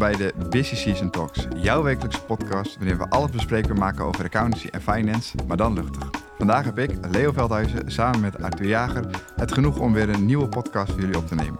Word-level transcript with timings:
bij 0.00 0.16
de 0.16 0.32
Busy 0.50 0.76
Season 0.76 1.10
Talks, 1.10 1.46
jouw 1.56 1.82
wekelijkse 1.82 2.22
podcast 2.22 2.76
waarin 2.78 2.98
we 2.98 3.08
alles 3.08 3.30
bespreekbaar 3.30 3.78
maken 3.78 4.04
over 4.04 4.24
accountancy 4.24 4.68
en 4.68 4.82
finance, 4.82 5.36
maar 5.46 5.56
dan 5.56 5.74
luchtig. 5.74 6.10
Vandaag 6.38 6.64
heb 6.64 6.78
ik, 6.78 6.90
Leo 7.10 7.32
Veldhuizen, 7.32 7.92
samen 7.92 8.20
met 8.20 8.42
Arthur 8.42 8.66
Jager 8.66 9.04
het 9.36 9.52
genoeg 9.52 9.78
om 9.78 9.92
weer 9.92 10.08
een 10.08 10.26
nieuwe 10.26 10.48
podcast 10.48 10.92
voor 10.92 11.00
jullie 11.00 11.16
op 11.16 11.26
te 11.26 11.34
nemen. 11.34 11.58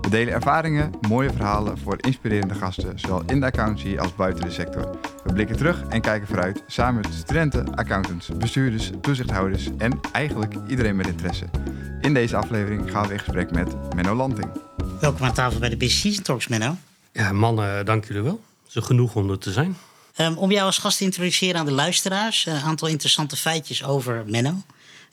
We 0.00 0.08
delen 0.08 0.34
ervaringen, 0.34 0.90
mooie 1.08 1.32
verhalen 1.32 1.78
voor 1.78 1.96
inspirerende 2.00 2.54
gasten, 2.54 2.98
zowel 2.98 3.22
in 3.26 3.40
de 3.40 3.46
accountancy 3.46 3.98
als 3.98 4.14
buiten 4.14 4.44
de 4.44 4.50
sector. 4.50 4.90
We 5.24 5.32
blikken 5.32 5.56
terug 5.56 5.84
en 5.88 6.00
kijken 6.00 6.26
vooruit 6.28 6.62
samen 6.66 7.02
met 7.02 7.14
studenten, 7.14 7.74
accountants, 7.74 8.28
bestuurders, 8.28 8.90
toezichthouders 9.00 9.68
en 9.78 10.00
eigenlijk 10.12 10.54
iedereen 10.66 10.96
met 10.96 11.06
interesse. 11.06 11.46
In 12.00 12.14
deze 12.14 12.36
aflevering 12.36 12.90
gaan 12.90 13.06
we 13.06 13.12
in 13.12 13.18
gesprek 13.18 13.50
met 13.50 13.94
Menno 13.94 14.14
Lanting. 14.14 14.50
Welkom 15.00 15.26
aan 15.26 15.32
tafel 15.34 15.60
bij 15.60 15.68
de 15.68 15.76
Business 15.76 16.00
Season 16.00 16.22
Talks, 16.22 16.48
Menno. 16.48 16.76
Ja, 17.20 17.32
mannen, 17.32 17.86
dank 17.86 18.06
jullie 18.06 18.22
wel. 18.22 18.44
Het 18.66 18.76
is 18.76 18.84
genoeg 18.84 19.14
om 19.14 19.30
er 19.30 19.38
te 19.38 19.52
zijn. 19.52 19.76
Um, 20.16 20.36
om 20.36 20.50
jou 20.50 20.66
als 20.66 20.78
gast 20.78 20.98
te 20.98 21.04
introduceren 21.04 21.60
aan 21.60 21.66
de 21.66 21.72
luisteraars, 21.72 22.46
een 22.46 22.60
aantal 22.60 22.88
interessante 22.88 23.36
feitjes 23.36 23.84
over 23.84 24.24
Menno. 24.26 24.62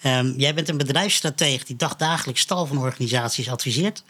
Um, 0.03 0.34
jij 0.38 0.53
bent 0.53 0.70
een 0.70 0.77
bedrijfsstratege 0.77 1.65
die 1.65 1.75
dagdagelijks 1.75 2.45
tal 2.45 2.65
van 2.65 2.77
organisaties 2.77 3.49
adviseert. 3.49 4.03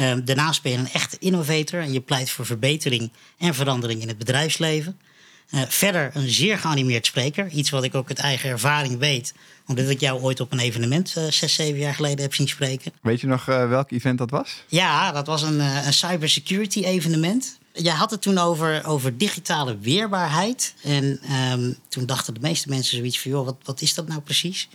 Um, 0.00 0.24
daarnaast 0.24 0.62
ben 0.62 0.72
je 0.72 0.78
een 0.78 0.92
echte 0.92 1.16
innovator 1.18 1.80
en 1.80 1.92
je 1.92 2.00
pleit 2.00 2.30
voor 2.30 2.46
verbetering 2.46 3.12
en 3.38 3.54
verandering 3.54 4.00
in 4.00 4.08
het 4.08 4.18
bedrijfsleven. 4.18 5.00
Uh, 5.50 5.62
verder 5.68 6.10
een 6.14 6.28
zeer 6.28 6.58
geanimeerd 6.58 7.06
spreker. 7.06 7.48
Iets 7.48 7.70
wat 7.70 7.84
ik 7.84 7.94
ook 7.94 8.08
uit 8.08 8.18
eigen 8.18 8.50
ervaring 8.50 8.98
weet. 8.98 9.34
Omdat 9.66 9.88
ik 9.88 10.00
jou 10.00 10.20
ooit 10.22 10.40
op 10.40 10.52
een 10.52 10.58
evenement 10.58 11.14
uh, 11.18 11.30
zes, 11.30 11.54
zeven 11.54 11.78
jaar 11.78 11.94
geleden 11.94 12.20
heb 12.20 12.34
zien 12.34 12.48
spreken. 12.48 12.92
Weet 13.02 13.20
je 13.20 13.26
nog 13.26 13.48
uh, 13.48 13.68
welk 13.68 13.90
event 13.90 14.18
dat 14.18 14.30
was? 14.30 14.62
Ja, 14.66 15.12
dat 15.12 15.26
was 15.26 15.42
een, 15.42 15.60
een 15.60 15.92
cybersecurity 15.92 16.84
evenement. 16.84 17.58
Jij 17.72 17.94
had 17.94 18.10
het 18.10 18.22
toen 18.22 18.38
over, 18.38 18.84
over 18.86 19.16
digitale 19.16 19.78
weerbaarheid. 19.78 20.74
En 20.82 21.20
um, 21.52 21.76
toen 21.88 22.06
dachten 22.06 22.34
de 22.34 22.40
meeste 22.40 22.68
mensen 22.68 22.96
zoiets 22.96 23.20
van... 23.20 23.30
joh, 23.30 23.44
wat, 23.44 23.56
wat 23.62 23.80
is 23.80 23.94
dat 23.94 24.08
nou 24.08 24.20
precies? 24.20 24.68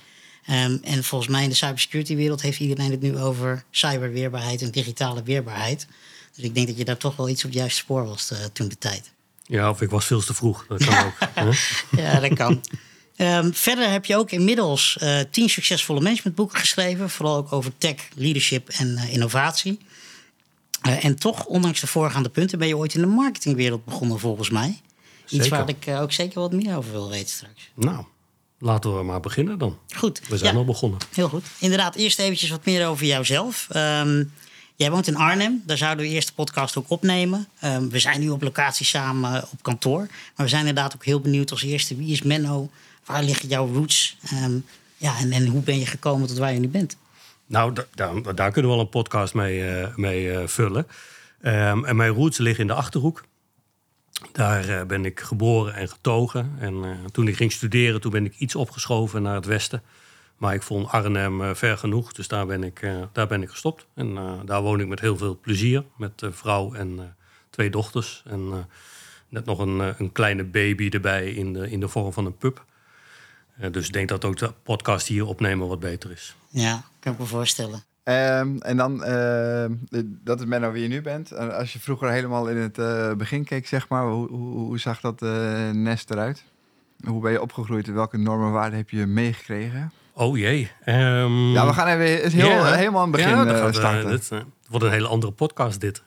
Um, 0.50 0.80
en 0.84 1.04
volgens 1.04 1.32
mij 1.32 1.44
in 1.44 1.50
de 1.50 1.56
cybersecurity 1.56 2.16
wereld 2.16 2.42
heeft 2.42 2.60
iedereen 2.60 2.92
het 2.92 3.02
nu 3.02 3.18
over 3.18 3.64
cyberweerbaarheid 3.72 4.62
en 4.62 4.72
digitale 4.72 5.24
weerbaarheid. 5.24 5.88
Dus 6.36 6.44
ik 6.44 6.56
denk 6.56 6.68
dat 6.68 6.78
je 6.78 6.86
daar 6.86 6.98
toch 6.98 7.16
wel 7.16 7.30
iets 7.30 7.44
op 7.44 7.50
het 7.50 7.60
juiste 7.60 7.80
spoor 7.80 8.06
was 8.06 8.34
toen 8.54 8.68
de 8.68 8.78
tijd. 8.78 9.12
Ja, 9.52 9.70
of 9.70 9.82
ik 9.82 9.90
was 9.90 10.06
veel 10.06 10.22
te 10.22 10.34
vroeg. 10.34 10.66
Dat 10.68 10.86
kan 10.86 11.06
ook. 11.06 11.14
ja, 12.02 12.20
dat 12.20 12.34
kan. 12.34 12.62
Um, 13.18 13.54
verder 13.54 13.90
heb 13.90 14.06
je 14.06 14.18
ook 14.18 14.32
inmiddels 14.32 14.98
uh, 15.02 15.20
tien 15.32 15.50
succesvolle 15.50 16.02
managementboeken 16.02 16.60
geschreven. 16.60 17.10
Vooral 17.10 17.36
ook 17.36 17.52
over 17.52 17.72
tech, 17.78 17.96
leadership 18.16 18.70
en 18.70 18.88
uh, 18.88 19.14
innovatie. 19.14 19.80
Uh, 20.88 21.06
en 21.06 21.16
toch, 21.16 21.46
ondanks 21.46 21.80
de 21.80 21.88
voorgaande 21.88 22.30
punten, 22.30 22.60
ben 22.60 22.68
je 22.68 22.78
ooit 22.78 22.94
in 22.94 23.02
de 23.02 23.08
marketingwereld 23.08 23.86
begonnen 23.86 24.20
volgens 24.20 24.50
mij. 24.50 24.82
Iets 25.28 25.44
Zeker. 25.44 25.50
waar 25.50 25.70
ik 25.70 25.88
ook 25.88 26.12
zeker 26.12 26.40
wat 26.40 26.52
meer 26.52 26.78
over 26.78 26.92
wil 26.92 27.10
weten 27.10 27.30
straks. 27.30 27.72
Nou, 27.76 28.06
laten 28.60 28.98
we 28.98 29.04
maar 29.04 29.20
beginnen 29.20 29.58
dan. 29.58 29.78
Goed. 29.96 30.22
We 30.28 30.38
zijn 30.38 30.54
ja, 30.54 30.60
al 30.60 30.66
begonnen. 30.66 31.00
Heel 31.14 31.30
goed. 31.30 31.44
Inderdaad, 31.60 31.96
eerst 31.96 32.20
eventjes 32.20 32.50
wat 32.50 32.66
meer 32.66 32.88
over 32.88 33.06
jouzelf. 33.06 33.68
Um, 33.76 34.32
Jij 34.76 34.92
woont 34.92 35.08
in 35.08 35.16
Arnhem, 35.16 35.64
daar 35.66 35.78
zouden 35.78 36.06
we 36.06 36.12
eerst 36.12 36.28
de 36.28 36.34
podcast 36.34 36.78
ook 36.78 36.90
opnemen. 36.90 37.48
Um, 37.64 37.90
we 37.90 38.00
zijn 38.00 38.20
nu 38.20 38.30
op 38.30 38.42
locatie 38.42 38.86
samen 38.86 39.44
op 39.52 39.62
kantoor. 39.62 40.00
Maar 40.00 40.46
we 40.46 40.48
zijn 40.48 40.66
inderdaad 40.66 40.96
ook 40.96 41.06
heel 41.06 41.22
benieuwd 41.22 41.52
als 41.52 41.64
eerste. 41.64 41.96
Wie 41.96 42.12
is 42.12 42.22
Menno? 42.22 42.70
Waar 43.06 43.24
liggen 43.24 43.48
jouw 43.48 43.74
roots? 43.74 44.18
Um, 44.34 44.66
ja, 44.98 45.18
en, 45.18 45.32
en, 45.32 45.46
hoe 45.46 45.62
ben 45.62 45.80
je 45.80 45.86
gekomen 45.86 46.28
tot 46.28 46.38
waar 46.38 46.54
je 46.54 46.60
nu 46.60 46.68
bent? 46.68 46.98
Nou, 47.46 47.74
daar, 47.96 48.36
daar 48.36 48.52
kunnen 48.52 48.72
we 48.72 48.78
wel 48.78 48.86
een 48.86 48.90
podcast 48.90 49.34
mee, 49.34 49.60
uh, 49.60 49.96
mee 49.96 50.26
uh, 50.26 50.48
vullen. 50.48 50.88
Um, 51.42 51.86
en 51.86 51.96
mijn 51.96 52.12
roots 52.12 52.38
liggen 52.38 52.62
in 52.62 52.68
de 52.68 52.74
Achterhoek. 52.74 53.24
Daar 54.32 54.86
ben 54.86 55.06
ik 55.06 55.20
geboren 55.20 55.74
en 55.74 55.90
getogen. 55.90 56.56
En 56.60 56.98
toen 57.12 57.28
ik 57.28 57.36
ging 57.36 57.52
studeren, 57.52 58.02
toen 58.02 58.12
ben 58.12 58.26
ik 58.26 58.36
iets 58.38 58.56
opgeschoven 58.56 59.22
naar 59.22 59.36
het 59.36 59.46
westen. 59.46 59.82
Maar 60.42 60.54
ik 60.54 60.62
vond 60.62 60.88
Arnhem 60.88 61.42
uh, 61.42 61.54
ver 61.54 61.78
genoeg, 61.78 62.14
dus 62.14 62.28
daar 62.28 62.46
ben 62.46 62.64
ik, 62.64 62.82
uh, 62.82 63.02
daar 63.12 63.28
ben 63.28 63.42
ik 63.42 63.50
gestopt. 63.50 63.86
En 63.94 64.08
uh, 64.08 64.34
daar 64.46 64.62
woon 64.62 64.80
ik 64.80 64.88
met 64.88 65.00
heel 65.00 65.18
veel 65.18 65.40
plezier, 65.40 65.84
met 65.98 66.24
vrouw 66.30 66.74
en 66.74 67.16
twee 67.50 67.70
dochters. 67.70 68.24
En 68.26 68.68
net 69.30 69.46
nog 69.46 69.60
een, 69.60 69.80
een, 69.98 70.12
kleine 70.12 70.44
baby 70.44 70.90
erbij 70.90 71.32
in 71.32 71.54
de, 71.54 71.70
in 71.70 71.80
de 71.80 71.88
vorm 71.88 72.14
van 72.14 72.26
een 72.26 72.38
pup. 72.38 72.66
dus 73.72 73.88
ik 73.88 73.94
denk 73.94 74.10
dat 74.10 74.26
ook 74.26 74.38
de 74.38 74.54
podcast 74.64 75.08
hier 75.08 75.26
opnemen 75.26 75.68
wat 75.68 75.80
beter 75.80 76.12
is. 76.12 76.36
Ja, 76.50 76.84
kan 77.00 77.14
ik 77.14 77.20
me 77.20 77.26
voorstellen. 77.26 77.84
Um, 78.04 78.62
en 78.62 78.78
dan, 78.78 78.94
uh, 79.08 79.66
dat 80.24 80.40
is 80.40 80.46
Menno 80.46 80.72
wie 80.72 80.82
je 80.82 80.88
nu 80.88 81.02
bent. 81.02 81.34
Als 81.38 81.74
je 81.74 81.80
vroeger 81.80 82.10
helemaal 82.10 82.48
in 82.48 82.58
het 82.58 82.78
uh, 82.78 83.14
begin 83.14 83.44
keek, 83.44 83.68
zeg 83.68 83.90
maar, 83.90 84.08
hoe, 84.08 84.30
hoe, 84.30 84.58
hoe 84.58 84.80
zag 84.80 85.02
dat 85.02 85.22
uh, 85.22 85.70
nest 85.70 86.10
eruit? 86.10 86.44
Hoe 87.06 87.22
ben 87.22 87.32
je 87.32 87.42
opgegroeid 87.42 87.88
en 87.88 87.94
welke 87.94 88.18
normen 88.18 88.48
en 88.48 88.54
waarden 88.54 88.78
heb 88.78 88.90
je 88.90 89.06
meegekregen? 89.06 89.92
Oh 90.14 90.38
jee. 90.38 90.72
Um, 90.86 91.52
ja, 91.54 91.68
we 91.68 91.74
gaan 91.74 91.88
even 91.88 92.24
het 92.24 92.34
heel, 92.34 92.66
helemaal 92.66 93.02
aan 93.02 93.12
het 93.12 93.22
begin 93.22 93.36
ja, 93.36 93.46
uh, 93.46 93.60
gaat, 93.60 93.76
starten. 93.76 94.04
Uh, 94.04 94.10
dit 94.10 94.30
uh, 94.34 94.40
wordt 94.68 94.86
een 94.86 94.92
hele 94.92 95.08
andere 95.08 95.32
podcast 95.32 95.82
dit. 95.82 96.04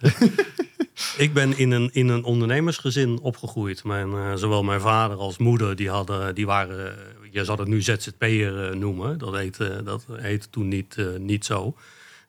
ik 1.17 1.33
ben 1.33 1.59
in 1.59 1.71
een, 1.71 1.91
in 1.93 2.09
een 2.09 2.25
ondernemersgezin 2.25 3.19
opgegroeid. 3.21 3.85
Mijn, 3.85 4.39
zowel 4.39 4.63
mijn 4.63 4.81
vader 4.81 5.17
als 5.17 5.39
moeder, 5.39 5.77
die, 5.77 5.91
hadden, 5.91 6.35
die 6.35 6.47
waren, 6.47 6.97
je 7.31 7.45
zou 7.45 7.61
het 7.61 7.69
nu 7.69 7.83
ZZP'er 7.83 8.77
noemen. 8.77 9.19
Dat 9.19 9.35
heette, 9.35 9.83
dat 9.85 10.07
heette 10.13 10.51
toen 10.51 10.69
niet, 10.69 10.97
niet 11.19 11.45
zo. 11.45 11.75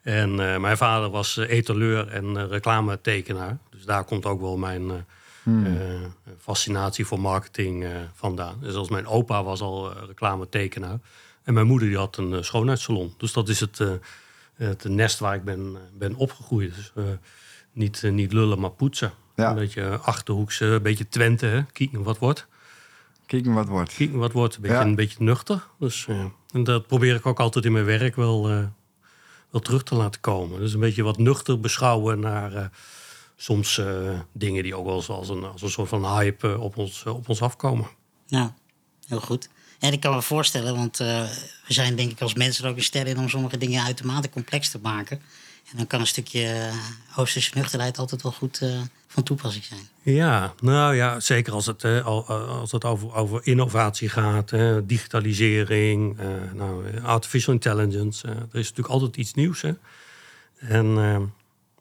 En 0.02 0.34
mijn 0.60 0.76
vader 0.76 1.10
was 1.10 1.36
etaleur 1.36 2.08
en 2.08 2.48
reclametekenaar. 2.48 3.58
Dus 3.70 3.84
daar 3.84 4.04
komt 4.04 4.26
ook 4.26 4.40
wel 4.40 4.56
mijn 4.56 5.06
hmm. 5.42 5.76
fascinatie 6.38 7.06
voor 7.06 7.20
marketing 7.20 7.86
vandaan. 8.14 8.58
Dus 8.60 8.74
als 8.74 8.88
mijn 8.88 9.06
opa 9.06 9.42
was 9.42 9.60
al 9.60 9.92
reclametekenaar. 10.06 10.98
En 11.46 11.54
mijn 11.54 11.66
moeder 11.66 11.88
die 11.88 11.96
had 11.96 12.16
een 12.16 12.32
uh, 12.32 12.42
schoonheidssalon. 12.42 13.14
Dus 13.16 13.32
dat 13.32 13.48
is 13.48 13.60
het, 13.60 13.78
uh, 13.78 13.90
het 14.54 14.84
nest 14.84 15.18
waar 15.18 15.34
ik 15.34 15.44
ben, 15.44 15.76
ben 15.98 16.14
opgegroeid. 16.14 16.74
Dus, 16.74 16.92
uh, 16.94 17.04
niet, 17.72 18.02
niet 18.02 18.32
lullen, 18.32 18.60
maar 18.60 18.70
poetsen. 18.70 19.12
Ja. 19.36 19.48
Een 19.48 19.54
beetje 19.54 19.98
achterhoekse, 19.98 20.64
een 20.64 20.82
beetje 20.82 21.08
Twente. 21.08 21.46
Hè? 21.46 21.62
Kieken 21.62 22.02
wat 22.02 22.18
wordt. 22.18 22.46
Kieken 23.26 23.52
wat 23.52 23.68
wordt. 23.68 23.94
Kieken 23.94 24.18
wat 24.18 24.32
wordt. 24.32 24.54
Een 24.54 24.60
beetje, 24.60 24.76
ja. 24.76 24.82
een 24.82 24.94
beetje 24.94 25.24
nuchter. 25.24 25.66
Dus, 25.78 26.06
en 26.52 26.64
dat 26.64 26.86
probeer 26.86 27.14
ik 27.14 27.26
ook 27.26 27.40
altijd 27.40 27.64
in 27.64 27.72
mijn 27.72 27.84
werk 27.84 28.16
wel, 28.16 28.46
wel 29.50 29.60
terug 29.60 29.82
te 29.82 29.94
laten 29.94 30.20
komen. 30.20 30.60
Dus 30.60 30.74
een 30.74 30.80
beetje 30.80 31.02
wat 31.02 31.18
nuchter 31.18 31.60
beschouwen 31.60 32.20
naar 32.20 32.70
soms 33.36 33.80
dingen 34.32 34.62
die 34.62 34.74
ook 34.74 34.86
wel 34.86 34.96
eens 34.96 35.08
als 35.08 35.28
een, 35.28 35.44
als 35.44 35.62
een 35.62 35.70
soort 35.70 35.88
van 35.88 36.04
hype 36.04 36.58
op 36.58 36.76
ons, 36.76 37.04
op 37.06 37.28
ons 37.28 37.42
afkomen. 37.42 37.86
Ja, 38.26 38.54
heel 39.06 39.20
goed. 39.20 39.48
En 39.78 39.92
ik 39.92 40.00
kan 40.00 40.14
me 40.14 40.22
voorstellen, 40.22 40.74
want 40.74 41.00
uh, 41.00 41.06
we 41.66 41.72
zijn 41.72 41.96
denk 41.96 42.10
ik 42.10 42.20
als 42.20 42.34
mensen 42.34 42.64
er 42.64 42.70
ook 42.70 42.76
een 42.76 42.82
ster 42.82 43.06
in 43.06 43.18
om 43.18 43.28
sommige 43.28 43.58
dingen 43.58 43.84
uitermate 43.84 44.30
complex 44.30 44.70
te 44.70 44.78
maken. 44.82 45.20
En 45.70 45.76
dan 45.76 45.86
kan 45.86 46.00
een 46.00 46.06
stukje 46.06 46.42
uh, 46.42 47.18
Oosterse 47.18 47.50
nuchterheid 47.54 47.98
altijd 47.98 48.22
wel 48.22 48.32
goed 48.32 48.60
uh, 48.62 48.80
van 49.06 49.22
toepassing 49.22 49.64
zijn. 49.64 49.88
Ja, 50.02 50.54
nou 50.60 50.94
ja, 50.94 51.20
zeker 51.20 51.52
als 51.52 51.66
het, 51.66 51.84
als 52.04 52.72
het 52.72 52.84
over, 52.84 53.40
innovatie 53.46 54.08
gaat, 54.08 54.52
digitalisering, 54.84 56.18
nou, 56.54 57.00
artificial 57.02 57.54
intelligence. 57.54 58.28
er 58.28 58.34
is 58.34 58.68
natuurlijk 58.68 58.88
altijd 58.88 59.16
iets 59.16 59.34
nieuws. 59.34 59.62
Hè? 59.62 59.72
En 60.58 60.94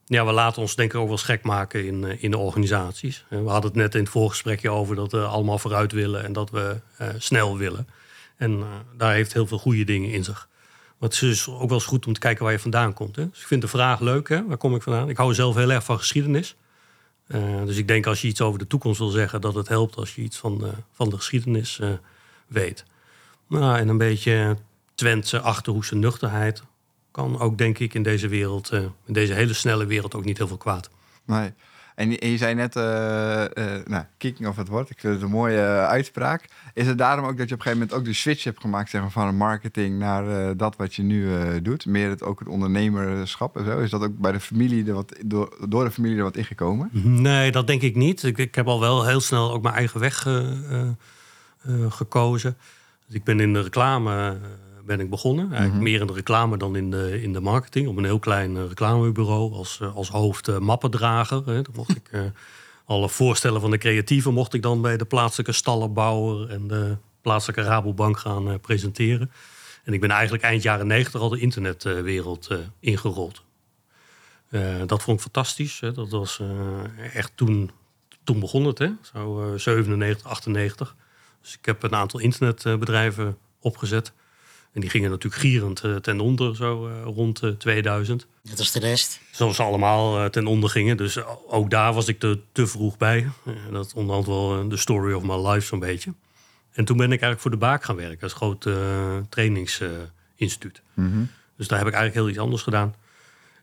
ja, 0.06 0.26
we 0.26 0.32
laten 0.32 0.62
ons 0.62 0.76
denk 0.76 0.94
ik 0.94 1.00
ook 1.00 1.08
wel 1.08 1.18
gek 1.18 1.44
maken 1.44 1.86
in, 1.86 2.22
in 2.22 2.32
de 2.32 2.38
organisaties. 2.38 3.26
We 3.30 3.36
hadden 3.36 3.72
het 3.72 3.76
net 3.76 3.96
in 3.96 4.02
het 4.02 4.10
voorgesprekje 4.10 4.70
over 4.70 4.96
dat 4.96 5.12
we 5.12 5.24
allemaal 5.24 5.60
vooruit 5.60 5.92
willen 5.92 6.24
en 6.24 6.34
dat 6.34 6.50
we 6.50 6.82
uh, 7.02 7.08
snel 7.18 7.58
willen. 7.58 7.88
En 8.38 8.52
uh, 8.52 8.66
daar 8.98 9.14
heeft 9.14 9.34
heel 9.34 9.48
veel 9.48 9.58
goede 9.58 9.84
dingen 9.84 10.12
in 10.12 10.24
zich. 10.24 10.48
Maar 10.98 11.10
het 11.10 11.14
is 11.14 11.20
dus 11.20 11.48
ook 11.48 11.70
wel 11.70 11.78
eens 11.78 11.86
goed 11.86 12.08
om 12.08 12.14
te 12.14 12.20
kijken 12.20 12.44
waar 12.44 12.54
je 12.54 12.60
vandaan 12.60 12.94
komt. 12.94 13.16
Hè? 13.16 13.30
Dus 13.30 13.42
ik 13.42 13.48
vind 13.48 13.62
de 13.62 13.68
vraag 13.68 14.00
leuk, 14.00 14.30
hè? 14.30 14.46
waar 14.46 14.58
kom 14.58 14.76
ik 14.76 14.82
vandaan? 14.82 15.10
Ik 15.10 15.18
hou 15.18 15.34
zelf 15.34 15.56
heel 15.56 15.72
erg 15.72 15.84
van 15.84 15.98
geschiedenis. 15.98 16.56
Dus 17.66 17.78
ik 17.78 17.88
denk 17.88 18.06
als 18.06 18.22
je 18.22 18.28
iets 18.28 18.42
over 18.42 18.60
de 18.60 18.68
toekomst 18.68 19.00
wil 19.00 19.10
zeggen, 19.10 19.42
dat 19.42 19.56
het 19.56 19.68
helpt 19.68 19.96
als 19.96 20.16
je 20.16 20.22
iets 20.22 20.38
van 20.38 20.58
de, 20.58 20.72
van 20.92 21.10
de 21.10 21.16
geschiedenis 21.16 21.80
weet. 22.48 22.86
Nou, 23.48 23.78
en 23.78 23.88
een 23.88 23.98
beetje 23.98 24.58
Twentse, 24.96 25.40
Achterhoekse 25.40 25.96
nuchterheid 25.96 26.64
kan 27.16 27.40
ook, 27.40 27.58
denk 27.58 27.80
ik, 27.80 27.94
in 27.94 28.04
deze 28.04 28.28
wereld, 28.28 28.74
uh, 28.74 28.80
in 29.06 29.14
deze 29.14 29.34
hele 29.34 29.54
snelle 29.54 29.86
wereld, 29.86 30.16
ook 30.16 30.26
niet 30.26 30.38
heel 30.38 30.48
veel 30.48 30.58
kwaad. 30.58 30.90
Nee. 31.26 31.54
En 31.96 32.12
je, 32.12 32.38
zei 32.38 32.54
net, 32.56 32.76
uh, 32.76 32.84
uh, 32.84 33.66
nou, 33.86 34.04
kicking 34.18 34.48
of 34.48 34.56
het 34.56 34.68
wordt, 34.68 34.90
ik 34.90 35.00
vind 35.00 35.14
het 35.14 35.22
een 35.22 35.30
mooie 35.30 35.62
uitspraak. 35.88 36.46
Is 36.74 36.88
het 36.88 36.98
daarom 36.98 37.26
ook 37.26 37.38
dat 37.38 37.50
je 37.50 37.54
op 37.54 37.60
een 37.60 37.66
gegeven 37.66 37.78
moment 37.78 37.94
ook 37.94 38.06
de 38.06 38.14
switch 38.14 38.44
hebt 38.44 38.60
gemaakt 38.60 38.90
zeg 38.90 39.02
maar, 39.02 39.12
van 39.12 39.28
een 39.28 39.38
marketing 39.38 40.00
naar 40.00 40.58
dat 40.58 40.76
wat 40.76 40.96
je 40.96 41.04
nu 41.04 41.28
doet? 41.62 41.86
Meer 41.86 42.10
het, 42.10 42.24
ook 42.24 42.40
het 42.40 42.48
ondernemerschap 42.48 43.58
en 43.58 43.66
zo? 43.66 43.80
Is 43.80 43.90
dat 43.90 44.02
ook 44.02 44.18
bij 44.18 44.32
de 44.32 44.40
familie 44.40 44.88
er 44.88 44.94
wat, 44.94 45.16
door, 45.26 45.56
door 45.70 45.84
de 45.84 45.92
familie 45.92 46.18
er 46.18 46.24
wat 46.24 46.38
ingekomen? 46.38 46.90
Nee, 47.22 47.52
dat 47.52 47.68
denk 47.68 47.82
ik 47.82 47.96
niet. 47.96 48.24
Ik, 48.24 48.38
ik 48.38 48.56
heb 48.56 48.68
al 48.68 48.80
wel 48.80 49.06
heel 49.06 49.22
snel 49.22 49.54
ook 49.54 49.62
mijn 49.62 49.76
eigen 49.76 50.00
weg 50.00 50.28
gekozen. 51.90 52.58
Dus 53.06 53.16
ik 53.16 53.24
ben 53.24 53.40
in 53.40 53.54
de 53.54 53.62
reclame 53.62 54.38
ben 54.86 55.00
ik 55.00 55.10
begonnen. 55.10 55.46
Eigenlijk 55.46 55.74
Mhm. 55.74 55.84
meer 55.84 56.02
in 56.02 56.08
de 56.08 56.14
reclame 56.14 56.58
dan 56.58 56.76
in 56.76 56.92
de, 56.92 57.22
in 57.22 57.34
de 57.34 57.40
marketing. 57.40 57.88
Op 57.88 57.98
een 57.98 58.04
heel 58.04 58.20
klein 58.20 58.56
uh, 58.56 58.68
reclamebureau 58.68 59.54
als, 59.54 59.80
uh, 59.82 59.96
als 59.96 60.10
hoofd 60.10 60.48
uh, 60.48 60.58
mappendrager. 60.58 61.46
Hè. 61.46 61.62
Dan 61.62 61.74
mocht 61.76 61.96
ik 61.96 62.12
alle 62.86 63.10
voorstellen 63.10 63.62
van 63.62 63.72
de 63.72 63.78
creatieven 63.78 64.34
mocht 64.34 64.54
ik 64.54 64.62
dan 64.62 64.82
bij 64.82 64.98
de 64.98 65.06
plaatselijke 65.06 65.52
stallenbouwer 65.52 66.50
en 66.50 66.68
de 66.68 66.98
plaatselijke 67.22 67.62
Rabobank 67.62 68.18
gaan 68.18 68.50
eh, 68.50 68.56
presenteren. 68.62 69.32
En 69.84 69.94
ik 69.94 70.02
ben 70.02 70.10
eigenlijk 70.10 70.44
eind 70.44 70.64
jaren 70.64 70.88
negentig 70.88 71.22
al 71.22 71.30
de 71.30 71.40
internetwereld 71.40 72.48
uh, 72.52 72.58
ingerold. 72.80 73.44
dat 74.86 75.04
vond 75.04 75.18
ik 75.18 75.24
fantastisch. 75.24 75.80
Hè. 75.80 75.92
Dat 75.92 76.10
was 76.10 76.42
echt 77.14 77.32
toen, 77.36 77.72
toen 78.24 78.40
begon 78.40 78.66
het, 78.66 78.78
hè. 78.78 78.90
zo 79.02 79.54
97, 79.58 80.28
98. 80.28 80.96
Dus 81.42 81.54
ik 81.58 81.66
heb 81.66 81.84
een 81.84 81.96
aantal 81.96 82.20
internetbedrijven 82.20 83.38
opgezet. 83.60 84.14
En 84.76 84.82
die 84.82 84.90
gingen 84.90 85.10
natuurlijk 85.10 85.42
gierend 85.42 85.84
uh, 85.84 85.96
ten 85.96 86.20
onder, 86.20 86.56
zo 86.56 86.88
uh, 86.88 87.04
rond 87.04 87.44
uh, 87.44 87.52
2000. 87.52 88.28
Net 88.42 88.60
als 88.60 88.72
de 88.72 88.80
rest. 88.80 89.20
Zoals 89.32 89.56
ze 89.56 89.64
allemaal 89.64 90.30
ten 90.30 90.48
onder 90.48 90.70
gingen. 90.70 90.98
Dus 90.98 91.18
ook 91.48 91.70
daar 91.70 91.94
was 91.94 92.08
ik 92.08 92.20
te, 92.20 92.40
te 92.52 92.68
vroeg 92.68 92.98
bij. 92.98 93.30
dat 93.72 93.94
onderhand 93.94 94.28
wel 94.28 94.70
de 94.70 94.78
story 94.78 95.14
of 95.14 95.24
my 95.24 95.48
life 95.48 95.68
zo'n 95.68 95.80
beetje. 95.80 96.14
En 96.72 96.86
toen 96.86 96.98
ben 96.98 97.06
ik 97.06 97.12
eigenlijk 97.12 97.42
voor 97.42 97.52
de 97.52 97.58
Baak 97.58 97.84
gaan 97.84 97.96
werken. 97.96 98.22
Als 98.22 98.34
groot 98.34 98.68
trainingsinstituut. 99.30 100.82
Mm 100.94 101.30
Dus 101.58 101.68
daar 101.68 101.80
heb 101.80 101.88
ik 101.88 101.94
eigenlijk 101.94 102.14
heel 102.14 102.30
iets 102.30 102.44
anders 102.44 102.62
gedaan. 102.62 102.96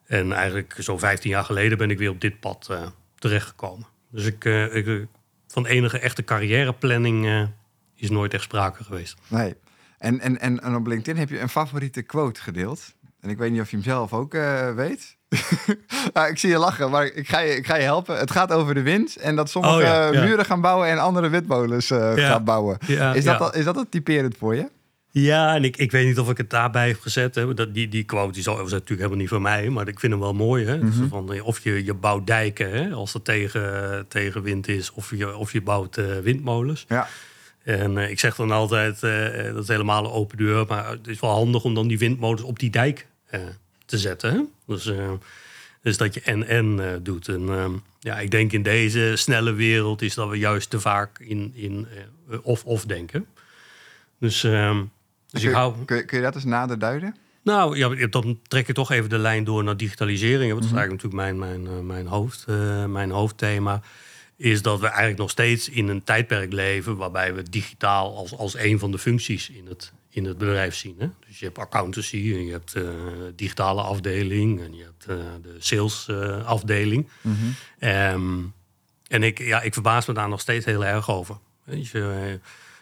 En 0.06 0.32
eigenlijk 0.32 0.74
zo'n 0.78 0.98
15 0.98 1.30
jaar 1.30 1.44
geleden 1.44 1.78
ben 1.78 1.90
ik 1.90 1.98
weer 1.98 2.10
op 2.10 2.20
dit 2.20 2.40
pad 2.40 2.70
terechtgekomen. 3.18 3.86
Dus 4.10 4.24
ik, 4.24 4.44
ik, 4.72 5.06
van 5.46 5.66
enige 5.66 5.98
echte 5.98 6.24
carrièreplanning 6.24 7.48
is 7.96 8.10
nooit 8.10 8.34
echt 8.34 8.42
sprake 8.42 8.84
geweest. 8.84 9.16
Nee. 9.28 9.54
En, 10.02 10.20
en, 10.20 10.40
en, 10.40 10.62
en 10.62 10.74
op 10.74 10.86
LinkedIn 10.86 11.16
heb 11.16 11.28
je 11.28 11.40
een 11.40 11.48
favoriete 11.48 12.02
quote 12.02 12.40
gedeeld. 12.40 12.94
En 13.20 13.30
ik 13.30 13.38
weet 13.38 13.50
niet 13.50 13.60
of 13.60 13.70
je 13.70 13.76
hem 13.76 13.84
zelf 13.84 14.12
ook 14.12 14.34
uh, 14.34 14.74
weet. 14.74 15.16
nou, 16.12 16.28
ik 16.32 16.38
zie 16.38 16.50
je 16.50 16.58
lachen, 16.58 16.90
maar 16.90 17.04
ik 17.04 17.28
ga 17.28 17.38
je, 17.38 17.56
ik 17.56 17.66
ga 17.66 17.76
je 17.76 17.82
helpen. 17.82 18.18
Het 18.18 18.30
gaat 18.30 18.52
over 18.52 18.74
de 18.74 18.82
wind 18.82 19.16
en 19.16 19.36
dat 19.36 19.50
sommige 19.50 19.74
oh, 19.74 19.80
ja, 19.80 20.12
ja. 20.12 20.24
muren 20.24 20.44
gaan 20.44 20.60
bouwen 20.60 20.88
en 20.88 20.98
andere 20.98 21.28
witmolens 21.28 21.90
uh, 21.90 22.16
ja. 22.16 22.28
gaan 22.28 22.44
bouwen. 22.44 22.78
is, 23.14 23.24
dat, 23.24 23.40
al, 23.40 23.54
is 23.54 23.64
dat 23.64 23.86
typerend 23.90 24.36
voor 24.36 24.54
je? 24.54 24.70
Ja, 25.10 25.54
en 25.54 25.64
ik, 25.64 25.76
ik 25.76 25.90
weet 25.90 26.06
niet 26.06 26.18
of 26.18 26.30
ik 26.30 26.36
het 26.36 26.50
daarbij 26.50 26.88
heb 26.88 27.00
gezet. 27.00 27.34
Hè. 27.34 27.54
Dat, 27.54 27.74
die, 27.74 27.88
die 27.88 28.04
quote 28.04 28.38
is, 28.38 28.44
natuurlijk 28.44 28.88
helemaal 28.88 29.16
niet 29.16 29.28
van 29.28 29.42
mij, 29.42 29.68
maar 29.68 29.88
ik 29.88 30.00
vind 30.00 30.12
hem 30.12 30.20
wel 30.20 30.34
mooi. 30.34 30.66
Hè. 30.66 30.78
dus 30.78 30.94
van, 31.08 31.40
of 31.42 31.60
je, 31.60 31.84
je 31.84 31.94
bouwt 31.94 32.26
dijken 32.26 32.70
hè, 32.70 32.90
als 32.90 33.14
er 33.14 33.22
tegen, 33.22 34.04
tegen 34.08 34.42
wind 34.42 34.68
is, 34.68 34.92
of 34.92 35.10
je, 35.16 35.36
of 35.36 35.52
je 35.52 35.62
bouwt 35.62 35.96
uh, 35.96 36.18
windmolens. 36.18 36.84
Ja. 36.88 37.08
En 37.64 37.92
uh, 37.92 38.10
ik 38.10 38.18
zeg 38.18 38.36
dan 38.36 38.50
altijd, 38.50 39.02
uh, 39.02 39.52
dat 39.52 39.62
is 39.62 39.68
helemaal 39.68 40.04
een 40.04 40.10
open 40.10 40.36
deur. 40.36 40.64
Maar 40.68 40.90
het 40.90 41.06
is 41.06 41.20
wel 41.20 41.30
handig 41.30 41.64
om 41.64 41.74
dan 41.74 41.88
die 41.88 41.98
windmolens 41.98 42.42
op 42.42 42.58
die 42.58 42.70
dijk 42.70 43.06
te 43.86 43.98
zetten. 43.98 44.32
Hè? 44.32 44.40
Dus, 44.66 44.92
dus 45.82 45.96
dat 45.96 46.14
je 46.14 46.20
en-en 46.20 47.00
doet. 47.02 47.28
En 47.28 47.48
ehm, 47.48 47.72
ja, 48.00 48.18
ik 48.18 48.30
denk 48.30 48.52
in 48.52 48.62
deze 48.62 49.12
snelle 49.14 49.52
wereld 49.52 50.02
is 50.02 50.14
dat 50.14 50.28
we 50.28 50.38
juist 50.38 50.70
te 50.70 50.80
vaak 50.80 51.18
in, 51.18 51.52
in 51.54 51.86
of-of 52.42 52.84
denken. 52.84 53.26
Dus, 54.18 54.42
um, 54.42 54.90
dus 55.30 55.40
kun, 55.40 55.50
ik 55.50 55.56
hou... 55.56 55.84
Kun, 55.84 56.06
kun, 56.06 56.18
je 56.18 56.24
dat 56.24 56.34
eens 56.34 56.44
nader 56.44 56.78
duiden? 56.78 57.16
Nou, 57.42 57.76
ja, 57.76 58.06
dan 58.06 58.40
trek 58.42 58.68
ik 58.68 58.74
toch 58.74 58.90
even 58.90 59.10
de 59.10 59.18
lijn 59.18 59.44
door 59.44 59.64
naar 59.64 59.76
digitalisering. 59.76 60.52
Dat 60.52 60.64
is 60.64 60.70
mhm. 60.70 60.78
eigenlijk 60.78 61.02
natuurlijk 61.02 61.38
mijn, 61.38 61.62
mijn, 61.62 61.86
mijn, 61.86 62.06
hoofd, 62.06 62.46
mijn 62.88 63.10
hoofdthema 63.10 63.82
is 64.42 64.62
dat 64.62 64.80
we 64.80 64.86
eigenlijk 64.86 65.18
nog 65.18 65.30
steeds 65.30 65.68
in 65.68 65.88
een 65.88 66.04
tijdperk 66.04 66.52
leven 66.52 66.96
waarbij 66.96 67.34
we 67.34 67.42
digitaal 67.42 68.16
als, 68.16 68.36
als 68.36 68.56
een 68.56 68.78
van 68.78 68.90
de 68.90 68.98
functies 68.98 69.50
in 69.50 69.66
het, 69.66 69.92
in 70.08 70.24
het 70.24 70.38
bedrijf 70.38 70.74
zien. 70.74 70.96
Hè? 70.98 71.08
Dus 71.26 71.38
je 71.38 71.44
hebt 71.44 71.58
accountancy 71.58 72.16
en 72.16 72.46
je 72.46 72.52
hebt 72.52 72.76
uh, 72.76 72.90
digitale 73.36 73.82
afdeling 73.82 74.60
en 74.60 74.74
je 74.74 74.82
hebt 74.82 75.06
uh, 75.08 75.16
de 75.42 75.56
sales 75.58 76.06
uh, 76.10 76.46
afdeling. 76.46 77.08
Mm 77.20 77.36
-hmm. 77.78 78.52
en 79.06 79.22
ik, 79.22 79.38
ja, 79.38 79.62
ik 79.62 79.72
verbaas 79.72 80.06
me 80.06 80.14
daar 80.14 80.28
nog 80.28 80.40
steeds 80.40 80.64
heel 80.64 80.84
erg 80.84 81.10
over. 81.10 81.38
Weet 81.64 81.88
je, 81.88 82.38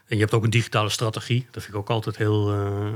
en 0.06 0.16
je 0.16 0.22
hebt 0.22 0.34
ook 0.34 0.44
een 0.44 0.50
digitale 0.50 0.88
strategie. 0.88 1.46
Dat 1.50 1.62
vind 1.62 1.74
ik 1.74 1.80
ook 1.80 1.90
altijd 1.90 2.16
heel, 2.16 2.54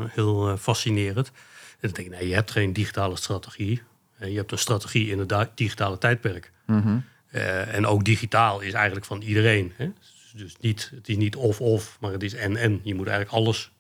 heel 0.08 0.56
fascinerend. 0.56 1.26
En 1.26 1.34
dan 1.81 1.90
denk 1.90 2.08
ik, 2.08 2.19
nee, 2.19 2.28
je 2.28 2.34
hebt 2.34 2.50
geen 2.50 2.72
digitale 2.72 3.16
strategie. 3.16 3.82
Je 4.19 4.37
hebt 4.37 4.52
een 4.52 4.58
strategie 4.58 5.11
in 5.11 5.19
het 5.19 5.49
digitale 5.55 5.99
tijdperk. 5.99 6.52
Mm 6.66 7.05
uh, 7.35 7.75
en 7.75 7.87
ook 7.87 8.05
digitaal 8.05 8.61
is 8.61 8.73
eigenlijk 8.73 9.07
van 9.07 9.21
iedereen. 9.23 9.73
Hè? 9.77 9.89
Dus 10.37 10.57
niet, 10.61 10.91
het 10.95 11.09
is 11.09 11.17
niet 11.17 11.37
of-of, 11.37 11.97
maar 12.01 12.13
het 12.13 12.23
is 12.23 12.35
en-en. 12.35 12.81
Je 12.83 12.95
moet 12.95 13.07
eigenlijk 13.07 13.37
alles 13.37 13.71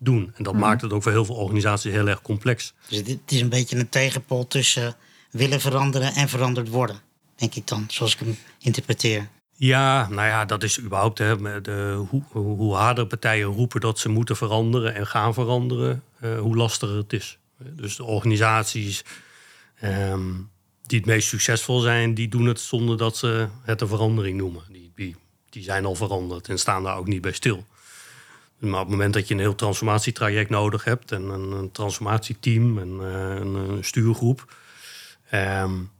doen. 0.00 0.32
En 0.36 0.44
dat 0.44 0.52
Mhm. 0.52 0.62
maakt 0.62 0.82
het 0.82 0.92
ook 0.92 1.02
voor 1.02 1.12
heel 1.12 1.24
veel 1.24 1.34
organisaties 1.34 1.92
heel 1.92 2.08
erg 2.08 2.22
complex. 2.22 2.74
Dus 2.88 2.98
het 2.98 3.20
is 3.26 3.40
een 3.40 3.48
beetje 3.48 3.76
een 3.78 3.88
tegenpol 3.88 4.46
tussen 4.46 4.94
willen 5.30 5.60
veranderen 5.60 6.12
en 6.14 6.28
veranderd 6.28 6.68
worden. 6.68 7.00
Denk 7.36 7.54
ik 7.54 7.66
dan, 7.66 7.84
zoals 7.88 8.12
ik 8.12 8.18
hem 8.18 8.36
interpreteer. 8.58 9.28
Ja, 9.54 10.08
nou 10.08 10.28
ja, 10.28 10.44
dat 10.44 10.62
is 10.62 10.80
überhaupt 10.80 11.18
hè, 11.18 11.60
de, 11.60 12.04
hoe, 12.08 12.22
hoe 12.32 12.74
harder 12.74 13.06
partijen 13.06 13.46
roepen 13.46 13.80
dat 13.80 13.98
ze 13.98 14.08
moeten 14.08 14.36
veranderen 14.36 14.94
en 14.94 15.06
gaan 15.06 15.34
veranderen, 15.34 16.02
uh, 16.20 16.38
hoe 16.38 16.56
lastiger 16.56 16.96
het 16.96 17.12
is. 17.12 17.38
Dus 17.58 17.96
de 17.96 18.04
organisaties 18.04 19.04
ehm, 19.80 20.30
die 20.92 21.00
het 21.00 21.10
meest 21.10 21.28
succesvol 21.28 21.80
zijn, 21.80 22.14
die 22.14 22.28
doen 22.28 22.46
het 22.46 22.60
zonder 22.60 22.96
dat 22.96 23.16
ze 23.16 23.48
het 23.62 23.80
een 23.80 23.88
verandering 23.88 24.38
noemen. 24.38 24.62
Die, 24.70 24.92
die, 24.94 25.16
die 25.50 25.62
zijn 25.62 25.84
al 25.84 25.94
veranderd 25.94 26.48
en 26.48 26.58
staan 26.58 26.82
daar 26.82 26.96
ook 26.96 27.06
niet 27.06 27.20
bij 27.20 27.32
stil. 27.32 27.64
Maar 28.58 28.80
op 28.80 28.86
het 28.86 28.88
moment 28.88 29.14
dat 29.14 29.28
je 29.28 29.34
een 29.34 29.40
heel 29.40 29.54
transformatietraject 29.54 30.50
nodig 30.50 30.84
hebt 30.84 31.12
en 31.12 31.22
een, 31.22 31.50
een 31.50 31.70
transformatieteam 31.70 32.78
en 32.78 32.88
uh, 32.88 33.04
een, 33.40 33.54
een, 33.54 33.84
stuurgroep, 33.84 34.56
um, 35.34 35.90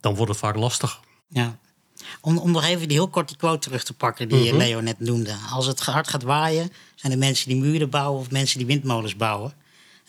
dan 0.00 0.14
wordt 0.14 0.30
het 0.30 0.40
vaak 0.40 0.56
lastig. 0.56 1.00
Ja. 1.28 1.58
Om, 2.20 2.38
om 2.38 2.50
nog 2.50 2.64
even 2.64 2.88
die 2.88 2.96
heel 2.96 3.08
kort 3.08 3.28
die 3.28 3.36
quote 3.36 3.58
terug 3.58 3.84
te 3.84 3.94
pakken 3.94 4.28
die 4.28 4.38
mm 4.38 4.48
-hmm. 4.48 4.58
Leo 4.58 4.80
net 4.80 5.00
noemde. 5.00 5.36
Als 5.50 5.66
het 5.66 5.80
hard 5.80 6.08
gaat 6.08 6.22
waaien, 6.22 6.72
zijn 6.94 7.12
er 7.12 7.18
mensen 7.18 7.48
die 7.48 7.60
muren 7.60 7.90
bouwen 7.90 8.20
of 8.20 8.30
mensen 8.30 8.58
die 8.58 8.66
windmolens 8.66 9.16
bouwen. 9.16 9.52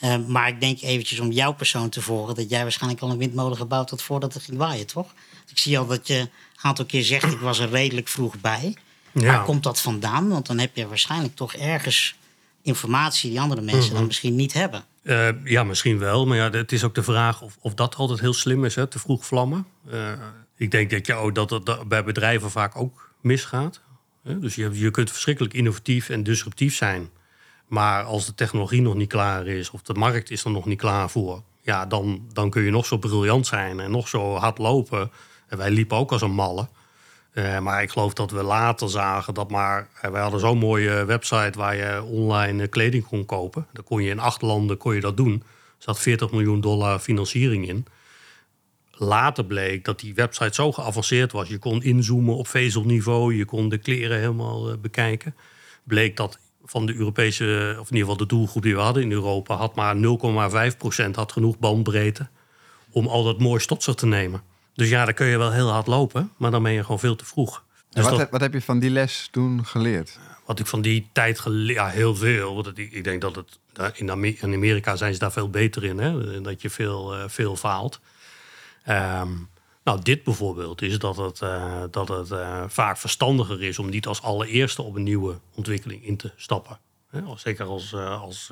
Uh, 0.03 0.15
maar 0.27 0.47
ik 0.47 0.59
denk 0.59 0.81
eventjes 0.81 1.19
om 1.19 1.31
jouw 1.31 1.53
persoon 1.53 1.89
te 1.89 2.01
volgen... 2.01 2.35
dat 2.35 2.49
jij 2.49 2.61
waarschijnlijk 2.61 3.01
al 3.01 3.09
een 3.09 3.17
windmolen 3.17 3.57
gebouwd 3.57 3.89
had 3.89 4.01
voordat 4.01 4.33
het 4.33 4.43
ging 4.43 4.57
waaien, 4.57 4.87
toch? 4.87 5.13
Ik 5.47 5.57
zie 5.57 5.79
al 5.79 5.87
dat 5.87 6.07
je 6.07 6.15
een 6.15 6.29
aantal 6.61 6.85
keer 6.85 7.03
zegt... 7.03 7.31
ik 7.31 7.39
was 7.39 7.59
er 7.59 7.69
redelijk 7.69 8.07
vroeg 8.07 8.41
bij. 8.41 8.75
Ja. 9.11 9.25
Waar 9.25 9.43
komt 9.43 9.63
dat 9.63 9.81
vandaan? 9.81 10.29
Want 10.29 10.47
dan 10.47 10.57
heb 10.57 10.75
je 10.75 10.87
waarschijnlijk 10.87 11.35
toch 11.35 11.53
ergens 11.53 12.15
informatie... 12.61 13.29
die 13.29 13.41
andere 13.41 13.61
mensen 13.61 13.81
mm 13.81 13.87
-hmm. 13.87 13.97
dan 13.97 14.07
misschien 14.07 14.35
niet 14.35 14.53
hebben. 14.53 14.83
Uh, 15.03 15.29
ja, 15.43 15.63
misschien 15.63 15.97
wel. 15.97 16.25
Maar 16.25 16.37
ja, 16.37 16.49
het 16.49 16.71
is 16.71 16.83
ook 16.83 16.95
de 16.95 17.03
vraag 17.03 17.41
of, 17.41 17.57
of 17.59 17.73
dat 17.73 17.95
altijd 17.95 18.19
heel 18.19 18.33
slim 18.33 18.65
is, 18.65 18.75
hè, 18.75 18.87
te 18.87 18.99
vroeg 18.99 19.25
vlammen. 19.25 19.65
Uh, 19.91 20.11
ik 20.55 20.71
denk 20.71 21.05
dat, 21.05 21.17
oh, 21.17 21.33
dat 21.33 21.49
het 21.49 21.87
bij 21.87 22.03
bedrijven 22.03 22.51
vaak 22.51 22.75
ook 22.75 23.11
misgaat. 23.21 23.81
Dus 24.23 24.55
je, 24.55 24.69
je 24.73 24.91
kunt 24.91 25.11
verschrikkelijk 25.11 25.53
innovatief 25.53 26.09
en 26.09 26.23
disruptief 26.23 26.75
zijn... 26.75 27.09
Maar 27.69 28.03
als 28.03 28.25
de 28.25 28.35
technologie 28.35 28.81
nog 28.81 28.95
niet 28.95 29.09
klaar 29.09 29.47
is 29.47 29.71
of 29.71 29.81
de 29.81 29.93
markt 29.93 30.31
is 30.31 30.43
er 30.43 30.51
nog 30.51 30.65
niet 30.65 30.79
klaar 30.79 31.09
voor, 31.09 31.41
ja, 31.61 31.85
dan, 31.85 32.27
dan 32.33 32.49
kun 32.49 32.63
je 32.63 32.71
nog 32.71 32.85
zo 32.85 32.97
briljant 32.97 33.47
zijn 33.47 33.79
en 33.79 33.91
nog 33.91 34.07
zo 34.07 34.35
hard 34.35 34.57
lopen. 34.57 35.11
En 35.47 35.57
wij 35.57 35.71
liepen 35.71 35.97
ook 35.97 36.11
als 36.11 36.21
een 36.21 36.31
malle. 36.31 36.67
Uh, 37.33 37.59
maar 37.59 37.81
ik 37.81 37.89
geloof 37.89 38.13
dat 38.13 38.31
we 38.31 38.43
later 38.43 38.89
zagen 38.89 39.33
dat 39.33 39.49
maar. 39.49 39.87
Uh, 40.05 40.11
wij 40.11 40.21
hadden 40.21 40.39
zo'n 40.39 40.57
mooie 40.57 41.05
website 41.05 41.57
waar 41.57 41.75
je 41.75 42.03
online 42.03 42.63
uh, 42.63 42.69
kleding 42.69 43.05
kon 43.05 43.25
kopen. 43.25 43.67
Dan 43.73 43.83
kon 43.83 44.03
je 44.03 44.09
in 44.09 44.19
acht 44.19 44.41
landen 44.41 44.77
kon 44.77 44.95
je 44.95 45.01
dat 45.01 45.17
doen. 45.17 45.33
Er 45.33 45.83
zat 45.85 45.99
40 45.99 46.31
miljoen 46.31 46.61
dollar 46.61 46.99
financiering 46.99 47.67
in. 47.67 47.85
Later 48.91 49.45
bleek 49.45 49.85
dat 49.85 49.99
die 49.99 50.13
website 50.13 50.53
zo 50.53 50.71
geavanceerd 50.71 51.31
was. 51.31 51.49
Je 51.49 51.57
kon 51.57 51.83
inzoomen 51.83 52.35
op 52.35 52.47
vezelniveau, 52.47 53.35
je 53.35 53.45
kon 53.45 53.69
de 53.69 53.77
kleren 53.77 54.19
helemaal 54.19 54.77
bekijken. 54.77 55.35
Bleek 55.83 56.17
dat 56.17 56.39
van 56.69 56.85
de 56.85 56.95
Europese, 56.95 57.75
of 57.79 57.89
in 57.89 57.95
ieder 57.95 58.09
geval 58.09 58.17
de 58.17 58.25
doelgroep 58.25 58.63
die 58.63 58.75
we 58.75 58.81
hadden 58.81 59.03
in 59.03 59.11
Europa, 59.11 59.55
had 59.55 59.75
maar 59.75 59.95
0,5% 59.95 61.11
had 61.11 61.31
genoeg 61.31 61.59
bandbreedte 61.59 62.27
om 62.91 63.07
al 63.07 63.23
dat 63.23 63.39
moois 63.39 63.65
tot 63.65 63.83
zich 63.83 63.95
te 63.95 64.05
nemen. 64.05 64.41
Dus 64.73 64.89
ja, 64.89 65.05
dan 65.05 65.13
kun 65.13 65.27
je 65.27 65.37
wel 65.37 65.51
heel 65.51 65.69
hard 65.69 65.87
lopen, 65.87 66.31
maar 66.37 66.51
dan 66.51 66.63
ben 66.63 66.71
je 66.71 66.81
gewoon 66.81 66.99
veel 66.99 67.15
te 67.15 67.25
vroeg. 67.25 67.63
Dus 67.89 68.03
wat, 68.03 68.11
dat, 68.11 68.19
heb, 68.19 68.31
wat, 68.31 68.41
heb 68.41 68.53
je 68.53 68.61
van 68.61 68.79
die 68.79 68.89
les 68.89 69.27
toen 69.31 69.65
geleerd? 69.65 70.19
Wat 70.45 70.59
ik 70.59 70.67
van 70.67 70.81
die 70.81 71.09
tijd 71.11 71.39
geleerd, 71.39 71.77
ja, 71.77 71.87
heel 71.87 72.15
veel. 72.15 72.55
Want 72.55 72.77
ik, 72.77 72.91
ik 72.91 73.03
denk 73.03 73.21
dat 73.21 73.35
het 73.35 73.59
in 73.93 74.11
Amerika 74.41 74.95
zijn 74.95 75.13
ze 75.13 75.19
daar 75.19 75.31
veel 75.31 75.49
beter 75.49 75.83
in, 75.83 75.97
hè? 75.97 76.41
dat 76.41 76.61
je 76.61 76.69
veel, 76.69 77.15
uh, 77.15 77.23
veel 77.27 77.55
faalt. 77.55 77.99
Um, 78.89 79.49
nou, 79.83 80.01
dit 80.01 80.23
bijvoorbeeld 80.23 80.81
is 80.81 80.99
dat 80.99 81.17
het, 81.17 81.41
uh, 81.41 81.83
dat 81.91 82.07
het 82.07 82.31
uh, 82.31 82.63
vaak 82.67 82.97
verstandiger 82.97 83.63
is 83.63 83.79
om 83.79 83.89
niet 83.89 84.07
als 84.07 84.21
allereerste 84.21 84.81
op 84.81 84.95
een 84.95 85.03
nieuwe 85.03 85.39
ontwikkeling 85.55 86.05
in 86.05 86.17
te 86.17 86.31
stappen. 86.35 86.79
He, 87.09 87.21
zeker 87.35 87.65
als, 87.65 87.91
uh, 87.91 88.21
als, 88.21 88.49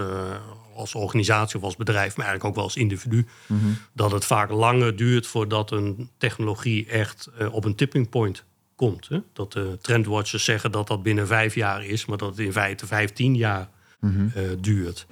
als 0.75 0.96
organisatie 0.96 1.57
of 1.57 1.63
als 1.63 1.75
bedrijf, 1.75 2.17
maar 2.17 2.25
eigenlijk 2.25 2.43
ook 2.46 2.55
wel 2.55 2.63
als 2.63 2.75
individu. 2.75 3.27
Mm 3.48 3.60
-hmm. 3.60 3.77
Dat 3.93 4.12
het 4.12 4.25
vaak 4.25 4.51
langer 4.51 4.96
duurt 4.96 5.27
voordat 5.27 5.72
een 5.72 6.10
technologie 6.17 6.88
echt 6.88 7.29
op 7.51 7.65
een 7.65 7.75
tipping 7.75 8.10
point 8.10 8.43
komt. 8.75 9.10
Dat 9.34 9.51
de 9.51 9.77
trendwatchers 9.81 10.43
zeggen 10.43 10.72
dat 10.72 10.88
dat 10.88 11.03
binnen 11.03 11.27
vijf 11.27 11.55
jaar 11.55 11.86
is, 11.86 12.05
maar 12.05 12.17
dat 12.17 12.29
het 12.29 12.39
in 12.39 12.51
feite 12.51 12.86
vijftien 12.86 13.36
jaar 13.36 13.69
mm 14.00 14.31
-hmm. 14.34 14.62
duurt. 14.62 15.07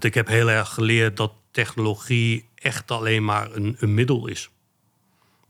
ik 0.00 0.14
heb 0.14 0.28
heel 0.28 0.50
erg 0.50 0.68
geleerd 0.68 1.16
dat 1.16 1.32
technologie 1.50 2.48
echt 2.54 2.90
alleen 2.90 3.24
maar 3.24 3.52
een, 3.52 3.76
een 3.78 3.94
middel 3.94 4.26
is. 4.26 4.50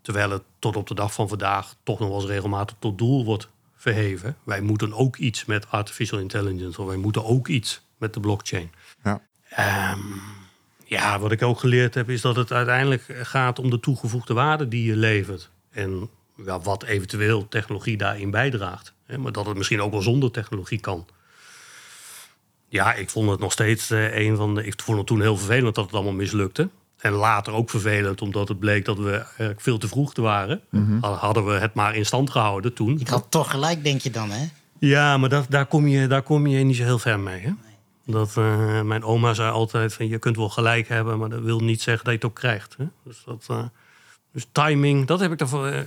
Terwijl 0.09 0.31
het 0.31 0.43
tot 0.59 0.77
op 0.77 0.87
de 0.87 0.95
dag 0.95 1.13
van 1.13 1.29
vandaag 1.29 1.75
toch 1.83 1.99
nog 1.99 2.09
wel 2.09 2.21
eens 2.21 2.29
regelmatig 2.29 2.77
tot 2.79 2.99
doel 2.99 3.25
wordt 3.25 3.49
verheven. 3.77 4.37
Wij 4.45 4.61
moeten 4.61 4.93
ook 4.93 5.17
iets 5.17 5.45
met 5.45 5.71
artificial 5.71 6.21
intelligence. 6.21 6.81
Of 6.81 6.87
wij 6.87 6.97
moeten 6.97 7.25
ook 7.25 7.49
iets 7.49 7.83
met 7.99 8.15
de 8.15 8.21
blockchain. 8.21 8.71
Ja. 9.05 9.21
Ehm, 9.49 9.99
ja, 10.85 11.19
wat 11.19 11.33
ik 11.33 11.43
ook 11.43 11.59
geleerd 11.59 11.95
heb, 11.95 12.11
is 12.11 12.21
dat 12.21 12.37
het 12.37 12.53
uiteindelijk 12.53 13.03
gaat 13.23 13.59
om 13.59 13.71
de 13.71 13.81
toegevoegde 13.81 14.35
waarde 14.35 14.69
die 14.69 14.85
je 14.85 14.97
levert. 14.97 15.51
En 15.71 16.11
ja, 16.45 16.61
wat 16.61 16.83
eventueel 16.83 17.49
technologie 17.49 17.97
daarin 17.97 18.31
bijdraagt. 18.31 18.93
Hè, 19.07 19.19
maar 19.19 19.33
dat 19.33 19.47
het 19.47 19.57
misschien 19.57 19.81
ook 19.81 19.93
wel 19.93 20.03
zonder 20.03 20.31
technologie 20.31 20.81
kan. 20.81 21.07
Ja, 22.69 22.95
ik 22.95 23.11
vond 23.11 23.31
het 23.31 23.41
nog 23.41 23.53
steeds 23.53 23.91
eh, 23.91 24.19
een 24.19 24.37
van 24.37 24.55
de. 24.55 24.65
Ik 24.65 24.83
vond 24.83 24.99
het 24.99 25.07
toen 25.07 25.21
heel 25.21 25.37
vervelend 25.37 25.75
dat 25.75 25.85
het 25.85 25.95
allemaal 25.95 26.13
mislukte. 26.13 26.69
En 26.99 27.13
later 27.13 27.53
ook 27.53 27.71
vervelend, 27.71 28.23
omdat 28.23 28.49
het 28.49 28.59
bleek 28.59 28.85
dat 28.85 28.99
we 28.99 29.11
eigenlijk 29.17 29.61
veel 29.61 29.79
te 29.79 29.89
vroeg 29.89 30.15
te 30.15 30.21
waren. 30.21 30.61
Hadden 31.01 31.47
we 31.47 31.53
het 31.53 31.75
maar 31.75 31.95
in 31.95 32.07
stand 32.07 32.31
gehouden 32.31 32.75
toen. 32.75 33.01
Ik 33.01 33.09
had 33.09 33.27
toch 33.29 33.51
gelijk, 33.51 33.85
denk 33.85 34.01
je 34.01 34.11
dan, 34.11 34.31
hè? 34.31 34.47
Ja, 34.79 35.17
maar 35.17 35.29
dat, 35.29 35.47
daar, 35.49 35.67
kom 35.67 35.87
je, 35.87 36.07
daar 36.07 36.23
kom 36.23 36.47
je 36.47 36.65
niet 36.65 36.77
zo 36.77 36.83
heel 36.83 36.99
ver 36.99 37.21
mee. 37.21 37.41
Hè? 37.41 37.51
Dat, 38.07 38.37
eh, 38.37 38.83
mijn 38.83 39.03
oma 39.05 39.35
zei 39.35 39.51
altijd 39.51 39.95
van 39.95 40.09
je 40.09 40.19
kunt 40.19 40.37
wel 40.37 40.49
gelijk 40.49 40.89
hebben, 40.89 41.19
maar 41.19 41.29
dat 41.29 41.43
wil 41.43 41.61
niet 41.61 41.83
zeggen 41.83 42.05
dat 42.05 42.13
je 42.13 42.19
het 42.21 42.29
ook 42.29 42.35
krijgt. 42.37 42.75
Hè? 42.79 42.85
Dus, 43.05 43.23
dat, 43.25 43.47
eh, 43.49 43.65
dus 44.33 44.47
timing, 44.53 45.07
dat 45.07 45.21
heb 45.21 45.33
ik 45.33 45.39
daarvoor. 45.39 45.67
eh, 45.67 45.81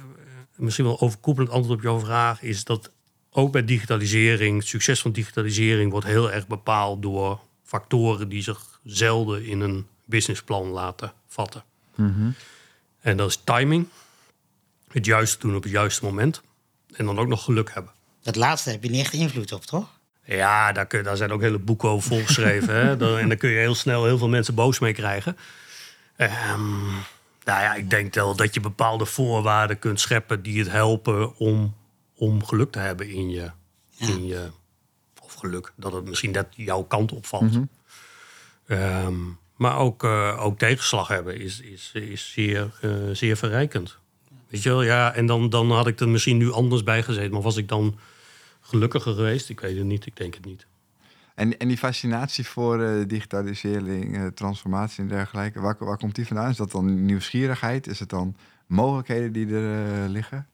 misschien 0.55 0.85
wel 0.85 0.99
overkoepelend 1.01 1.51
antwoord 1.51 1.77
op 1.77 1.83
jouw 1.83 1.99
vraag, 1.99 2.41
is 2.41 2.63
dat 2.63 2.91
ook 3.31 3.51
bij 3.51 3.65
digitalisering, 3.65 4.57
het 4.57 4.67
succes 4.67 5.01
van 5.01 5.11
digitalisering 5.11 5.91
wordt 5.91 6.05
heel 6.05 6.31
erg 6.31 6.47
bepaald 6.47 7.01
door 7.01 7.39
factoren 7.63 8.29
die 8.29 8.43
zich 8.43 8.79
zelden 8.83 9.45
in 9.45 9.59
een 9.59 9.87
businessplan 10.11 10.67
laten 10.67 11.13
vatten. 11.27 11.63
En 13.01 13.17
dat 13.17 13.29
is 13.29 13.41
timing, 13.43 13.87
het 14.87 15.05
juiste 15.05 15.37
doen 15.39 15.55
op 15.55 15.63
het 15.63 15.71
juiste 15.71 16.05
moment 16.05 16.41
en 16.93 17.05
dan 17.05 17.19
ook 17.19 17.27
nog 17.27 17.43
geluk 17.43 17.73
hebben. 17.73 17.91
Dat 18.21 18.35
laatste 18.35 18.69
heb 18.69 18.83
je 18.83 18.89
niet 18.89 18.99
echt 18.99 19.13
invloed 19.13 19.51
op, 19.51 19.65
toch? 19.65 19.99
Ja, 20.25 20.71
daar, 20.71 20.85
kun, 20.85 21.03
daar 21.03 21.17
zijn 21.17 21.31
ook 21.31 21.41
hele 21.41 21.59
boeken 21.59 21.89
over 21.89 22.09
volgeschreven. 22.09 22.75
hè? 22.75 22.89
En 23.21 23.27
daar 23.27 23.37
kun 23.37 23.49
je 23.49 23.59
heel 23.59 23.75
snel 23.75 24.05
heel 24.05 24.17
veel 24.17 24.29
mensen 24.29 24.55
boos 24.55 24.79
mee 24.79 24.93
krijgen. 24.93 25.37
Ehm, 26.15 26.85
nou 27.43 27.61
ja, 27.61 27.73
ik 27.73 27.89
denk 27.89 28.13
wel 28.13 28.35
dat 28.35 28.53
je 28.53 28.59
bepaalde 28.59 29.05
voorwaarden 29.05 29.79
kunt 29.79 29.99
scheppen 29.99 30.41
die 30.41 30.59
het 30.59 30.71
helpen 30.71 31.37
om, 31.37 31.75
om 32.15 32.45
geluk 32.45 32.71
te 32.71 32.79
hebben 32.79 33.09
in 33.09 33.29
je, 33.29 33.51
in 33.97 34.25
je. 34.25 34.49
Of 35.21 35.33
geluk, 35.33 35.73
dat 35.75 35.93
het 35.93 36.05
misschien 36.05 36.31
net 36.31 36.47
jouw 36.55 36.83
kant 36.83 37.11
opvalt. 37.11 37.57
Ehm, 38.67 39.15
maar 39.61 39.77
ook, 39.77 40.03
eh, 40.03 40.45
ook 40.45 40.57
tegenslag 40.57 41.07
hebben 41.07 41.39
is, 41.39 41.59
is, 41.59 41.91
is 41.93 42.31
zeer, 42.31 42.71
eh, 42.81 42.91
zeer 43.11 43.37
verrijkend. 43.37 43.97
Weet 44.47 44.63
je 44.63 44.69
wel, 44.69 44.83
ja, 44.83 45.13
en 45.13 45.25
dan, 45.25 45.49
dan 45.49 45.71
had 45.71 45.87
ik 45.87 45.99
er 45.99 46.09
misschien 46.09 46.37
nu 46.37 46.51
anders 46.51 46.83
bij 46.83 47.03
gezeten. 47.03 47.31
Maar 47.31 47.41
was 47.41 47.57
ik 47.57 47.67
dan 47.67 47.97
gelukkiger 48.61 49.13
geweest? 49.13 49.49
Ik 49.49 49.59
weet 49.59 49.77
het 49.77 49.85
niet, 49.85 50.05
ik 50.05 50.15
denk 50.15 50.33
het 50.33 50.45
niet. 50.45 50.67
En, 51.35 51.57
en 51.57 51.67
die 51.67 51.77
fascinatie 51.77 52.47
voor 52.47 52.83
eh, 52.83 53.07
digitalisering, 53.07 54.31
transformatie 54.35 55.03
en 55.03 55.09
dergelijke, 55.09 55.59
waar, 55.59 55.75
waar 55.79 55.97
komt 55.97 56.15
die 56.15 56.27
vandaan? 56.27 56.49
Is 56.49 56.57
dat 56.57 56.71
dan 56.71 57.05
nieuwsgierigheid? 57.05 57.87
Is 57.87 57.99
het 57.99 58.09
dan 58.09 58.35
mogelijkheden 58.67 59.31
die 59.31 59.47
er 59.47 60.03
eh, 60.03 60.09
liggen? 60.09 60.47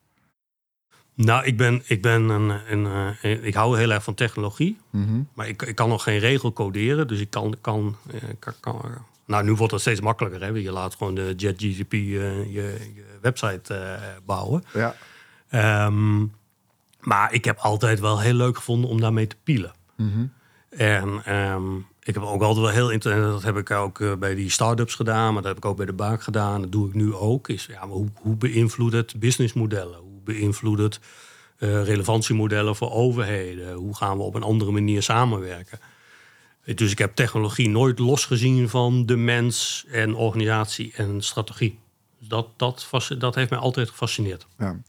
Nou, 1.18 1.46
ik 1.46 1.58
ben, 1.58 1.82
ik 1.86 2.02
ben 2.02 2.30
een, 2.30 2.50
een, 2.68 3.16
eh, 3.22 3.44
ik 3.46 3.54
hou 3.54 3.78
heel 3.78 3.92
erg 3.92 4.04
van 4.04 4.14
technologie. 4.14 4.78
Mhm. 4.90 5.22
Maar 5.34 5.48
ik, 5.48 5.62
ik 5.62 5.76
kan 5.76 5.90
nog 5.90 6.04
geen 6.04 6.20
regel 6.20 6.54
coderen. 6.54 7.08
Dus 7.08 7.20
ik 7.20 7.30
kan, 7.30 7.56
kan, 7.62 7.96
eh, 8.12 8.22
kan, 8.40 8.54
kan- 8.60 8.82
nou, 9.26 9.44
nu 9.44 9.54
wordt 9.54 9.72
het 9.74 9.82
steeds 9.82 10.02
makkelijker. 10.02 10.42
Hè? 10.42 10.48
Je 10.48 10.72
laat 10.72 10.96
gewoon 10.96 11.16
de 11.16 11.34
JetGTP 11.38 11.94
eh, 11.94 12.00
je, 12.54 12.90
je 12.96 13.06
website 13.22 13.98
bouwen. 14.26 14.64
Ja. 14.74 14.96
Ehm, 15.50 16.20
maar 17.02 17.34
ik 17.34 17.46
heb 17.46 17.58
altijd 17.58 18.00
wel 18.00 18.20
heel 18.20 18.34
leuk 18.34 18.56
gevonden 18.58 18.90
om 18.90 19.00
daarmee 19.02 19.28
te 19.28 19.36
pielen. 19.44 19.74
Mhm. 19.96 20.26
En 20.70 21.22
ehm, 21.26 21.76
ik 22.04 22.14
heb 22.14 22.24
ook 22.24 22.42
altijd 22.42 22.66
wel 22.66 22.74
heel 22.74 22.90
inter- 22.92 23.22
dat 23.22 23.44
heb 23.44 23.58
ik 23.58 23.72
ook 23.72 24.20
bij 24.20 24.36
die 24.36 24.50
start-ups 24.50 24.96
gedaan, 24.96 25.34
maar 25.34 25.42
dat 25.42 25.52
heb 25.56 25.58
ik 25.58 25.66
ook 25.70 25.78
bij 25.78 25.86
de 25.86 25.94
baak 25.94 26.24
gedaan. 26.24 26.62
Dat 26.62 26.72
doe 26.72 26.88
ik 26.88 26.94
nu 26.94 27.14
ook. 27.14 27.48
Is 27.50 27.66
ja, 27.66 27.80
maar 27.86 27.96
hoe, 27.96 28.08
hoe 28.16 28.36
beïnvloedt 28.36 28.94
het 28.94 29.20
businessmodellen? 29.20 30.00
Beïnvloedt 30.28 30.82
het 30.82 31.00
eh, 31.58 31.84
relevantiemodellen 31.84 32.76
voor 32.76 32.92
overheden? 32.92 33.74
Hoe 33.74 33.96
gaan 33.96 34.18
we 34.18 34.24
op 34.24 34.36
een 34.36 34.44
andere 34.44 34.72
manier 34.72 35.04
samenwerken? 35.04 35.80
Dus 36.76 36.92
ik 36.92 36.98
heb 36.98 37.16
technologie 37.16 37.70
nooit 37.70 38.00
losgezien 38.00 38.70
van 38.70 39.06
de 39.06 39.16
mens 39.16 39.86
en 39.92 40.16
organisatie 40.16 40.94
en 40.96 41.22
strategie. 41.22 41.80
Dat, 42.20 42.48
dat, 42.58 42.90
dat 43.18 43.36
heeft 43.36 43.50
mij 43.50 43.60
altijd 43.60 43.90
gefascineerd. 43.90 44.48
Ja. 44.58 44.82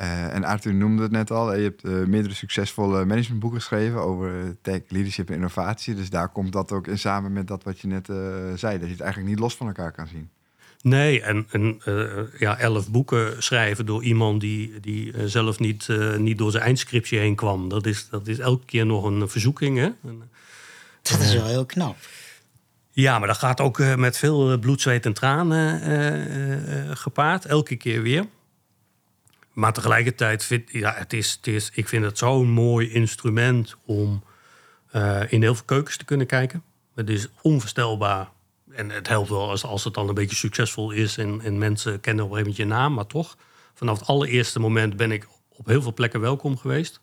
Eh, 0.00 0.34
en 0.34 0.44
Arthur 0.44 0.74
noemde 0.74 1.02
het 1.02 1.10
net 1.10 1.30
al. 1.30 1.54
Je 1.54 1.62
hebt 1.62 1.84
eh, 1.84 1.92
meerdere 1.92 2.34
succesvolle 2.34 3.04
managementboeken 3.04 3.58
geschreven 3.58 4.00
over 4.00 4.40
eh, 4.40 4.48
tech, 4.62 4.80
leadership 4.88 5.28
en 5.28 5.34
innovatie. 5.34 5.94
Dus 5.94 6.10
daar 6.10 6.28
komt 6.28 6.52
dat 6.52 6.72
ook 6.72 6.86
in 6.86 6.98
samen 6.98 7.32
met 7.32 7.46
dat 7.46 7.64
wat 7.64 7.80
je 7.80 7.86
net 7.86 8.08
eh, 8.08 8.16
zei. 8.54 8.78
Dat 8.78 8.86
je 8.86 8.92
het 8.92 9.00
eigenlijk 9.00 9.30
niet 9.30 9.38
los 9.38 9.56
van 9.56 9.66
elkaar 9.66 9.92
kan 9.92 10.06
zien. 10.06 10.30
Nee, 10.82 11.22
en, 11.22 11.46
en 11.50 11.80
eh, 11.84 12.40
ja, 12.40 12.58
elf 12.58 12.90
boeken 12.90 13.42
schrijven 13.42 13.86
door 13.86 14.02
iemand 14.02 14.40
die, 14.40 14.80
die 14.80 15.12
eh, 15.12 15.24
zelf 15.24 15.58
niet, 15.58 15.88
eh, 15.88 16.16
niet 16.16 16.38
door 16.38 16.50
zijn 16.50 16.62
eindscriptie 16.62 17.18
heen 17.18 17.34
kwam. 17.34 17.68
Dat 17.68 17.86
is, 17.86 18.08
dat 18.08 18.26
is 18.26 18.38
elke 18.38 18.64
keer 18.64 18.86
nog 18.86 19.04
een 19.04 19.28
verzoeking. 19.28 19.78
Hè? 19.78 19.90
Dat 21.02 21.20
is 21.20 21.34
wel 21.34 21.46
heel 21.46 21.66
knap. 21.66 21.96
ja, 22.90 23.18
maar 23.18 23.28
dat 23.28 23.38
gaat 23.38 23.60
ook 23.60 23.78
met 23.96 24.18
veel 24.18 24.58
bloed, 24.58 24.80
zweet 24.80 25.06
en 25.06 25.12
tranen 25.12 26.96
gepaard. 26.96 27.44
Elke 27.44 27.76
keer 27.76 28.02
weer. 28.02 28.24
Maar 29.52 29.72
tegelijkertijd 29.72 30.44
vind 30.44 30.70
ja, 30.72 30.94
het 30.96 31.12
is, 31.12 31.32
het 31.32 31.46
is, 31.46 31.70
ik 31.74 31.88
vind 31.88 32.04
het 32.04 32.18
zo'n 32.18 32.50
mooi 32.50 32.92
instrument 32.92 33.76
om 33.84 34.22
in 35.28 35.42
heel 35.42 35.54
veel 35.54 35.64
keukens 35.64 35.96
te 35.96 36.04
kunnen 36.04 36.26
kijken. 36.26 36.62
Het 36.94 37.08
is 37.08 37.28
onvoorstelbaar. 37.42 38.28
En 38.72 38.90
het 38.90 39.08
helpt 39.08 39.28
wel 39.28 39.50
als, 39.50 39.64
als 39.64 39.84
het 39.84 39.94
dan 39.94 40.08
een 40.08 40.14
beetje 40.14 40.36
succesvol 40.36 40.90
is 40.90 41.16
en, 41.16 41.40
en 41.40 41.58
mensen 41.58 42.00
kennen 42.00 42.24
op 42.24 42.30
een 42.30 42.36
gegeven 42.36 42.58
moment 42.58 42.74
je 42.74 42.82
naam. 42.82 42.94
Maar 42.94 43.06
toch, 43.06 43.36
vanaf 43.74 43.98
het 43.98 44.08
allereerste 44.08 44.60
moment 44.60 44.96
ben 44.96 45.12
ik 45.12 45.28
op 45.48 45.66
heel 45.66 45.82
veel 45.82 45.94
plekken 45.94 46.20
welkom 46.20 46.56
geweest. 46.56 47.00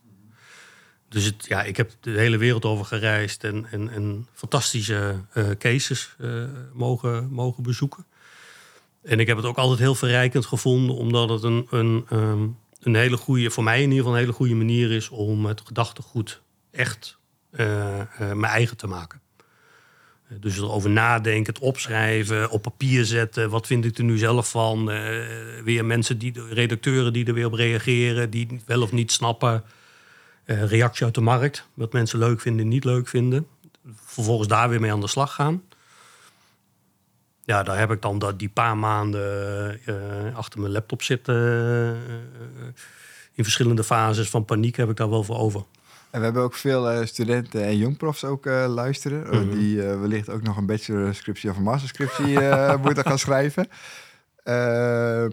Dus 1.10 1.26
het, 1.26 1.46
ja, 1.48 1.64
ik 1.64 1.78
heb 1.78 1.92
de 2.00 2.12
hele 2.12 2.38
wereld 2.38 2.66
over 2.66 2.86
gereisd 2.86 3.44
en, 3.44 3.66
en, 3.72 3.90
en 3.90 4.28
fantastische 4.34 5.24
eh, 5.34 5.50
cases 5.50 6.16
eh, 6.20 6.44
mogen, 6.74 7.30
mogen 7.30 7.64
bezoeken. 7.64 8.06
En 9.04 9.20
ik 9.20 9.28
heb 9.28 9.38
het 9.38 9.46
ook 9.46 9.58
altijd 9.58 9.80
heel 9.80 9.96
verrijkend 9.96 10.46
gevonden, 10.46 10.96
omdat 10.96 11.30
het 11.30 11.44
een, 11.44 11.68
een, 11.70 12.06
ehm, 12.10 12.48
een 12.80 12.96
hele 12.96 13.18
goede, 13.18 13.52
voor 13.52 13.64
mij 13.64 13.82
in 13.82 13.82
ieder 13.82 13.98
geval 13.98 14.14
een 14.14 14.20
hele 14.20 14.34
goede 14.34 14.56
manier 14.56 14.92
is 14.92 15.10
om 15.10 15.46
het 15.46 15.62
gedachtegoed 15.66 16.42
echt 16.72 17.18
eh, 17.50 18.02
mijn 18.18 18.44
eigen 18.44 18.78
te 18.78 18.88
maken. 18.88 19.22
Dus 20.30 20.58
erover 20.58 20.90
nadenken, 20.90 21.54
het 21.54 21.64
opschrijven, 21.64 22.50
op 22.50 22.62
papier 22.62 23.06
zetten. 23.06 23.50
Wat 23.50 23.68
vind 23.68 23.86
ik 23.86 23.98
er 23.98 24.04
nu 24.04 24.18
zelf 24.18 24.50
van? 24.50 24.92
Eh, 24.92 25.26
weer 25.64 25.86
mensen, 25.86 26.18
die, 26.18 26.34
redacteuren 26.50 27.14
die 27.14 27.26
er 27.26 27.34
weer 27.34 27.46
op 27.46 27.54
reageren, 27.54 28.30
die 28.30 28.62
wel 28.66 28.82
of 28.82 28.92
niet 28.92 29.12
snappen. 29.12 29.64
Eh, 30.44 30.64
reactie 30.64 31.06
uit 31.06 31.16
de 31.16 31.22
markt, 31.22 31.68
wat 31.74 31.94
mensen 31.94 32.20
leuk 32.20 32.42
vinden 32.42 32.62
en 32.62 32.68
niet 32.72 32.84
leuk 32.84 33.08
vinden. 33.08 33.48
Vervolgens 33.96 34.48
daar 34.48 34.70
weer 34.70 34.80
mee 34.80 34.92
aan 34.92 35.02
de 35.02 35.08
slag 35.08 35.34
gaan. 35.34 35.64
Ja, 37.44 37.64
daar 37.64 37.78
heb 37.78 37.92
ik 37.92 38.02
dan 38.02 38.20
dat, 38.20 38.40
die 38.40 38.50
paar 38.50 38.78
maanden 38.78 39.80
eh, 39.86 40.36
achter 40.36 40.60
mijn 40.60 40.72
laptop 40.72 41.02
zitten. 41.02 41.36
in 43.34 43.44
verschillende 43.44 43.84
fases 43.84 44.30
van 44.30 44.46
paniek 44.46 44.76
heb 44.76 44.90
ik 44.90 44.96
daar 44.96 45.10
wel 45.10 45.24
voor 45.24 45.38
over. 45.38 45.64
En 46.10 46.20
we 46.20 46.26
hebben 46.26 46.44
ook 46.44 46.54
veel 46.54 46.90
eh, 46.90 47.06
studenten 47.06 47.64
en 47.64 47.78
jongprofs 47.78 48.24
ook 48.24 48.46
eh, 48.46 48.66
luisteren. 48.68 49.32
eh, 49.32 49.40
Mhm. 49.40 49.50
Die 49.50 49.82
wellicht 49.82 50.30
ook 50.30 50.42
nog 50.42 50.58
een 50.58 50.66
bachelorscriptie 50.66 51.50
of 51.50 51.58
een 51.58 51.64
masterscriptie 51.64 52.40
moeten 52.84 53.04
gaan 53.04 53.20
schrijven. 53.20 53.68
Ehm, 54.44 55.30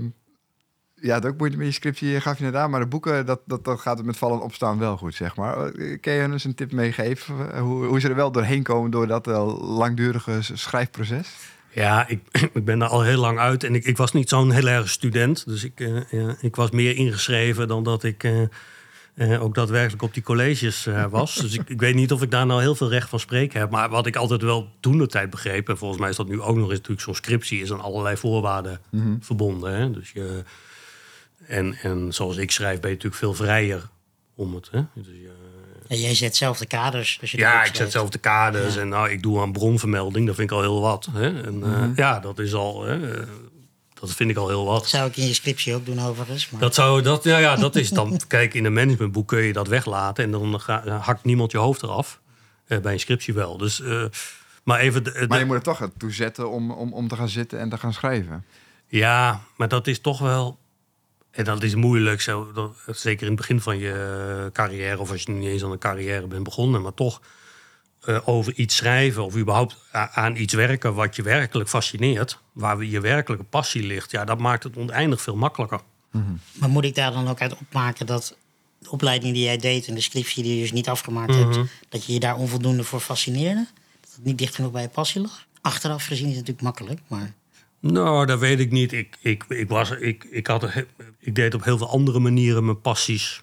ja, 0.95 1.15
het 1.15 1.27
ook 1.27 1.39
moeite 1.39 1.57
met 1.57 1.67
je 1.67 1.73
scriptie 1.73 2.21
gaf 2.21 2.39
je 2.39 2.45
net 2.45 2.55
aan. 2.55 2.71
Maar 2.71 2.81
de 2.81 2.87
boeken, 2.87 3.27
dat, 3.27 3.41
dat, 3.47 3.65
dat 3.65 3.81
gaat 3.81 3.97
het 3.97 4.07
met 4.07 4.17
vallen 4.17 4.37
en 4.39 4.43
opstaan 4.45 4.79
wel 4.79 4.97
goed, 4.97 5.15
zeg 5.15 5.37
maar. 5.37 5.71
Kun 6.01 6.13
je 6.13 6.23
eens 6.23 6.45
een 6.45 6.55
tip 6.55 6.73
meegeven? 6.73 7.59
Hoe, 7.59 7.85
hoe 7.85 8.01
ze 8.01 8.09
er 8.09 8.15
wel 8.15 8.33
doorheen 8.33 8.63
komen 8.63 8.91
door 8.91 9.07
dat 9.07 9.27
langdurige 9.61 10.39
schrijfproces? 10.43 11.29
Ja, 11.71 12.09
ik, 12.09 12.21
ik 12.53 12.65
ben 12.65 12.79
daar 12.79 12.89
al 12.89 13.03
heel 13.03 13.21
lang 13.21 13.39
uit. 13.39 13.65
En 13.65 13.75
ik, 13.75 13.85
ik 13.85 13.97
was 13.97 14.13
niet 14.13 14.29
zo'n 14.29 14.51
heel 14.51 14.69
erg 14.69 14.89
student. 14.89 15.47
Dus 15.47 15.65
ik, 15.65 15.81
ik 16.41 16.57
was 16.57 16.71
meer 16.71 16.97
ingeschreven 16.97 17.69
dan 17.69 17.83
dat 17.83 18.05
ik 18.05 18.29
eh, 19.15 19.43
ook 19.43 19.55
daadwerkelijk 19.55 20.03
op 20.03 20.15
die 20.15 20.23
colleges 20.23 20.87
eh, 20.87 21.05
was. 21.11 21.35
dus 21.35 21.55
ik, 21.55 21.69
ik 21.69 21.81
weet 21.81 21.95
niet 21.95 22.13
of 22.13 22.23
ik 22.23 22.31
daar 22.31 22.47
nou 22.47 22.61
heel 22.61 22.75
veel 22.75 22.89
recht 22.89 23.09
van 23.09 23.21
spreken 23.21 23.61
heb. 23.61 23.71
Maar 23.71 23.89
wat 23.89 24.07
ik 24.07 24.17
altijd 24.17 24.43
wel 24.43 24.69
toen 24.81 24.99
de 24.99 25.07
tijd 25.07 25.31
begreep... 25.31 25.69
en 25.69 25.79
volgens 25.79 26.01
mij 26.01 26.11
is 26.11 26.17
dat 26.17 26.29
nu 26.29 26.41
ook 26.41 26.57
nog 26.57 26.65
eens 26.65 26.79
natuurlijk 26.79 27.01
zo'n 27.01 27.15
scriptie... 27.15 27.63
is 27.63 27.73
aan 27.73 27.81
allerlei 27.81 28.17
voorwaarden 28.17 28.81
verbonden. 29.21 29.75
Hè? 29.77 29.91
Dus 29.91 30.11
je, 30.11 30.43
en, 31.47 31.75
en 31.75 32.13
zoals 32.13 32.37
ik 32.37 32.51
schrijf 32.51 32.81
ben 32.81 32.91
je 32.91 32.97
natuurlijk 32.97 33.23
veel 33.23 33.35
vrijer 33.35 33.89
om 34.35 34.55
het... 34.55 34.69
Hè? 34.71 34.83
Dus 34.95 35.07
je, 35.07 35.31
En 35.89 36.01
jij 36.01 36.15
zet 36.15 36.37
zelf 36.37 36.59
de 36.59 36.67
kaders. 36.67 37.19
Dus 37.21 37.31
je 37.31 37.39
ja, 37.39 37.65
ik 37.65 37.75
zet 37.75 37.91
zelf 37.91 38.11
de 38.11 38.19
kaders 38.19 38.77
en 38.77 38.89
nou, 38.89 39.11
ik 39.11 39.23
doe 39.23 39.41
aan 39.41 39.53
bronvermelding. 39.53 40.27
Dat 40.27 40.35
vind 40.35 40.51
ik 40.51 40.57
al 40.57 40.63
heel 40.63 40.81
wat. 40.81 41.09
Hè? 41.13 41.43
En, 41.43 41.63
eh, 41.63 41.97
Ja, 41.97 42.21
dat 42.21 42.39
is 42.39 42.55
al... 42.55 42.85
Hè, 42.85 43.13
eh, 43.13 43.29
dat 44.01 44.13
vind 44.13 44.31
ik 44.31 44.37
al 44.37 44.49
heel 44.49 44.65
wat. 44.65 44.81
Dat 44.81 44.89
zou 44.89 45.09
ik 45.09 45.17
in 45.17 45.27
je 45.27 45.35
scriptie 45.35 45.75
ook 45.75 45.87
doen 45.87 46.01
overigens. 46.01 46.51
Maar... 46.51 46.61
Dat, 46.61 46.75
zou, 46.75 47.03
dat, 47.03 47.25
ja, 47.25 47.39
ja, 47.39 47.57
dat 47.57 47.77
is 47.77 47.91
dan. 47.91 48.21
Kijk, 48.29 48.55
in 48.55 48.65
een 48.65 48.73
managementboek 48.73 49.29
kun 49.29 49.43
je 49.43 49.53
dat 49.53 49.69
weglaten 49.69 50.25
en 50.25 50.31
dan 50.31 50.61
hakt 51.01 51.25
niemand 51.25 51.53
je 51.53 51.59
hoofd 51.59 51.83
eraf. 51.83 52.21
Eh, 52.67 52.79
bij 52.79 52.93
een 52.93 53.01
scriptie 53.01 53.35
wel. 53.35 53.57
Dus, 53.57 53.81
eh, 53.81 54.05
maar 54.63 54.79
even. 54.81 55.05
De, 55.05 55.13
de- 55.13 55.27
Maar 55.29 55.39
je 55.39 55.45
moet 55.45 55.57
er 55.57 55.63
toch 55.63 55.89
toe 55.99 56.13
zetten 56.13 56.51
om, 56.51 56.71
om, 56.71 56.93
om 56.93 57.09
te 57.09 57.17
gaan 57.17 57.29
zitten 57.29 57.59
en 57.59 57.69
te 57.69 57.79
gaan 57.79 57.93
schrijven. 57.93 58.45
Ja, 58.87 59.41
maar 59.57 59.69
dat 59.69 59.87
is 59.87 60.01
toch 60.01 60.19
wel. 60.19 60.59
En 61.31 61.45
dat 61.45 61.63
is 61.63 61.75
moeilijk, 61.75 62.21
zo, 62.21 62.53
dat, 62.53 62.77
zeker 62.87 63.23
in 63.23 63.27
het 63.33 63.37
begin 63.41 63.61
van 63.61 63.79
je 63.79 64.51
carrière, 64.53 64.99
of 64.99 65.11
als 65.11 65.23
je 65.23 65.31
niet 65.31 65.49
eens 65.49 65.65
aan 65.65 65.71
een 65.73 65.79
carrière 65.79 66.27
bent 66.27 66.43
begonnen, 66.45 66.83
maar 66.83 66.95
toch 66.95 67.21
eh, 68.07 68.29
over 68.29 68.55
iets 68.55 68.77
schrijven 68.77 69.25
of 69.25 69.37
überhaupt 69.37 69.77
aan 69.93 70.37
iets 70.37 70.55
werken 70.55 70.95
wat 70.95 71.17
je 71.17 71.23
werkelijk 71.23 71.69
fascineert, 71.69 72.41
waar 72.53 72.85
je 72.85 73.01
werkelijke 73.01 73.45
passie 73.45 73.83
ligt, 73.83 74.11
ja, 74.11 74.25
dat 74.25 74.39
maakt 74.39 74.63
het 74.63 74.77
oneindig 74.77 75.21
veel 75.21 75.37
makkelijker. 75.37 75.81
Maar 76.53 76.69
moet 76.69 76.85
ik 76.85 76.95
daar 76.95 77.13
dan 77.13 77.29
ook 77.29 77.41
uit 77.41 77.53
opmaken 77.59 78.07
dat 78.07 78.37
de 78.79 78.91
opleiding 78.91 79.35
die 79.35 79.45
jij 79.45 79.57
deed 79.57 79.87
en 79.87 79.95
de 79.95 80.01
scriptie 80.01 80.43
die 80.43 80.55
je 80.55 80.61
dus 80.61 80.73
niet 80.73 80.89
afgemaakt 80.89 81.35
hebt, 81.35 81.59
dat 81.89 82.05
je 82.05 82.13
je 82.13 82.21
daar 82.21 82.37
onvoldoende 82.37 82.85
voor 82.85 83.01
fascineerde? 83.01 83.67
Dat 84.01 84.11
het 84.15 84.25
niet 84.25 84.39
dicht 84.39 84.55
genoeg 84.55 84.71
bij 84.71 84.83
je 84.83 84.89
passie 84.89 85.21
lag? 85.21 85.47
Achteraf 85.61 86.05
gezien 86.05 86.29
is 86.29 86.37
het 86.37 86.47
natuurlijk 86.47 86.63
makkelijk, 86.63 87.01
maar 87.07 87.33
Nou, 87.81 88.27
dat 88.27 88.39
weet 88.39 88.61
ik 88.61 88.71
niet. 88.71 88.93
Ik, 88.93 89.17
ik, 89.21 89.45
ik, 89.49 89.69
was, 89.69 89.91
ik, 89.91 90.25
ik, 90.25 90.47
had, 90.47 90.69
ik 91.19 91.35
deed 91.35 91.55
op 91.55 91.65
heel 91.65 91.79
veel 91.79 91.89
andere 91.89 92.19
manieren 92.19 92.65
mijn 92.65 92.81
passies 92.81 93.43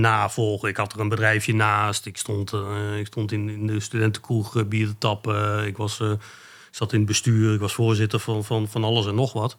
navolgen. 0.00 0.68
Ik 0.68 0.76
had 0.76 0.92
er 0.92 1.00
een 1.00 1.08
bedrijfje 1.08 1.54
naast. 1.54 2.06
Ik 2.06 2.16
stond, 2.16 2.52
eh, 2.52 2.98
ik 2.98 3.06
stond 3.06 3.32
in, 3.32 3.48
in 3.48 3.66
de 3.66 3.80
studentenkroeg 3.80 4.56
eh, 4.56 4.64
bier 4.64 4.86
te 4.86 4.98
tappen. 4.98 5.66
Ik 5.66 5.76
was, 5.76 6.00
eh, 6.00 6.12
zat 6.70 6.92
in 6.92 6.98
het 6.98 7.08
bestuur. 7.08 7.54
Ik 7.54 7.60
was 7.60 7.74
voorzitter 7.74 8.18
van, 8.20 8.44
van, 8.44 8.68
van 8.68 8.84
alles 8.84 9.06
en 9.06 9.14
nog 9.14 9.32
wat. 9.32 9.56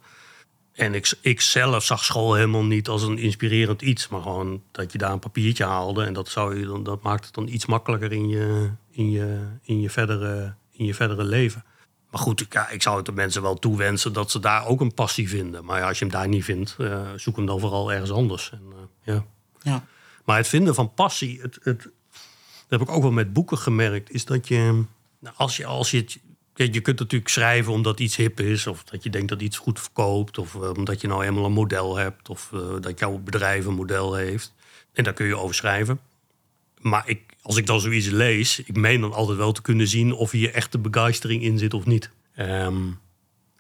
En 0.74 0.94
ik, 0.94 1.14
ik 1.22 1.42
zelf 1.42 1.84
zag 1.84 2.04
school 2.04 2.34
helemaal 2.34 2.64
niet 2.64 2.88
als 2.88 3.04
een 3.04 3.18
inspirerend 3.18 3.82
iets. 3.82 4.08
Maar 4.08 4.22
gewoon 4.22 4.62
dat 4.72 4.92
je 4.92 4.98
daar 4.98 5.12
een 5.12 5.20
papiertje 5.20 5.66
haalde. 5.66 6.04
En 6.04 6.14
dat, 6.14 6.30
zou 6.30 6.60
je 6.60 6.66
dan, 6.66 6.84
dat 6.84 7.02
maakt 7.02 7.26
het 7.26 7.34
dan 7.34 7.48
iets 7.48 7.66
makkelijker 7.66 8.12
in 8.12 8.30
je, 8.30 8.70
in 8.92 9.12
je, 9.12 9.40
in 9.64 9.82
je, 9.82 9.90
verdere, 9.90 10.56
in 10.72 10.86
je 10.86 10.94
verdere 10.94 11.24
leven. 11.24 11.64
Maar 12.12 12.22
goed, 12.22 12.42
ik- 12.42 12.54
ja, 12.54 12.70
ik 12.70 12.82
zou 12.82 12.98
het 12.98 13.06
de 13.06 13.12
mensen 13.12 13.42
wel 13.42 13.56
toewensen 13.56 14.14
dat 14.14 14.32
ze 14.32 14.40
daar 14.40 14.66
ook 14.68 14.82
een 14.82 14.94
passie 14.94 15.30
vinden. 15.30 15.66
Maar 15.66 15.80
ja, 15.80 15.88
als 15.88 16.00
je 16.00 16.06
hem 16.06 16.14
daar 16.14 16.28
niet 16.28 16.44
vindt, 16.44 16.78
zoek 17.16 17.36
hem 17.36 17.46
dan 17.46 17.60
vooral 17.60 17.92
ergens 17.92 18.12
anders. 18.12 18.52
En, 18.52 18.62
ja. 19.04 19.26
ja. 19.62 19.86
Maar 20.26 20.38
het 20.38 20.48
vinden 20.48 20.76
van 20.76 20.94
passie, 20.94 21.42
het, 21.42 21.58
het, 21.64 21.82
dat 22.68 22.80
heb 22.80 22.82
ik 22.82 22.90
ook 22.90 23.02
wel 23.02 23.12
met 23.12 23.34
boeken 23.34 23.58
gemerkt, 23.58 24.12
is 24.12 24.26
dat 24.26 24.48
je, 24.48 24.84
nou, 25.20 25.36
als 25.38 25.58
je, 25.58 25.66
als 25.66 25.92
je 25.92 26.06
je 26.56 26.82
kunt 26.82 27.00
natuurlijk 27.00 27.32
schrijven 27.32 27.74
omdat 27.74 28.00
iets 28.00 28.16
hip 28.16 28.40
is, 28.40 28.68
of 28.68 28.84
dat 28.84 29.04
je 29.04 29.10
denkt 29.10 29.30
dat 29.30 29.42
iets 29.42 29.58
goed 29.58 29.80
verkoopt, 29.80 30.38
of 30.38 30.56
eh, 30.56 30.70
omdat 30.70 31.02
je 31.02 31.08
nou 31.08 31.22
helemaal 31.22 31.46
een 31.46 31.52
model 31.52 31.96
hebt, 31.96 32.30
of 32.30 32.50
eh, 32.54 32.60
dat 32.82 33.00
jouw 33.00 33.18
bedrijf 33.18 33.66
een 33.66 33.74
model 33.74 34.14
heeft. 34.14 34.54
En 34.94 35.04
daar 35.04 35.14
kun 35.14 35.26
je 35.26 35.38
over 35.38 35.56
schrijven. 35.56 36.00
Maar 36.82 37.04
ik, 37.06 37.22
als 37.42 37.58
ik 37.58 37.66
dan 37.66 37.80
zoiets 37.80 38.08
lees, 38.08 38.60
ik 38.60 38.76
meen 38.76 39.02
dan 39.02 39.14
altijd 39.14 39.38
wel 39.38 39.52
te 39.52 39.62
kunnen 39.62 39.88
zien 39.88 40.14
of 40.14 40.32
hier 40.32 40.54
echte 40.54 40.78
begeistering 40.78 41.44
in 41.44 41.58
zit 41.58 41.74
of 41.74 41.86
niet. 41.86 42.10
Ehm, 42.36 42.84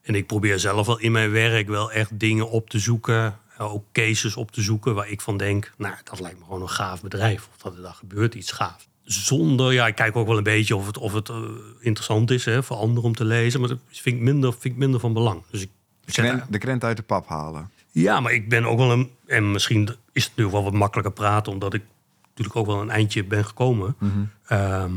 en 0.01 0.15
ik 0.15 0.27
probeer 0.27 0.59
zelf 0.59 0.85
wel 0.87 0.99
in 0.99 1.11
mijn 1.11 1.31
werk 1.31 1.67
wel 1.67 1.91
echt 1.91 2.19
dingen 2.19 2.49
op 2.49 2.69
te 2.69 2.79
zoeken. 2.79 3.39
Eh, 3.57 3.73
Ook 3.73 3.85
cases 3.91 4.35
op 4.35 4.51
te 4.51 4.61
zoeken 4.61 4.95
waar 4.95 5.09
ik 5.09 5.21
van 5.21 5.37
denk, 5.37 5.71
nou, 5.77 5.95
dat 6.03 6.19
lijkt 6.19 6.39
me 6.39 6.43
gewoon 6.43 6.61
een 6.61 6.69
gaaf 6.69 7.01
bedrijf. 7.01 7.47
Of 7.55 7.61
dat 7.61 7.75
er 7.75 7.81
daar 7.81 7.93
gebeurt 7.93 8.35
iets 8.35 8.51
gaaf. 8.51 8.87
Zonder, 9.03 9.73
ja, 9.73 9.87
ik 9.87 9.95
kijk 9.95 10.15
ook 10.15 10.27
wel 10.27 10.37
een 10.37 10.43
beetje 10.43 10.75
of 10.75 10.85
het, 10.85 10.97
of 10.97 11.13
het 11.13 11.29
eh, 11.29 11.35
interessant 11.79 12.31
is 12.31 12.45
hè, 12.45 12.63
voor 12.63 12.77
anderen 12.77 13.03
om 13.03 13.15
te 13.15 13.25
lezen. 13.25 13.59
Maar 13.59 13.69
dat 13.69 13.79
vind 13.87 14.15
ik 14.15 14.21
minder, 14.21 14.51
vind 14.51 14.63
ik 14.63 14.75
minder 14.75 14.99
van 14.99 15.13
belang. 15.13 15.43
Dus 15.51 15.61
ik 15.61 15.69
De 16.05 16.11
krent, 16.11 16.43
de 16.49 16.57
krent 16.57 16.83
uit 16.83 16.97
de 16.97 17.03
pap 17.03 17.27
halen. 17.27 17.69
ja, 17.91 18.19
maar 18.19 18.31
ik 18.31 18.49
ben 18.49 18.65
ook 18.65 18.77
wel 18.77 18.91
een. 18.91 19.11
En 19.25 19.51
misschien 19.51 19.89
is 20.11 20.23
het 20.23 20.35
nu 20.35 20.47
wel 20.47 20.63
wat 20.63 20.73
makkelijker 20.73 21.13
praten, 21.13 21.51
omdat 21.51 21.73
ik 21.73 21.83
natuurlijk 22.27 22.55
ook 22.55 22.65
wel 22.65 22.81
een 22.81 22.89
eindje 22.89 23.23
ben 23.23 23.45
gekomen. 23.45 23.95
Ehm, 24.47 24.93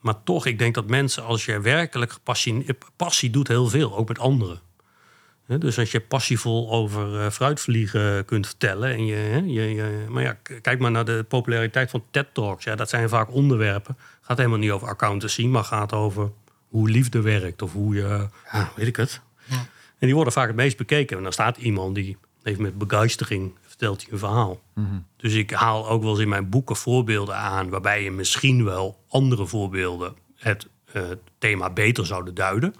maar 0.00 0.22
toch, 0.22 0.46
ik 0.46 0.58
denk 0.58 0.74
dat 0.74 0.86
mensen, 0.88 1.24
als 1.24 1.44
je 1.44 1.60
werkelijk 1.60 2.12
gepassioneerd. 2.12 2.84
Passie 2.96 3.30
doet 3.30 3.48
heel 3.48 3.68
veel, 3.68 3.96
ook 3.96 4.08
met 4.08 4.18
anderen. 4.18 4.60
Hè, 5.46 5.58
dus 5.58 5.78
als 5.78 5.90
je 5.90 6.00
passievol 6.00 6.70
over 6.70 7.20
eh, 7.20 7.30
fruitvliegen 7.30 8.24
kunt 8.24 8.46
vertellen. 8.46 8.90
En 8.92 9.06
je, 9.06 9.14
hè, 9.14 9.36
je, 9.36 9.74
je- 9.74 10.04
maar 10.08 10.22
ja, 10.22 10.36
kijk 10.60 10.78
maar 10.78 10.90
naar 10.90 11.04
de 11.04 11.24
populariteit 11.28 11.90
van 11.90 12.02
TED-talks. 12.10 12.64
Ja, 12.64 12.74
dat 12.74 12.88
zijn 12.88 13.08
vaak 13.08 13.32
onderwerpen. 13.32 13.96
gaat 14.20 14.36
helemaal 14.36 14.58
niet 14.58 14.70
over 14.70 14.88
accountancy, 14.88 15.46
maar 15.46 15.64
gaat 15.64 15.92
over 15.92 16.30
hoe 16.68 16.88
liefde 16.90 17.20
werkt. 17.20 17.62
Of 17.62 17.72
hoe 17.72 17.94
je, 17.94 18.28
ja, 18.52 18.72
weet 18.76 18.86
ik 18.86 18.96
het. 18.96 19.20
Ja. 19.44 19.56
En 19.98 20.06
die 20.06 20.14
worden 20.14 20.32
vaak 20.32 20.46
het 20.46 20.56
meest 20.56 20.76
bekeken. 20.76 21.16
En 21.16 21.22
dan 21.22 21.32
staat 21.32 21.56
iemand 21.56 21.94
die 21.94 22.16
heeft 22.42 22.58
met 22.60 22.78
begeistering 22.78 23.52
vertelt 23.66 24.02
hij 24.02 24.12
een 24.12 24.18
verhaal. 24.18 24.60
Dus 25.16 25.34
ik 25.34 25.50
haal 25.50 25.88
ook 25.88 26.02
wel 26.02 26.10
eens 26.10 26.20
in 26.20 26.28
mijn 26.28 26.48
boeken 26.48 26.76
voorbeelden 26.76 27.36
aan... 27.36 27.68
waarbij 27.68 28.02
je 28.02 28.10
misschien 28.10 28.64
wel 28.64 28.98
andere 29.08 29.46
voorbeelden 29.46 30.14
het 30.36 30.66
eh, 30.92 31.02
thema 31.38 31.70
beter 31.70 32.06
zouden 32.06 32.34
duiden. 32.34 32.74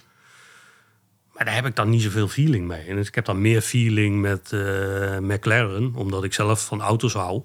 Maar 1.36 1.44
daar 1.44 1.54
heb 1.54 1.66
ik 1.66 1.76
dan 1.76 1.90
niet 1.90 2.02
zoveel 2.02 2.28
feeling 2.28 2.66
mee. 2.66 2.84
En 2.86 2.98
ik 2.98 3.14
heb 3.14 3.24
dan 3.24 3.40
meer 3.40 3.60
feeling 3.60 4.20
met 4.20 4.52
eh, 4.52 5.18
McLaren, 5.18 5.94
omdat 5.94 6.24
ik 6.24 6.34
zelf 6.34 6.66
van 6.66 6.80
auto's 6.80 7.12
hou. 7.12 7.42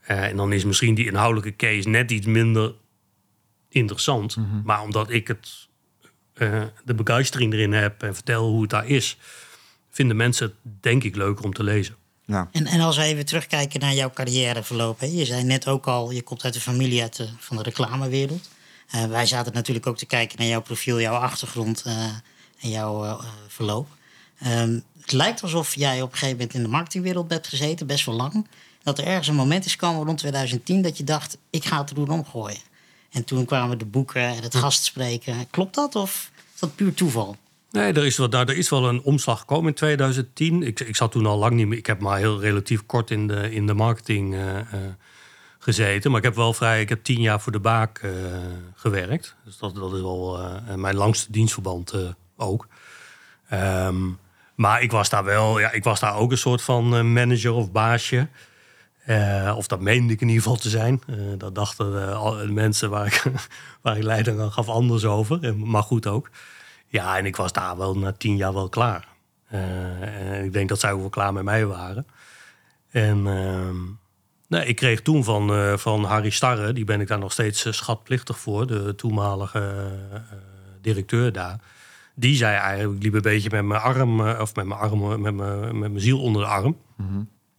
Eh, 0.00 0.24
en 0.24 0.36
dan 0.36 0.52
is 0.52 0.64
misschien 0.64 0.94
die 0.94 1.06
inhoudelijke 1.06 1.56
case 1.56 1.88
net 1.88 2.10
iets 2.10 2.26
minder 2.26 2.74
interessant. 3.68 4.36
Maar 4.64 4.82
omdat 4.82 5.10
ik 5.10 5.28
het, 5.28 5.68
eh, 6.34 6.62
de 6.84 6.94
begeistering 6.94 7.52
erin 7.52 7.72
heb 7.72 8.02
en 8.02 8.14
vertel 8.14 8.48
hoe 8.48 8.60
het 8.60 8.70
daar 8.70 8.86
is, 8.86 9.18
vinden 9.90 10.16
mensen 10.16 10.46
het 10.46 10.82
denk 10.82 11.04
ik 11.04 11.16
leuker 11.16 11.44
om 11.44 11.52
te 11.52 11.62
lezen. 11.62 11.96
Ja. 12.24 12.48
En, 12.52 12.66
en 12.66 12.80
als 12.80 12.96
we 12.96 13.02
even 13.02 13.26
terugkijken 13.26 13.80
naar 13.80 13.94
jouw 13.94 14.10
carrièreverloop. 14.10 15.00
Hè? 15.00 15.06
Je 15.06 15.24
zei 15.24 15.42
net 15.42 15.68
ook 15.68 15.86
al, 15.86 16.10
je 16.10 16.22
komt 16.22 16.44
uit 16.44 16.54
een 16.54 16.60
familie 16.60 17.02
uit 17.02 17.16
de, 17.16 17.28
van 17.38 17.56
de 17.56 17.62
reclamewereld. 17.62 18.48
Eh, 18.90 19.04
wij 19.04 19.26
zaten 19.26 19.52
natuurlijk 19.52 19.86
ook 19.86 19.98
te 19.98 20.06
kijken 20.06 20.38
naar 20.38 20.46
jouw 20.46 20.62
profiel, 20.62 21.00
jouw 21.00 21.14
achtergrond 21.14 21.82
eh, 21.82 22.14
en 22.60 22.70
jouw 22.70 23.04
eh, 23.04 23.24
verloop. 23.48 23.88
Ehm, 24.38 24.78
het 25.00 25.12
lijkt 25.12 25.42
alsof 25.42 25.74
jij 25.74 26.02
op 26.02 26.12
een 26.12 26.18
gegeven 26.18 26.36
moment 26.36 26.54
in 26.54 26.62
de 26.62 26.68
marketingwereld 26.68 27.28
bent 27.28 27.46
gezeten, 27.46 27.86
best 27.86 28.06
wel 28.06 28.14
lang. 28.14 28.46
Dat 28.82 28.98
er 28.98 29.04
ergens 29.04 29.28
een 29.28 29.34
moment 29.34 29.64
is 29.64 29.72
gekomen 29.72 30.06
rond 30.06 30.18
2010 30.18 30.82
dat 30.82 30.96
je 30.96 31.04
dacht, 31.04 31.38
ik 31.50 31.64
ga 31.64 31.80
het 31.80 31.90
roer 31.90 32.10
omgooien. 32.10 32.60
En 33.10 33.24
toen 33.24 33.44
kwamen 33.44 33.78
de 33.78 33.84
boeken 33.84 34.22
en 34.22 34.42
het 34.42 34.54
gastspreken. 34.54 35.50
Klopt 35.50 35.74
dat 35.74 35.94
of 35.94 36.30
is 36.54 36.60
dat 36.60 36.74
puur 36.74 36.94
toeval? 36.94 37.36
Nee, 37.70 37.92
er 37.92 38.06
is, 38.06 38.16
wel, 38.16 38.30
daar, 38.30 38.48
er 38.48 38.56
is 38.56 38.68
wel 38.68 38.88
een 38.88 39.02
omslag 39.02 39.38
gekomen 39.38 39.68
in 39.68 39.74
2010. 39.74 40.62
Ik, 40.62 40.80
ik 40.80 40.96
zat 40.96 41.12
toen 41.12 41.26
al 41.26 41.38
lang 41.38 41.54
niet 41.54 41.66
meer. 41.66 41.78
Ik 41.78 41.86
heb 41.86 42.00
maar 42.00 42.18
heel 42.18 42.40
relatief 42.40 42.86
kort 42.86 43.10
in 43.10 43.26
de, 43.26 43.52
in 43.52 43.66
de 43.66 43.74
marketing 43.74 44.34
eh, 44.34 44.58
eh, 44.58 44.66
gezeten. 45.58 46.10
Maar 46.10 46.20
ik 46.20 46.26
heb 46.26 46.36
wel 46.36 46.52
vrij. 46.52 46.80
Ik 46.80 46.88
heb 46.88 47.04
tien 47.04 47.20
jaar 47.20 47.40
voor 47.40 47.52
de 47.52 47.60
baak 47.60 48.04
gewerkt. 48.74 49.34
Dus 49.44 49.58
dat, 49.58 49.74
dat 49.74 49.94
is 49.94 50.00
wel 50.00 50.38
mijn 50.76 50.96
langste 50.96 51.32
dienstverband 51.32 51.94
ook. 52.40 52.68
Ehm, 53.48 54.08
maar 54.60 54.82
ik 54.82 54.90
was 54.90 55.08
daar 55.08 55.24
wel. 55.24 55.58
Ja, 55.60 55.70
ik 55.70 55.84
was 55.84 56.00
daar 56.00 56.16
ook 56.16 56.30
een 56.30 56.38
soort 56.38 56.62
van 56.62 56.96
eh, 56.96 57.02
manager 57.02 57.52
of 57.52 57.72
baasje. 57.72 58.28
Eh, 59.04 59.54
of 59.56 59.66
dat 59.66 59.80
meende 59.80 60.12
ik 60.12 60.20
in 60.20 60.28
ieder 60.28 60.42
geval 60.42 60.58
te 60.58 60.68
zijn. 60.68 61.02
Eh, 61.06 61.16
dat 61.38 61.54
dachten 61.54 61.92
de 62.46 62.52
mensen 62.52 62.90
waar 62.90 63.06
ik, 63.06 63.22
waar 63.82 63.96
ik 63.96 64.02
leiding 64.02 64.40
aan 64.40 64.52
gaf 64.52 64.68
anders 64.68 65.04
over. 65.04 65.56
Maar 65.56 65.82
goed 65.82 66.06
ook. 66.06 66.30
Ja, 66.86 67.18
en 67.18 67.26
ik 67.26 67.36
was 67.36 67.52
daar 67.52 67.76
wel 67.76 67.98
na 67.98 68.12
tien 68.12 68.36
jaar 68.36 68.54
wel 68.54 68.68
klaar. 68.68 69.08
En 69.48 70.44
ik 70.44 70.52
denk 70.52 70.68
dat 70.68 70.80
zij 70.80 70.92
ook 70.92 71.00
wel 71.00 71.08
klaar 71.08 71.32
met 71.32 71.44
mij 71.44 71.66
waren. 71.66 72.06
En 72.90 73.26
ehm, 73.26 73.76
nee, 74.48 74.66
ik 74.66 74.76
kreeg 74.76 75.02
toen 75.02 75.24
van, 75.24 75.78
van 75.78 76.04
Harry 76.04 76.30
Starre, 76.30 76.72
die 76.72 76.84
ben 76.84 77.00
ik 77.00 77.08
daar 77.08 77.18
nog 77.18 77.32
steeds 77.32 77.76
schatplichtig 77.76 78.38
voor, 78.38 78.66
de 78.66 78.94
toenmalige 78.94 79.90
directeur 80.80 81.32
daar. 81.32 81.58
Die 82.14 82.36
zei 82.36 82.56
eigenlijk, 82.56 82.96
ik 82.96 83.02
liep 83.02 83.14
een 83.14 83.22
beetje 83.22 83.50
met 83.50 83.64
mijn 83.64 83.80
arm, 83.80 84.26
eh, 84.26 84.40
of 84.40 84.54
met 84.54 84.66
mijn 84.66 84.80
arm, 84.80 85.02
eh, 85.02 85.16
met 85.16 85.34
mijn, 85.34 85.78
met 85.78 85.90
mijn 85.90 86.00
ziel 86.00 86.20
onder 86.20 86.42
de 86.42 86.48
arm. 86.48 86.76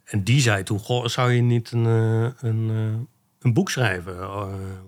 En 0.03 0.23
die 0.23 0.41
zei 0.41 0.63
toen, 0.63 0.79
goh, 0.79 1.05
zou 1.05 1.31
je 1.31 1.41
niet 1.41 1.71
een, 1.71 1.85
eh, 1.85 2.49
een, 2.49 2.69
een 3.39 3.53
boek 3.53 3.69
schrijven? 3.69 4.19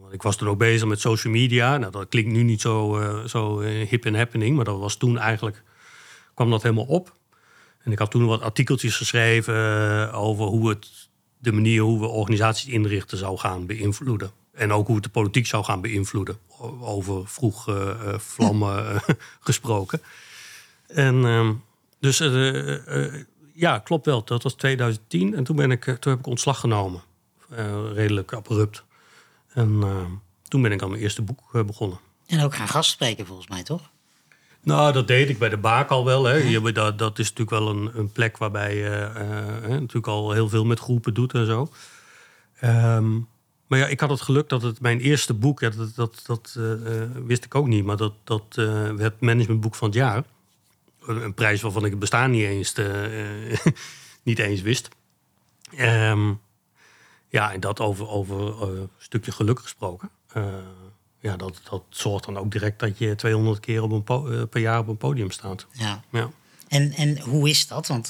Want 0.02 0.13
ik 0.13 0.21
was 0.21 0.36
toen 0.36 0.47
ook 0.47 0.58
bezig 0.58 0.88
met 0.88 0.99
social 0.99 1.34
media. 1.34 1.78
Nou, 1.78 1.91
dat 1.91 2.10
klinkt 2.10 2.32
nu 2.32 2.43
niet 2.43 2.62
zo, 2.62 3.02
zo 3.28 3.60
hip 3.60 4.06
en 4.06 4.15
happening, 4.15 4.56
maar 4.56 4.65
dat 4.65 4.80
was 4.80 4.95
toen 4.95 5.17
eigenlijk, 5.17 5.63
kwam 6.34 6.49
dat 6.49 6.63
helemaal 6.63 6.86
op. 6.86 7.15
En 7.84 7.91
ik 7.91 7.99
had 7.99 8.12
toen 8.12 8.26
wat 8.26 8.41
artikeltjes 8.41 8.97
geschreven 8.97 10.13
over 10.13 10.45
hoe 10.45 10.69
het, 10.69 11.10
de 11.38 11.52
manier 11.52 11.82
hoe 11.82 11.99
we 11.99 12.08
organisaties 12.08 12.69
inrichten 12.69 13.17
zou 13.17 13.38
gaan 13.38 13.65
beïnvloeden. 13.65 14.32
En 14.53 14.71
ook 14.71 14.85
hoe 14.85 14.95
het 14.95 15.03
de 15.03 15.09
politiek 15.09 15.45
zou 15.45 15.63
gaan 15.63 15.81
beïnvloeden. 15.81 16.37
Over 16.79 17.27
vroeg 17.27 17.67
eh, 17.67 18.17
vlammen 18.17 18.85
eh, 18.93 19.01
gesproken. 19.39 20.01
En 20.87 21.25
ehm, 21.25 21.53
dus 21.99 22.17
ja, 23.53 23.79
klopt 23.79 24.05
wel. 24.05 24.23
Dat 24.23 24.43
was 24.43 24.53
2010. 24.53 25.35
En 25.35 25.43
toen, 25.43 25.55
ben 25.55 25.71
ik, 25.71 25.83
toen 25.83 26.11
heb 26.11 26.19
ik 26.19 26.27
ontslag 26.27 26.59
genomen. 26.59 27.01
Redelijk 27.93 28.33
abrupt. 28.33 28.83
En 29.53 29.79
eh, 29.83 30.05
toen 30.47 30.61
ben 30.61 30.71
ik 30.71 30.81
aan 30.81 30.89
mijn 30.89 31.01
eerste 31.01 31.21
boek 31.21 31.65
begonnen. 31.65 31.99
En 32.25 32.43
ook 32.43 32.55
gaan 32.55 32.67
gastspreken 32.67 33.25
volgens 33.25 33.47
mij, 33.47 33.63
toch? 33.63 33.91
Nou, 34.61 34.93
dat 34.93 35.07
deed 35.07 35.29
ik 35.29 35.39
bij 35.39 35.49
de 35.49 35.57
Baak 35.57 35.89
al 35.89 36.05
wel. 36.05 36.23
Hè. 36.23 36.35
Je, 36.35 36.71
dat, 36.71 36.97
dat 36.97 37.19
is 37.19 37.33
natuurlijk 37.33 37.63
wel 37.63 37.69
een, 37.69 37.91
een 37.93 38.11
plek 38.11 38.37
waarbij 38.37 38.75
je 38.75 39.11
natuurlijk 39.67 40.07
al 40.07 40.31
heel 40.31 40.49
veel 40.49 40.65
met 40.65 40.79
groepen 40.79 41.13
doet 41.13 41.33
en 41.33 41.45
zo. 41.45 41.69
Ehm, 42.59 43.19
maar 43.73 43.81
ja, 43.81 43.88
ik 43.88 43.99
had 43.99 44.09
het 44.09 44.21
geluk 44.21 44.49
dat 44.49 44.62
het 44.62 44.79
mijn 44.79 44.99
eerste 44.99 45.33
boek, 45.33 45.59
ja, 45.59 45.69
dat, 45.69 45.95
dat, 45.95 46.21
dat 46.25 46.55
eh, 46.57 47.01
eh, 47.01 47.09
wist 47.25 47.45
ik 47.45 47.55
ook 47.55 47.67
niet, 47.67 47.86
maar 47.86 47.97
dat, 47.97 48.13
dat 48.23 48.55
uh, 48.55 48.91
werd 48.91 49.19
managementboek 49.21 49.75
van 49.75 49.88
het 49.88 49.97
jaar. 49.97 50.23
Een 51.05 51.33
prijs 51.33 51.62
waarvan 51.62 51.86
ik 51.86 51.91
het 51.91 51.99
bestaan 51.99 52.31
niet 52.31 52.45
eens, 52.45 52.73
niet 54.29 54.39
eens 54.39 54.62
wist. 54.62 54.89
Um, 55.79 56.39
ja, 57.27 57.53
en 57.53 57.59
dat 57.59 57.79
over, 57.79 58.07
over 58.07 58.62
een 58.62 58.89
stukje 58.97 59.31
geluk 59.31 59.59
gesproken 59.59 60.09
ja, 61.19 61.36
dat, 61.38 61.62
dat 61.69 61.83
zorgt 61.89 62.25
dan 62.25 62.38
ook 62.38 62.51
direct 62.51 62.79
dat 62.79 62.97
je 62.97 63.15
200 63.15 63.59
keer 63.59 63.81
op 63.81 63.91
een 63.91 64.49
per 64.49 64.62
jaar 64.62 64.79
op 64.79 64.88
een 64.88 64.97
podium 64.97 65.31
staat. 65.31 65.65
Ja. 65.71 66.03
ja. 66.12 66.29
En, 66.67 66.91
en 66.91 67.19
hoe 67.19 67.49
is 67.49 67.67
dat? 67.67 67.88
Want 67.88 68.07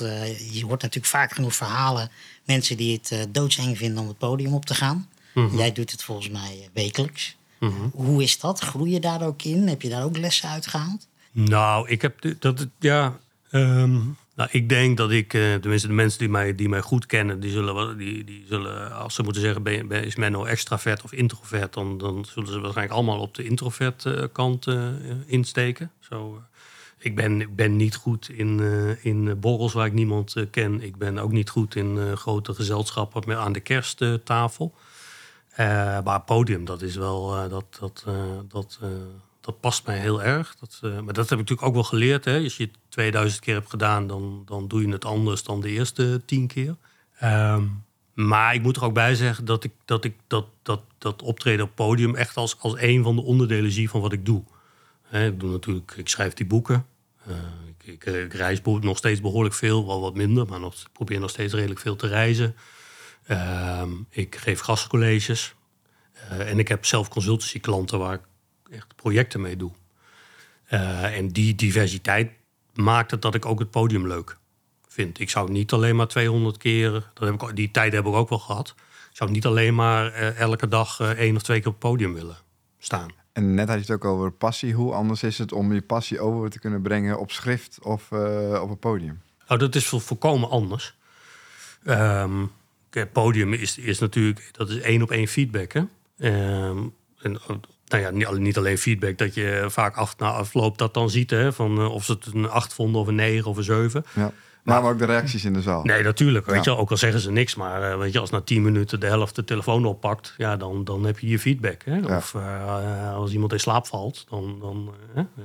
je 0.52 0.64
hoort 0.66 0.82
natuurlijk 0.82 1.06
vaak 1.06 1.32
genoeg 1.32 1.56
verhalen. 1.56 2.10
Mensen 2.44 2.78
die 2.78 3.02
het 3.02 3.34
doodseng 3.34 3.78
vinden 3.78 4.02
om 4.02 4.08
het 4.08 4.18
podium 4.18 4.54
op 4.54 4.66
te 4.66 4.76
gaan. 4.76 5.08
Mhm. 5.34 5.58
Jij 5.58 5.72
doet 5.72 5.92
het 5.92 6.04
volgens 6.04 6.30
mij 6.30 6.70
wekelijks. 6.74 7.36
Mhm. 7.60 7.90
Hoe 7.92 8.24
is 8.24 8.40
dat? 8.40 8.60
Groei 8.60 8.92
je 8.92 9.00
daar 9.00 9.22
ook 9.22 9.44
in? 9.44 9.68
Heb 9.68 9.82
je 9.82 9.90
daar 9.90 10.04
ook 10.04 10.18
lessen 10.18 10.50
uitgehaald? 10.50 11.08
Nou, 11.32 11.90
ik 11.90 12.02
heb 12.02 12.36
dat, 12.40 12.68
ja. 12.80 13.20
Um, 13.52 14.18
nou, 14.36 14.50
ik 14.52 14.70
denk 14.70 14.98
dat 14.98 15.12
ik, 15.12 15.34
uh, 15.34 15.54
tenminste 15.54 15.88
de 15.88 15.94
mensen 15.94 16.20
die 16.20 16.30
mij, 16.30 16.56
die 16.56 16.70
mij 16.70 16.82
goed 16.82 17.06
kennen, 17.06 17.40
die 17.40 17.52
zullen, 17.52 17.98
die, 17.98 18.24
die 18.24 18.46
zullen 18.48 18.96
als 18.96 19.16
ze 19.16 19.24
moeten 19.24 19.42
zeggen, 19.42 19.64
ben, 19.64 19.88
ben, 19.88 20.04
is 20.04 20.16
Menno 20.16 20.46
extravert 20.46 21.04
of 21.04 21.12
introvert, 21.12 21.74
dan, 21.74 21.98
dan 21.98 22.26
zullen 22.26 22.50
ze 22.50 22.60
waarschijnlijk 22.60 22.98
allemaal 22.98 23.20
op 23.20 23.36
de 23.36 23.44
introvert 23.44 24.06
uh, 24.06 24.24
kant 24.32 24.68
uh, 24.68 24.88
insteken. 25.26 25.92
Zo, 26.00 26.42
ik, 26.98 27.16
ben, 27.16 27.42
ik 27.42 27.56
ben 27.56 27.76
niet 27.76 27.96
goed 27.96 28.30
in, 28.30 28.60
in 29.02 29.40
borrels 29.40 29.74
waar 29.74 29.86
ik 29.86 29.94
niemand 29.94 30.36
ken. 30.52 30.82
Ik 30.82 30.98
ben 30.98 31.18
ook 31.18 31.32
niet 31.32 31.50
goed 31.50 31.76
in 31.76 32.18
grote 32.18 32.54
gezelschappen 32.54 33.24
met, 33.26 33.38
aan 33.38 33.54
de 33.54 33.60
kersttafel. 33.60 34.74
Maar 36.04 36.22
podium, 36.22 36.66
dat 36.66 36.82
is 36.82 36.96
wel, 36.96 37.50
dat, 37.50 37.66
dat, 37.80 38.06
dat 38.48 38.80
dat 39.42 39.60
past 39.60 39.86
mij 39.86 39.98
heel 39.98 40.24
erg. 40.24 40.56
Dat, 40.56 40.80
maar 40.82 41.14
dat 41.14 41.30
heb 41.30 41.40
ik 41.40 41.50
natuurlijk 41.50 41.68
ook 41.68 41.74
wel 41.74 41.84
geleerd. 41.84 42.26
Hè. 42.26 42.44
Als 42.44 42.58
je 42.58 42.64
het 42.64 42.78
2000 42.90 43.42
keer 43.42 43.54
hebt 43.54 43.70
gedaan, 43.70 44.08
dan, 44.08 44.44
dan 44.46 44.68
doe 44.68 44.82
je 44.82 44.92
het 44.92 45.06
anders 45.06 45.44
dan 45.44 45.62
de 45.62 45.70
eerste 45.70 46.22
tien 46.26 46.48
keer. 46.48 46.76
Um, 47.24 47.84
maar 48.14 48.54
ik 48.54 48.62
moet 48.62 48.76
er 48.76 48.84
ook 48.84 48.94
bij 48.94 49.16
zeggen 49.16 49.46
dat 49.46 49.64
ik 49.64 49.72
dat, 49.86 50.04
ik 50.04 50.16
dat, 50.28 50.46
dat, 50.62 50.82
dat 50.98 51.22
optreden 51.22 51.66
op 51.66 51.76
podium 51.76 52.16
echt 52.16 52.38
als, 52.38 52.60
als 52.60 52.74
een 52.78 53.04
van 53.04 53.16
de 53.16 53.22
onderdelen 53.22 53.72
zie 53.72 53.90
van 53.90 54.02
wat 54.02 54.14
ik 54.14 54.26
doe. 54.26 54.44
Ik 55.12 55.40
doe 55.40 55.52
natuurlijk, 55.52 55.94
ik 55.98 56.10
schrijf 56.10 56.34
die 56.34 56.46
boeken. 56.46 56.86
Ik, 57.78 57.88
ik, 57.94 58.06
ik, 58.06 58.34
reis 58.34 58.62
nog 58.62 58.98
steeds 58.98 59.22
behoorlijk 59.22 59.56
veel, 59.56 59.86
wel 59.86 60.02
wat 60.02 60.16
minder, 60.16 60.48
maar 60.48 60.60
nog, 60.60 60.76
probeer 60.92 61.20
nog 61.20 61.30
steeds 61.30 61.54
redelijk 61.54 61.80
veel 61.80 61.96
te 61.96 62.08
reizen. 62.08 62.56
Um, 63.28 64.06
ik 64.10 64.36
geef 64.36 64.60
gastcolleges. 64.60 65.56
Uh, 66.32 66.50
en 66.50 66.60
ik 66.60 66.68
heb 66.68 66.86
zelf 66.86 67.08
consultancy 67.08 67.60
klanten 67.60 68.00
waar 68.00 68.14
ik 68.14 68.22
echt 68.72 68.96
projecten 68.96 69.42
mee 69.42 69.58
doe. 69.58 69.72
Uh, 70.70 71.18
en 71.18 71.28
die 71.28 71.56
diversiteit 71.56 72.32
maakt 72.74 73.12
het 73.12 73.22
dat 73.22 73.36
ik 73.36 73.46
ook 73.46 73.60
het 73.60 73.72
podium 73.72 74.08
leuk 74.08 74.38
vind. 74.88 75.20
Ik 75.20 75.30
zou 75.30 75.52
niet 75.52 75.72
alleen 75.72 75.96
maar 75.96 76.08
200 76.08 76.58
keer, 76.58 76.92
dat 76.92 77.28
heb 77.28 77.42
ik, 77.42 77.56
die 77.56 77.72
tijd 77.72 77.94
heb 77.94 78.06
ik 78.06 78.14
ook 78.14 78.30
wel 78.30 78.40
gehad. 78.40 78.74
Ik 79.10 79.18
zou 79.18 79.32
niet 79.32 79.46
alleen 79.46 79.76
maar 79.76 80.06
uh, 80.06 80.40
elke 80.40 80.68
dag 80.68 81.00
uh, 81.00 81.10
één 81.10 81.36
of 81.36 81.42
twee 81.42 81.60
keer 81.60 81.68
op 81.68 81.74
het 81.74 81.90
podium 81.90 82.14
willen 82.14 82.38
staan. 82.80 83.10
En 83.34 83.54
net 83.54 83.68
had 83.68 83.76
je 83.76 83.82
het 83.82 83.92
ook 83.92 84.06
over 84.06 84.32
passie. 84.32 84.74
Hoe 84.74 84.94
anders 84.94 85.24
is 85.24 85.38
het 85.38 85.52
om 85.52 85.74
je 85.74 85.82
passie 85.82 86.20
over 86.20 86.50
te 86.50 86.60
kunnen 86.60 86.82
brengen 86.82 87.20
op 87.20 87.32
schrift 87.32 87.80
of 87.82 88.12
op 88.62 88.70
een 88.70 88.80
podium? 88.80 89.22
Nou, 89.48 89.60
dat 89.60 89.76
is 89.76 89.86
volkomen 89.88 90.50
anders. 90.50 90.96
Um, 91.86 92.52
podium 93.14 93.54
is, 93.54 93.78
is 93.78 94.00
natuurlijk, 94.00 94.50
dat 94.52 94.70
is 94.70 94.80
één 94.80 95.02
op 95.02 95.12
één 95.12 95.28
feedback. 95.28 95.74
Hè? 95.74 95.82
Um, 96.68 96.94
en 97.22 97.40
nou 97.88 98.20
ja, 98.20 98.38
niet 98.38 98.58
alleen 98.58 98.78
feedback, 98.78 99.18
dat 99.18 99.34
je 99.34 99.66
vaak 99.68 99.96
af, 99.96 100.18
na 100.18 100.32
afloop 100.32 100.78
dat 100.78 100.94
dan 100.94 101.10
ziet. 101.10 101.30
Hè, 101.30 101.54
van 101.54 101.80
uh, 101.80 101.94
of 101.94 102.06
ze 102.06 102.12
het 102.12 102.34
een 102.34 102.50
8 102.50 102.74
vonden 102.74 103.02
of 103.02 103.08
een 103.08 103.16
9 103.16 103.50
of 103.50 103.58
een 103.58 103.64
7. 103.64 104.06
Ja. 104.14 104.32
Maar, 104.64 104.82
maar 104.82 104.92
ook 104.92 105.00
de 105.00 105.06
reacties 105.06 105.46
in 105.46 105.54
de 105.54 105.62
zaal. 105.62 105.84
Nee, 105.84 106.04
natuurlijk. 106.04 106.46
Weet 106.46 106.66
ja. 106.66 106.72
je, 106.72 106.78
ook 106.78 106.92
al 106.92 106.98
zeggen 106.98 107.20
ze 107.20 107.32
niks. 107.32 107.56
Maar 107.56 107.92
uh, 107.92 107.98
weet 107.98 108.14
je, 108.14 108.20
als 108.20 108.30
na 108.30 108.42
10 108.42 108.62
minuten 108.62 109.00
de 109.00 109.06
helft 109.06 109.36
de 109.36 109.44
telefoon 109.44 109.86
oppakt, 109.86 110.34
ja, 110.38 110.58
dan, 110.58 110.84
dan 110.84 111.06
heb 111.06 111.20
je 111.20 111.28
je 111.28 111.40
feedback. 111.40 111.82
Hè? 111.86 111.96
Ja. 111.96 112.18
Of 112.18 112.34
uh, 112.34 113.14
als 113.14 113.32
iemand 113.32 113.52
in 113.52 113.60
slaap 113.60 113.88
valt, 113.88 114.26
dan, 114.30 114.58
dan 114.60 114.94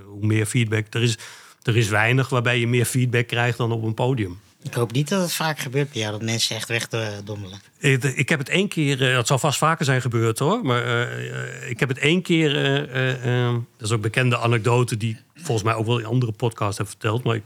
hoe 0.04 0.26
meer 0.26 0.46
feedback. 0.46 0.87
Er 0.94 1.02
is, 1.02 1.18
er 1.62 1.76
is 1.76 1.88
weinig 1.88 2.28
waarbij 2.28 2.58
je 2.58 2.68
meer 2.68 2.84
feedback 2.84 3.26
krijgt 3.26 3.58
dan 3.58 3.72
op 3.72 3.82
een 3.82 3.94
podium. 3.94 4.40
Ik 4.62 4.75
hoop 4.75 4.92
niet 4.92 5.09
dat 5.09 5.21
het 5.21 5.33
vaak 5.33 5.59
gebeurt 5.59 5.94
jou, 5.94 6.12
dat 6.12 6.23
mensen 6.23 6.57
echt 6.57 6.68
wegdommelen. 6.68 7.61
Ik, 7.79 8.03
ik 8.03 8.29
heb 8.29 8.38
het 8.38 8.49
één 8.49 8.68
keer, 8.68 9.16
het 9.16 9.27
zal 9.27 9.38
vast 9.38 9.59
vaker 9.59 9.85
zijn 9.85 10.01
gebeurd 10.01 10.38
hoor, 10.38 10.62
maar 10.62 10.87
uh, 10.87 11.71
ik 11.71 11.81
heb 11.81 11.88
het 11.88 11.99
één 11.99 12.23
keer, 12.23 12.51
uh, 13.27 13.55
dat 13.77 13.88
is 13.88 13.92
ook 13.92 14.01
bekende 14.01 14.38
anekdote 14.38 14.97
die 14.97 15.18
volgens 15.35 15.62
mij 15.62 15.75
ook 15.75 15.87
wel 15.87 15.99
in 15.99 16.05
andere 16.05 16.33
podcasts 16.33 16.79
heb 16.79 16.88
verteld, 16.88 17.23
maar 17.23 17.35
ik, 17.35 17.42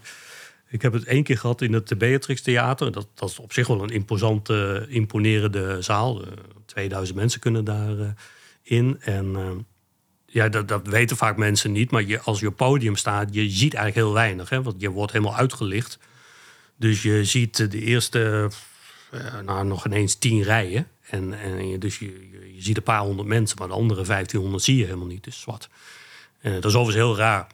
ik 0.69 0.83
heb 0.83 0.93
het 0.93 1.05
één 1.05 1.23
keer 1.23 1.39
gehad 1.39 1.63
in 1.63 1.73
het 1.73 1.99
Beatrix 1.99 2.43
Theater. 2.43 2.93
Dat, 2.93 3.07
dat 3.15 3.29
is 3.29 3.39
op 3.39 3.53
zich 3.53 3.67
wel 3.67 3.83
een 3.83 3.91
imposante, 3.91 4.87
imponerende 4.89 5.83
zaal. 5.83 6.23
2000 6.67 7.19
mensen 7.19 7.41
kunnen 7.41 7.65
daarin. 7.65 8.17
in. 8.63 8.97
En 9.01 9.67
ja, 10.27 10.49
dat, 10.49 10.69
dat 10.69 10.87
weten 10.87 11.17
vaak 11.17 11.37
mensen 11.37 11.73
niet, 11.73 11.91
maar 11.91 12.03
je, 12.03 12.21
als 12.21 12.41
je 12.41 12.47
op 12.47 12.57
podium 12.57 12.97
staat, 12.97 13.35
je 13.35 13.51
ziet 13.51 13.75
eigenlijk 13.75 14.07
heel 14.07 14.15
weinig, 14.15 14.49
hè, 14.49 14.63
want 14.63 14.81
je 14.81 14.91
wordt 14.91 15.13
helemaal 15.13 15.37
uitgelicht. 15.37 15.99
Dus 16.83 17.03
je 17.03 17.25
ziet 17.25 17.71
de 17.71 17.81
eerste, 17.81 18.51
uh, 19.15 19.41
nou 19.41 19.67
nog 19.67 19.87
ineens 19.87 20.15
tien 20.15 20.43
rijen. 20.43 20.89
En, 21.01 21.33
en 21.33 21.79
dus 21.79 21.99
je, 21.99 22.29
je, 22.55 22.63
ziet 22.63 22.77
een 22.77 22.83
paar 22.83 23.01
honderd 23.01 23.29
mensen, 23.29 23.59
maar 23.59 23.69
de 23.69 23.75
andere 23.75 24.05
1500 24.05 24.65
zie 24.65 24.77
je 24.77 24.85
helemaal 24.85 25.07
niet. 25.07 25.25
Dus 25.25 25.41
zwart. 25.41 25.69
Uh, 26.41 26.53
dat 26.53 26.65
is 26.65 26.75
overigens 26.75 27.05
heel 27.05 27.17
raar. 27.17 27.47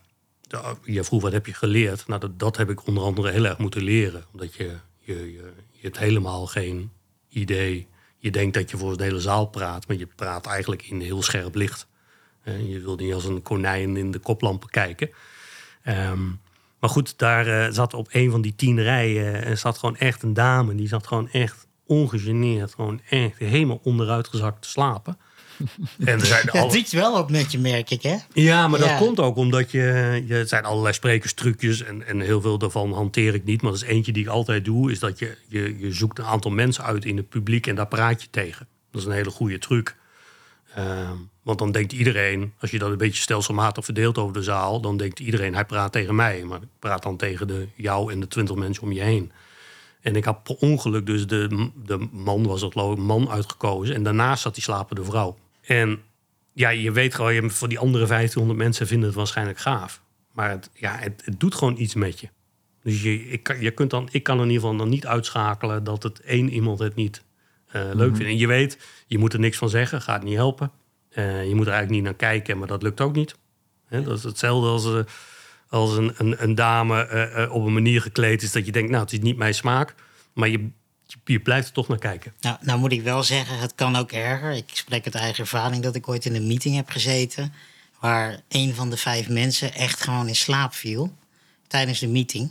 Je 0.84 1.04
vroeg 1.04 1.22
wat 1.22 1.32
heb 1.32 1.46
je 1.46 1.54
geleerd? 1.54 2.06
Nou, 2.06 2.20
dat, 2.20 2.38
dat 2.38 2.56
heb 2.56 2.70
ik 2.70 2.86
onder 2.86 3.04
andere 3.04 3.30
heel 3.30 3.44
erg 3.44 3.58
moeten 3.58 3.82
leren. 3.82 4.24
Omdat 4.32 4.54
je, 4.54 4.76
je, 4.98 5.14
je, 5.14 5.52
je 5.70 5.82
hebt 5.82 5.98
helemaal 5.98 6.46
geen 6.46 6.90
idee. 7.28 7.86
Je 8.18 8.30
denkt 8.30 8.54
dat 8.54 8.70
je 8.70 8.76
voor 8.76 8.96
de 8.96 9.04
hele 9.04 9.20
zaal 9.20 9.46
praat, 9.46 9.88
maar 9.88 9.96
je 9.96 10.08
praat 10.16 10.46
eigenlijk 10.46 10.82
in 10.82 11.00
heel 11.00 11.22
scherp 11.22 11.54
licht. 11.54 11.86
Je 12.44 12.80
wil 12.80 12.96
niet 12.96 13.14
als 13.14 13.24
een 13.24 13.42
konijn 13.42 13.96
in 13.96 14.10
de 14.10 14.18
koplampen 14.18 14.68
kijken. 14.68 15.10
Um, 15.86 16.40
maar 16.80 16.90
goed, 16.90 17.18
daar 17.18 17.48
uh, 17.48 17.66
zat 17.70 17.94
op 17.94 18.08
een 18.10 18.30
van 18.30 18.40
die 18.40 18.54
tien 18.56 18.82
rijen 18.82 19.48
uh, 19.48 19.56
zat 19.56 19.78
gewoon 19.78 19.96
echt 19.96 20.22
een 20.22 20.34
dame. 20.34 20.74
Die 20.74 20.88
zat 20.88 21.06
gewoon 21.06 21.28
echt 21.28 21.66
ongegeneerd, 21.86 22.74
gewoon 22.74 23.00
echt 23.08 23.38
helemaal 23.38 23.80
onderuitgezakt 23.82 24.62
te 24.62 24.68
slapen. 24.68 25.18
en 26.04 26.20
er 26.20 26.26
zijn 26.26 26.50
alle... 26.50 26.72
Doet 26.72 26.90
wel 26.90 27.16
ook 27.16 27.30
met 27.30 27.52
je, 27.52 27.58
merk 27.58 27.90
ik, 27.90 28.02
hè? 28.02 28.16
Ja, 28.32 28.68
maar 28.68 28.80
ja. 28.80 28.88
dat 28.88 28.98
komt 28.98 29.20
ook 29.20 29.36
omdat 29.36 29.70
je... 29.70 30.22
je 30.26 30.34
het 30.34 30.48
zijn 30.48 30.64
allerlei 30.64 30.94
sprekerstrucjes 30.94 31.82
en, 31.82 32.06
en 32.06 32.20
heel 32.20 32.40
veel 32.40 32.58
daarvan 32.58 32.92
hanteer 32.92 33.34
ik 33.34 33.44
niet. 33.44 33.62
Maar 33.62 33.72
dat 33.72 33.82
is 33.82 33.88
eentje 33.88 34.12
die 34.12 34.22
ik 34.22 34.28
altijd 34.28 34.64
doe, 34.64 34.90
is 34.90 34.98
dat 34.98 35.18
je, 35.18 35.36
je, 35.48 35.78
je 35.78 35.92
zoekt 35.92 36.18
een 36.18 36.24
aantal 36.24 36.50
mensen 36.50 36.84
uit 36.84 37.04
in 37.04 37.16
het 37.16 37.28
publiek 37.28 37.66
en 37.66 37.74
daar 37.74 37.88
praat 37.88 38.22
je 38.22 38.28
tegen. 38.30 38.66
Dat 38.90 39.00
is 39.00 39.06
een 39.06 39.14
hele 39.14 39.30
goede 39.30 39.58
truc. 39.58 39.96
Uh, 40.78 41.10
want 41.42 41.58
dan 41.58 41.72
denkt 41.72 41.92
iedereen, 41.92 42.52
als 42.60 42.70
je 42.70 42.78
dat 42.78 42.90
een 42.90 42.96
beetje 42.96 43.22
stelselmatig 43.22 43.84
verdeelt 43.84 44.18
over 44.18 44.32
de 44.32 44.42
zaal, 44.42 44.80
dan 44.80 44.96
denkt 44.96 45.20
iedereen, 45.20 45.54
hij 45.54 45.64
praat 45.64 45.92
tegen 45.92 46.14
mij. 46.14 46.44
Maar 46.44 46.62
ik 46.62 46.68
praat 46.78 47.02
dan 47.02 47.16
tegen 47.16 47.46
de, 47.46 47.68
jou 47.74 48.12
en 48.12 48.20
de 48.20 48.28
twintig 48.28 48.56
mensen 48.56 48.82
om 48.82 48.92
je 48.92 49.00
heen. 49.00 49.32
En 50.00 50.16
ik 50.16 50.24
had 50.24 50.42
per 50.42 50.56
ongeluk 50.56 51.06
dus 51.06 51.26
de, 51.26 51.70
de 51.84 52.08
man, 52.12 52.46
was 52.46 52.62
ik, 52.62 52.74
man 52.96 53.28
uitgekozen. 53.28 53.94
En 53.94 54.02
daarnaast 54.02 54.42
zat 54.42 54.54
die 54.54 54.62
slapende 54.62 55.04
vrouw. 55.04 55.38
En 55.62 56.02
ja, 56.52 56.68
je 56.68 56.92
weet 56.92 57.14
gewoon, 57.14 57.34
je, 57.34 57.50
voor 57.50 57.68
die 57.68 57.78
andere 57.78 58.06
1500 58.06 58.58
mensen 58.58 58.86
vinden 58.86 59.06
het 59.06 59.16
waarschijnlijk 59.16 59.58
gaaf. 59.58 60.02
Maar 60.32 60.50
het, 60.50 60.70
ja, 60.74 60.96
het, 60.98 61.24
doet 61.38 61.54
gewoon 61.54 61.78
iets 61.78 61.94
met 61.94 62.20
je. 62.20 62.28
Dus 62.82 63.02
je, 63.02 63.28
ik, 63.28 63.56
je 63.60 63.70
kunt 63.70 63.90
dan, 63.90 64.08
ik 64.10 64.22
kan 64.22 64.36
in 64.36 64.46
ieder 64.46 64.60
geval 64.60 64.76
dan 64.76 64.88
niet 64.88 65.06
uitschakelen 65.06 65.84
dat 65.84 66.02
het 66.02 66.20
één 66.20 66.50
iemand 66.50 66.78
het 66.78 66.94
niet 66.94 67.22
leuk 67.72 67.94
mm 67.94 67.98
-hmm. 67.98 68.16
vindt. 68.16 68.32
En 68.32 68.38
je 68.38 68.46
weet, 68.46 68.78
je 69.06 69.18
moet 69.18 69.32
er 69.32 69.40
niks 69.40 69.58
van 69.58 69.68
zeggen, 69.68 70.02
gaat 70.02 70.22
niet 70.22 70.34
helpen. 70.34 70.70
Uh, 71.10 71.48
je 71.48 71.54
moet 71.54 71.66
er 71.66 71.72
eigenlijk 71.72 71.90
niet 71.90 72.02
naar 72.02 72.30
kijken, 72.30 72.58
maar 72.58 72.68
dat 72.68 72.82
lukt 72.82 73.00
ook 73.00 73.14
niet. 73.14 73.34
He, 73.86 74.02
dat 74.02 74.18
is 74.18 74.24
hetzelfde 74.24 74.68
als, 74.68 74.86
uh, 74.86 75.00
als 75.68 75.96
een, 75.96 76.12
een, 76.16 76.42
een 76.42 76.54
dame 76.54 77.48
op 77.52 77.66
een 77.66 77.72
manier 77.72 78.02
gekleed 78.02 78.42
is 78.42 78.52
dat 78.52 78.66
je 78.66 78.72
denkt, 78.72 78.90
nou, 78.90 79.02
het 79.02 79.12
is 79.12 79.18
niet 79.18 79.36
mijn 79.36 79.54
smaak. 79.54 79.94
Maar 80.32 80.48
je, 80.48 80.68
je 81.24 81.40
blijft 81.40 81.68
er 81.68 81.74
toch 81.74 81.88
naar 81.88 81.98
kijken. 81.98 82.32
Nou, 82.40 82.56
nou 82.60 82.78
moet 82.78 82.92
ik 82.92 83.02
wel 83.02 83.22
zeggen, 83.22 83.58
het 83.58 83.74
kan 83.74 83.96
ook 83.96 84.12
erger. 84.12 84.52
Ik 84.52 84.68
spreek 84.72 85.04
uit 85.04 85.14
eigen 85.14 85.40
ervaring 85.40 85.82
dat 85.82 85.94
ik 85.94 86.08
ooit 86.08 86.24
in 86.24 86.34
een 86.34 86.46
meeting 86.46 86.76
heb 86.76 86.90
gezeten... 86.90 87.52
waar 88.00 88.40
een 88.48 88.74
van 88.74 88.90
de 88.90 88.96
vijf 88.96 89.28
mensen 89.28 89.74
echt 89.74 90.02
gewoon 90.02 90.28
in 90.28 90.36
slaap 90.36 90.74
viel 90.74 91.16
tijdens 91.66 91.98
de 91.98 92.08
meeting. 92.08 92.50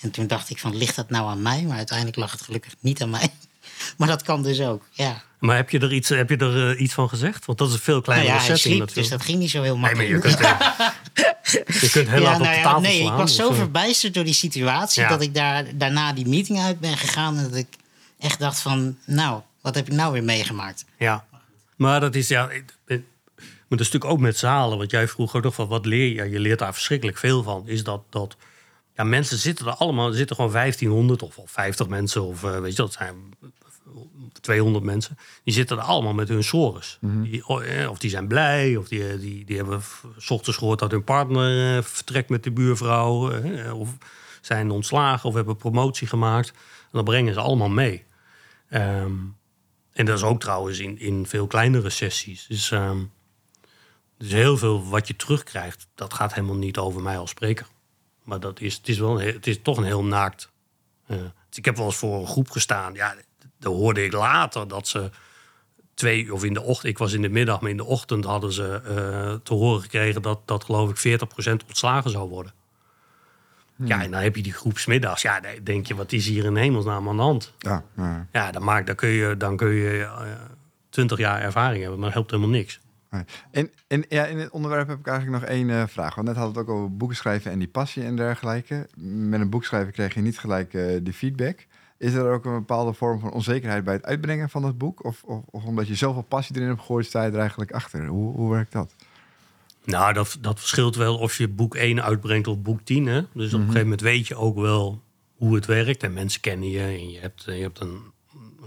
En 0.00 0.10
toen 0.10 0.26
dacht 0.26 0.50
ik 0.50 0.58
van, 0.58 0.76
ligt 0.76 0.96
dat 0.96 1.10
nou 1.10 1.28
aan 1.28 1.42
mij? 1.42 1.62
Maar 1.62 1.76
uiteindelijk 1.76 2.16
lag 2.16 2.32
het 2.32 2.42
gelukkig 2.42 2.74
niet 2.80 3.02
aan 3.02 3.10
mij. 3.10 3.32
Maar 3.96 4.08
dat 4.08 4.22
kan 4.22 4.42
dus 4.42 4.60
ook, 4.60 4.82
ja. 4.90 5.22
Maar 5.38 5.56
heb 5.56 5.70
je 5.70 5.78
er 5.78 5.92
iets, 5.92 6.08
heb 6.08 6.30
je 6.30 6.36
er, 6.36 6.74
uh, 6.74 6.80
iets 6.80 6.94
van 6.94 7.08
gezegd? 7.08 7.44
Want 7.44 7.58
dat 7.58 7.68
is 7.68 7.74
een 7.74 7.80
veel 7.80 8.00
kleinere 8.00 8.28
nou 8.30 8.40
ja, 8.40 8.46
setting 8.54 8.74
sliep, 8.74 8.94
Dus 8.94 9.08
dat 9.08 9.22
ging 9.22 9.38
niet 9.38 9.50
zo 9.50 9.62
heel 9.62 9.76
makkelijk. 9.76 10.10
Nee, 10.10 10.20
maar 10.20 10.30
je 10.30 10.36
kunt, 10.36 11.80
Je 11.82 11.90
kunt 11.90 12.08
heel 12.08 12.24
hard 12.24 12.38
op 12.40 12.44
nou 12.46 12.62
tafel 12.62 12.80
nee, 12.80 13.00
slaan. 13.00 13.12
ik 13.12 13.18
was 13.18 13.36
zo 13.36 13.52
verbijsterd 13.52 14.14
door 14.14 14.24
die 14.24 14.34
situatie 14.34 15.02
Ja. 15.02 15.08
dat 15.08 15.22
ik 15.22 15.34
daar, 15.34 15.64
daarna 15.74 16.12
die 16.12 16.26
meeting 16.28 16.58
uit 16.60 16.80
ben 16.80 16.96
gegaan. 16.96 17.36
En 17.36 17.42
dat 17.42 17.54
ik 17.54 17.66
echt 18.18 18.38
dacht 18.38 18.60
van, 18.60 18.96
nou, 19.06 19.40
wat 19.60 19.74
heb 19.74 19.86
ik 19.86 19.92
nou 19.92 20.12
weer 20.12 20.24
meegemaakt? 20.24 20.84
Ja, 20.98 21.24
maar 21.76 22.00
dat 22.00 22.14
is 22.14 22.28
ja. 22.28 22.50
ik- 22.50 22.74
Maar 23.68 23.78
dat 23.78 23.86
is 23.86 23.92
natuurlijk 23.92 24.12
ook 24.12 24.26
met 24.26 24.38
zalen. 24.38 24.78
Want 24.78 24.90
jij 24.90 25.08
vroeg 25.08 25.34
ook 25.36 25.42
nog 25.42 25.54
van 25.54 25.68
wat 25.68 25.86
leer 25.86 26.06
je? 26.08 26.14
Ja, 26.14 26.24
je 26.24 26.40
leert 26.40 26.58
daar 26.58 26.72
verschrikkelijk 26.72 27.18
veel 27.18 27.42
van. 27.42 27.62
Is 27.66 27.84
dat, 27.84 28.02
dat 28.10 28.36
ja, 28.96 29.04
mensen 29.04 29.38
zitten 29.38 29.66
er 29.66 29.72
allemaal, 29.74 30.08
er 30.08 30.14
zitten 30.16 30.36
gewoon 30.36 30.52
1500 30.52 31.22
of, 31.22 31.36
of 31.38 31.50
50 31.50 31.86
mensen 31.88 32.22
of 32.22 32.44
eh, 32.44 32.58
weet 32.58 32.70
je, 32.70 32.76
dat 32.76 32.92
zijn 32.92 33.14
200 34.40 34.84
mensen. 34.84 35.18
Die 35.44 35.54
zitten 35.54 35.76
er 35.76 35.82
allemaal 35.82 36.14
met 36.14 36.28
hun 36.28 36.44
sores. 36.44 36.98
Die, 37.00 37.48
oh, 37.48 37.80
eh, 37.80 37.90
of 37.90 37.98
die 37.98 38.10
zijn 38.10 38.28
blij, 38.28 38.76
of 38.76 38.88
die, 38.88 39.18
die, 39.18 39.44
die 39.44 39.56
hebben 39.56 39.82
's 40.18 40.30
ochtends 40.30 40.58
gehoord 40.58 40.78
dat 40.78 40.90
hun 40.90 41.04
partner 41.04 41.76
eh, 41.76 41.82
vertrekt 41.82 42.28
met 42.28 42.42
de 42.42 42.50
buurvrouw. 42.50 43.30
eh, 43.30 43.78
of 43.78 43.96
zijn 44.40 44.70
ontslagen 44.70 45.28
of 45.28 45.34
hebben 45.34 45.56
promotie 45.56 46.06
gemaakt. 46.06 46.48
En 46.82 46.88
dat 46.92 47.04
brengen 47.04 47.34
ze 47.34 47.40
allemaal 47.40 47.68
mee. 47.68 48.04
Ehm, 48.68 49.12
en 49.92 50.06
dat 50.06 50.16
is 50.16 50.22
ook 50.22 50.40
trouwens 50.40 50.78
in, 50.78 50.98
in 50.98 51.26
veel 51.26 51.46
kleinere 51.46 51.90
sessies. 51.90 52.46
Dus, 52.46 52.70
ehm, 52.70 52.98
dus 54.18 54.32
heel 54.32 54.56
veel 54.56 54.88
wat 54.88 55.08
je 55.08 55.16
terugkrijgt, 55.16 55.86
dat 55.94 56.14
gaat 56.14 56.34
helemaal 56.34 56.56
niet 56.56 56.78
over 56.78 57.02
mij 57.02 57.18
als 57.18 57.30
spreker. 57.30 57.66
Maar 58.22 58.40
dat 58.40 58.60
is, 58.60 58.74
het, 58.76 58.88
is 58.88 58.98
wel 58.98 59.20
een 59.20 59.26
het 59.32 59.46
is 59.46 59.62
toch 59.62 59.76
een 59.76 59.84
heel 59.84 60.04
naakt. 60.04 60.52
eh, 61.06 61.16
dus 61.48 61.58
ik 61.58 61.64
heb 61.64 61.76
wel 61.76 61.86
eens 61.86 61.96
voor 61.96 62.20
een 62.20 62.26
groep 62.26 62.50
gestaan. 62.50 62.94
Ja, 62.94 63.14
dan 63.66 63.74
hoorde 63.74 64.04
ik 64.04 64.12
later 64.12 64.68
dat 64.68 64.88
ze 64.88 65.10
twee 65.94 66.32
of 66.34 66.44
in 66.44 66.54
de 66.54 66.62
ochtend, 66.62 66.92
ik 66.92 66.98
was 66.98 67.12
in 67.12 67.22
de 67.22 67.28
middag, 67.28 67.60
maar 67.60 67.70
in 67.70 67.76
de 67.76 67.84
ochtend 67.84 68.24
hadden 68.24 68.52
ze 68.52 68.80
eh, 68.84 69.34
te 69.42 69.54
horen 69.54 69.80
gekregen 69.80 70.22
dat, 70.22 70.40
dat 70.44 70.64
geloof 70.64 71.04
ik 71.04 71.20
40% 71.20 71.66
ontslagen 71.66 72.10
zou 72.10 72.28
worden. 72.28 72.52
Ja, 73.76 74.02
en 74.02 74.10
dan 74.10 74.20
heb 74.20 74.36
je 74.36 74.42
die 74.42 74.52
groep 74.52 74.78
's 74.78 74.86
middags. 74.86 75.22
Ja, 75.22 75.40
dan 75.40 75.50
denk 75.62 75.86
je, 75.86 75.94
wat 75.94 76.12
is 76.12 76.26
hier 76.26 76.44
in 76.44 76.56
hemelsnaam 76.56 77.08
aan 77.08 77.16
de 77.16 77.22
hand? 77.22 77.52
Ja, 77.58 77.84
ja. 77.96 78.26
Ja, 78.32 78.50
dan, 78.50 78.64
maakt, 78.64 78.86
dan 78.86 78.96
kun 78.96 79.08
je, 79.08 79.36
dan 79.36 79.56
kun 79.56 79.68
je 79.68 80.08
twintig 80.88 81.18
jaar 81.18 81.40
ervaring 81.40 81.80
hebben, 81.80 81.98
maar 81.98 82.08
dat 82.08 82.14
helpt 82.14 82.30
helemaal 82.30 82.52
niks. 82.52 82.80
En, 83.50 83.70
en 83.86 84.04
ja, 84.08 84.24
in 84.24 84.38
het 84.38 84.50
onderwerp 84.50 84.88
heb 84.88 84.98
ik 84.98 85.06
eigenlijk 85.06 85.40
nog 85.42 85.50
één 85.50 85.70
eh, 85.70 85.86
vraag. 85.86 86.14
Want 86.14 86.26
net 86.26 86.36
hadden 86.36 86.54
we 86.54 86.60
het 86.60 86.68
ook 86.68 86.76
over 86.76 86.96
boeken 86.96 87.16
schrijven 87.16 87.50
en 87.50 87.58
die 87.58 87.68
passie 87.68 88.04
en 88.04 88.16
dergelijke. 88.16 88.88
Met 88.96 89.40
een 89.40 89.50
boek 89.50 89.64
schrijven 89.64 89.92
krijg 89.92 90.14
je 90.14 90.20
niet 90.20 90.38
gelijk 90.38 90.74
eh 90.74 90.98
die 91.02 91.12
feedback. 91.12 91.66
Is 91.98 92.14
er 92.14 92.32
ook 92.32 92.44
een 92.44 92.54
bepaalde 92.54 92.92
vorm 92.92 93.20
van 93.20 93.32
onzekerheid 93.32 93.84
bij 93.84 93.94
het 93.94 94.04
uitbrengen 94.04 94.50
van 94.50 94.64
het 94.64 94.78
boek? 94.78 95.04
Of, 95.04 95.22
of, 95.22 95.42
of 95.50 95.64
omdat 95.64 95.88
je 95.88 95.94
zoveel 95.94 96.22
passie 96.22 96.56
erin 96.56 96.68
hebt 96.68 96.80
gegooid, 96.80 97.06
sta 97.06 97.24
je 97.24 97.30
er 97.30 97.38
eigenlijk 97.38 97.72
achter? 97.72 98.06
Hoe, 98.06 98.34
hoe 98.34 98.50
werkt 98.50 98.72
dat? 98.72 98.94
Nou, 99.84 100.12
dat, 100.12 100.38
dat 100.40 100.58
verschilt 100.58 100.96
wel 100.96 101.18
of 101.18 101.38
je 101.38 101.48
boek 101.48 101.74
1 101.74 102.02
uitbrengt 102.02 102.46
of 102.46 102.58
boek 102.58 102.80
10. 102.84 103.06
Hè? 103.06 103.22
Dus 103.32 103.52
op 103.54 103.60
een 103.60 103.66
gegeven 103.66 103.82
moment 103.82 104.00
weet 104.00 104.26
je 104.26 104.36
ook 104.36 104.56
wel 104.56 105.02
hoe 105.36 105.54
het 105.54 105.66
werkt. 105.66 106.02
En 106.02 106.12
mensen 106.12 106.40
kennen 106.40 106.70
je. 106.70 106.80
En 106.80 107.10
je 107.10 107.18
hebt, 107.18 107.42
je 107.44 107.52
hebt 107.52 107.80
een, 107.80 108.00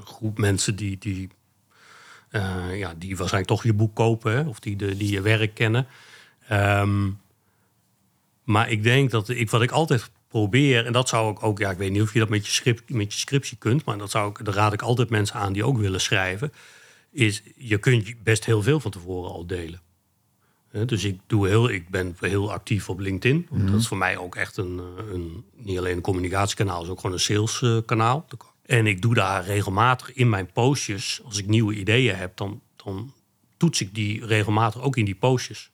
groep 0.03 0.37
mensen 0.37 0.75
die, 0.75 0.97
die, 0.97 1.29
eh, 2.29 2.77
ja, 2.77 2.93
die 2.97 3.17
waarschijnlijk 3.17 3.53
toch 3.53 3.63
je 3.63 3.73
boek 3.73 3.95
kopen. 3.95 4.31
Hè? 4.31 4.47
Of 4.47 4.59
die, 4.59 4.75
de, 4.75 4.97
die 4.97 5.11
je 5.11 5.21
werk 5.21 5.53
kennen. 5.53 5.87
Ehm, 6.47 7.09
maar 8.43 8.69
ik 8.69 8.83
denk 8.83 9.11
dat 9.11 9.29
ik, 9.29 9.49
wat 9.49 9.61
ik 9.61 9.71
altijd 9.71 10.11
probeer, 10.29 10.85
en 10.85 10.93
dat 10.93 11.09
zou 11.09 11.31
ik 11.31 11.43
ook, 11.43 11.59
ja, 11.59 11.71
ik 11.71 11.77
weet 11.77 11.91
niet 11.91 12.01
of 12.01 12.13
je 12.13 12.19
dat 12.19 12.29
met 12.29 12.45
je, 12.45 12.51
script, 12.51 12.89
met 12.89 13.13
je 13.13 13.19
scriptie 13.19 13.57
kunt, 13.57 13.85
maar 13.85 13.97
dat 13.97 14.11
zou 14.11 14.29
ik, 14.29 14.45
daar 14.45 14.53
raad 14.53 14.73
ik 14.73 14.81
altijd 14.81 15.09
mensen 15.09 15.35
aan 15.35 15.53
die 15.53 15.63
ook 15.63 15.77
willen 15.77 16.01
schrijven, 16.01 16.53
is 17.11 17.43
je 17.55 17.77
kunt 17.77 18.23
best 18.23 18.45
heel 18.45 18.61
veel 18.61 18.79
van 18.79 18.91
tevoren 18.91 19.31
al 19.31 19.45
delen. 19.45 19.81
Dus 20.85 21.03
ik, 21.03 21.19
doe 21.27 21.47
heel, 21.47 21.69
ik 21.69 21.89
ben 21.89 22.15
heel 22.19 22.51
actief 22.51 22.89
op 22.89 22.99
LinkedIn. 22.99 23.47
Want 23.49 23.71
Dat 23.71 23.79
is 23.79 23.87
voor 23.87 23.97
mij 23.97 24.17
ook 24.17 24.35
echt 24.35 24.57
een, 24.57 24.79
eh, 24.79 25.13
een, 25.13 25.45
niet 25.55 25.77
alleen 25.77 25.95
een 25.95 26.01
communicatiekanaal, 26.01 26.83
is 26.83 26.89
ook 26.89 26.99
gewoon 26.99 27.15
een 27.15 27.21
saleskanaal. 27.21 28.25
En 28.65 28.87
ik 28.87 29.01
doe 29.01 29.13
daar 29.13 29.45
regelmatig 29.45 30.13
in 30.13 30.29
mijn 30.29 30.51
postjes, 30.51 31.21
als 31.25 31.37
ik 31.37 31.47
nieuwe 31.47 31.73
ideeën 31.73 32.15
heb, 32.15 32.37
dan, 32.37 32.61
dan 32.75 33.13
toets 33.57 33.81
ik 33.81 33.95
die 33.95 34.25
regelmatig 34.25 34.81
ook 34.81 34.97
in 34.97 35.05
die 35.05 35.15
postjes. 35.15 35.71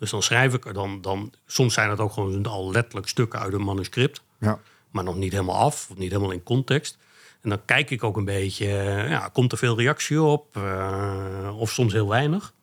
Dus 0.00 0.10
dan 0.10 0.22
schrijf 0.22 0.54
ik 0.54 0.66
er 0.66 0.72
dan, 0.72 1.00
dan, 1.00 1.32
soms 1.46 1.74
zijn 1.74 1.90
het 1.90 2.00
ook 2.00 2.12
gewoon 2.12 2.46
al 2.46 2.70
letterlijk 2.70 3.08
stukken 3.08 3.40
uit 3.40 3.52
een 3.52 3.64
manuscript, 3.64 4.22
Ja, 4.38 4.58
maar 4.90 5.04
nog 5.04 5.16
niet 5.16 5.32
helemaal 5.32 5.56
af, 5.56 5.90
of 5.90 5.96
niet 5.96 6.10
helemaal 6.10 6.30
in 6.30 6.42
context. 6.42 6.98
En 7.40 7.48
dan 7.48 7.64
kijk 7.64 7.90
ik 7.90 8.04
ook 8.04 8.16
een 8.16 8.24
beetje, 8.24 8.66
eh, 8.66 9.08
ja, 9.08 9.28
komt 9.32 9.52
er 9.52 9.58
veel 9.58 9.76
reactie 9.76 10.22
op, 10.22 10.56
eh, 10.56 11.56
of 11.58 11.70
soms 11.70 11.92
heel 11.92 12.08
weinig. 12.08 12.54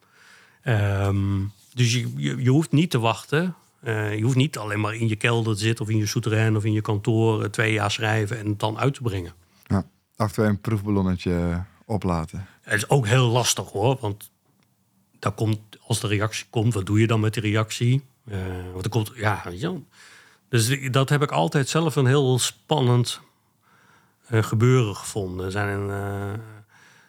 Ehm, 0.61 1.43
dus 1.73 1.93
je, 1.93 2.13
je, 2.15 2.43
je 2.43 2.49
hoeft 2.49 2.71
niet 2.71 2.89
te 2.89 2.99
wachten. 2.99 3.55
Eh, 3.79 4.15
je 4.15 4.23
hoeft 4.23 4.35
niet 4.35 4.57
alleen 4.57 4.79
maar 4.79 4.95
in 4.95 5.07
je 5.07 5.15
kelder 5.15 5.53
te 5.53 5.59
zitten 5.59 5.85
of 5.85 5.91
in 5.91 5.97
je 5.97 6.05
souterrain 6.05 6.55
of 6.55 6.63
in 6.63 6.73
je 6.73 6.81
kantoor 6.81 7.49
twee 7.49 7.73
jaar 7.73 7.91
schrijven 7.91 8.37
en 8.37 8.47
het 8.47 8.59
dan 8.59 8.77
uit 8.77 8.93
te 8.93 9.01
brengen. 9.01 9.33
ja. 9.67 10.27
toe 10.27 10.45
een 10.45 10.61
proefballonnetje 10.61 11.63
oplaten. 11.85 12.47
Het 12.61 12.73
is 12.73 12.89
ook 12.89 13.05
heel 13.07 13.27
lastig 13.27 13.69
hoor, 13.71 13.97
want 13.99 14.31
daar 15.19 15.31
komt, 15.31 15.59
als 15.87 15.99
de 15.99 16.07
reactie 16.07 16.45
komt, 16.49 16.73
wat 16.73 16.85
doe 16.85 16.99
je 16.99 17.07
dan 17.07 17.19
met 17.19 17.33
die 17.33 17.43
reactie? 17.43 18.03
Eh, 18.29 18.37
want 18.71 18.83
er 18.83 18.89
komt, 18.89 19.11
ja. 19.15 19.43
Dus 20.49 20.89
dat 20.91 21.09
heb 21.09 21.21
ik 21.21 21.31
altijd 21.31 21.69
zelf 21.69 21.95
een 21.95 22.05
heel 22.05 22.39
spannend 22.39 23.21
eh, 24.27 24.43
gebeuren 24.43 24.95
gevonden. 24.95 25.45
Er 25.45 25.51
Zijn, 25.51 25.89
eh, 25.89 26.33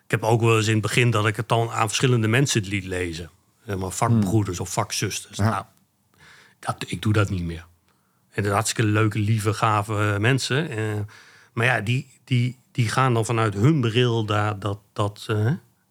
ik 0.04 0.10
heb 0.10 0.22
ook 0.22 0.40
wel 0.40 0.56
eens 0.56 0.66
in 0.66 0.72
het 0.72 0.82
begin 0.82 1.10
dat 1.10 1.26
ik 1.26 1.36
het 1.36 1.48
dan 1.48 1.70
aan 1.70 1.86
verschillende 1.86 2.28
mensen 2.28 2.62
liet 2.62 2.84
lezen. 2.84 3.30
Zeg 3.66 3.76
maar 3.76 3.90
vakbroeders 3.90 4.60
of 4.60 4.72
vakzusters. 4.72 5.36
Ja. 5.36 5.50
Nou, 5.50 5.64
dat, 6.58 6.84
ik 6.86 7.02
doe 7.02 7.12
dat 7.12 7.30
niet 7.30 7.44
meer. 7.44 7.66
En 8.30 8.42
dat 8.42 8.52
hartstikke 8.52 8.90
leuke, 8.90 9.18
lieve, 9.18 9.54
gave 9.54 10.16
mensen. 10.20 10.68
Maar 11.52 11.66
ja, 11.66 11.80
die, 11.80 12.10
die, 12.24 12.58
die 12.72 12.88
gaan 12.88 13.14
dan 13.14 13.24
vanuit 13.24 13.54
hun 13.54 13.80
bril 13.80 14.24
daar 14.24 14.58
dat... 14.58 14.78
dat 14.92 15.26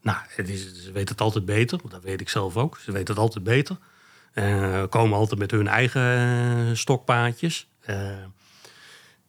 nou, 0.01 0.17
het 0.27 0.49
is, 0.49 0.83
ze 0.83 0.91
weten 0.91 1.11
het 1.11 1.21
altijd 1.21 1.45
beter. 1.45 1.79
Dat 1.89 2.03
weet 2.03 2.21
ik 2.21 2.29
zelf 2.29 2.57
ook. 2.57 2.77
Ze 2.77 2.91
weten 2.91 3.13
het 3.13 3.23
altijd 3.23 3.43
beter. 3.43 3.77
Eh, 4.37 4.83
komen 4.89 5.17
altijd 5.17 5.39
met 5.39 5.51
hun 5.51 5.67
eigen 5.67 6.01
eh, 6.01 6.75
stokpaardjes. 6.75 7.67
Eh, 7.79 8.09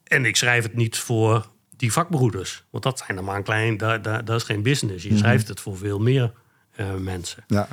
en 0.03 0.25
ik 0.25 0.35
schrijf 0.35 0.63
het 0.63 0.75
niet 0.75 0.97
voor 0.97 1.49
die 1.77 1.91
vakbroeders. 1.91 2.63
Want 2.69 2.83
dat 2.83 3.03
zijn 3.05 3.17
er 3.17 3.23
maar 3.23 3.35
een 3.35 3.43
klein... 3.43 3.77
Dat 3.77 4.29
is 4.29 4.43
geen 4.43 4.61
business. 4.61 5.03
Je 5.03 5.17
schrijft 5.17 5.47
het 5.47 5.59
voor 5.59 5.77
veel 5.77 5.99
meer 5.99 6.33
mensen. 6.97 7.43
Ja, 7.47 7.67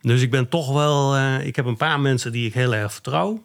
Dus 0.00 0.22
ik 0.22 0.30
ben 0.30 0.48
toch 0.48 0.72
wel. 0.72 1.18
ik 1.38 1.56
heb 1.56 1.64
een 1.64 1.76
paar 1.76 2.00
mensen 2.00 2.32
die 2.32 2.46
ik 2.46 2.54
heel 2.54 2.74
erg 2.74 2.92
vertrouw. 2.92 3.42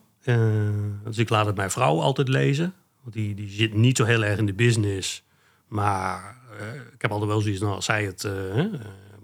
Dus 1.04 1.18
ik 1.18 1.30
laat 1.30 1.46
het 1.46 1.56
mijn 1.56 1.72
vrouw 1.72 2.00
altijd 2.00 2.28
lezen. 2.28 2.74
Want 3.02 3.16
die, 3.16 3.36
die 3.36 3.50
zit 3.50 3.74
niet 3.74 3.98
zo 3.98 4.04
heel 4.04 4.24
erg 4.24 4.38
in 4.38 4.46
de 4.46 4.54
business. 4.54 5.24
Maar 5.68 6.38
ik 6.94 7.02
heb 7.02 7.12
altijd 7.12 7.30
wel 7.30 7.42
zoiets. 7.42 7.62
Nou, 7.62 7.74
als 7.74 7.86
zij 7.86 8.04
het 8.06 8.24
eh, 8.24 8.60
eh, 8.60 8.66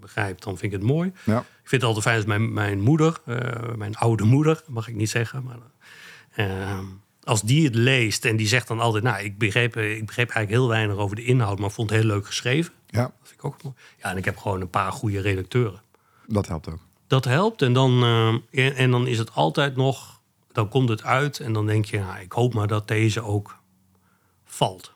begrijpt, 0.00 0.42
dan 0.42 0.58
vind 0.58 0.72
ik 0.72 0.78
het 0.80 0.88
mooi. 0.88 1.12
ja. 1.24 1.38
Ik 1.38 1.70
vind 1.70 1.82
het 1.82 1.90
altijd 1.94 2.04
fijn 2.04 2.16
als 2.16 2.26
mijn, 2.26 2.52
mijn 2.52 2.80
moeder, 2.80 3.20
eh, 3.26 3.74
mijn 3.76 3.96
oude 3.96 4.24
moeder, 4.24 4.62
mag 4.68 4.88
ik 4.88 4.94
niet 4.94 5.10
zeggen. 5.10 5.44
Maar, 5.44 5.58
eh, 6.30 6.78
als 7.22 7.42
die 7.42 7.64
het 7.64 7.74
leest 7.74 8.24
en 8.24 8.36
die 8.36 8.46
zegt 8.46 8.68
dan 8.68 8.80
altijd. 8.80 9.04
Nou, 9.04 9.22
ik 9.24 9.38
begreep, 9.38 9.76
eh, 9.76 9.96
ik 9.96 10.06
begreep 10.06 10.28
eigenlijk 10.30 10.60
heel 10.60 10.68
weinig 10.68 10.96
over 10.96 11.16
de 11.16 11.24
inhoud. 11.24 11.58
Maar 11.58 11.70
vond 11.70 11.90
het 11.90 11.98
heel 11.98 12.08
leuk 12.08 12.26
geschreven. 12.26 12.72
ja, 12.86 13.02
Dat 13.02 13.12
vind 13.22 13.38
ik 13.38 13.44
ook 13.44 13.62
mooi. 13.62 13.74
Ja, 14.02 14.10
en 14.10 14.16
ik 14.16 14.24
heb 14.24 14.36
gewoon 14.36 14.60
een 14.60 14.70
paar 14.70 14.92
goede 14.92 15.20
redacteuren 15.20 15.80
dat 16.26 16.46
helpt 16.46 16.68
ook. 16.68 16.78
dat 17.06 17.24
helpt. 17.24 17.62
En 17.62 17.72
dan, 17.72 18.02
eh, 18.02 18.64
en, 18.66 18.74
en 18.76 18.90
dan 18.90 19.06
is 19.06 19.18
het 19.18 19.34
altijd 19.34 19.76
nog, 19.76 20.20
dan 20.52 20.68
komt 20.68 20.88
het 20.88 21.02
uit 21.02 21.40
en 21.40 21.52
dan 21.52 21.66
denk 21.66 21.84
je, 21.84 21.98
nou, 21.98 22.20
ik 22.20 22.32
hoop 22.32 22.54
maar 22.54 22.66
dat 22.66 22.88
deze 22.88 23.22
ook 23.22 23.56
valt. 24.44 24.93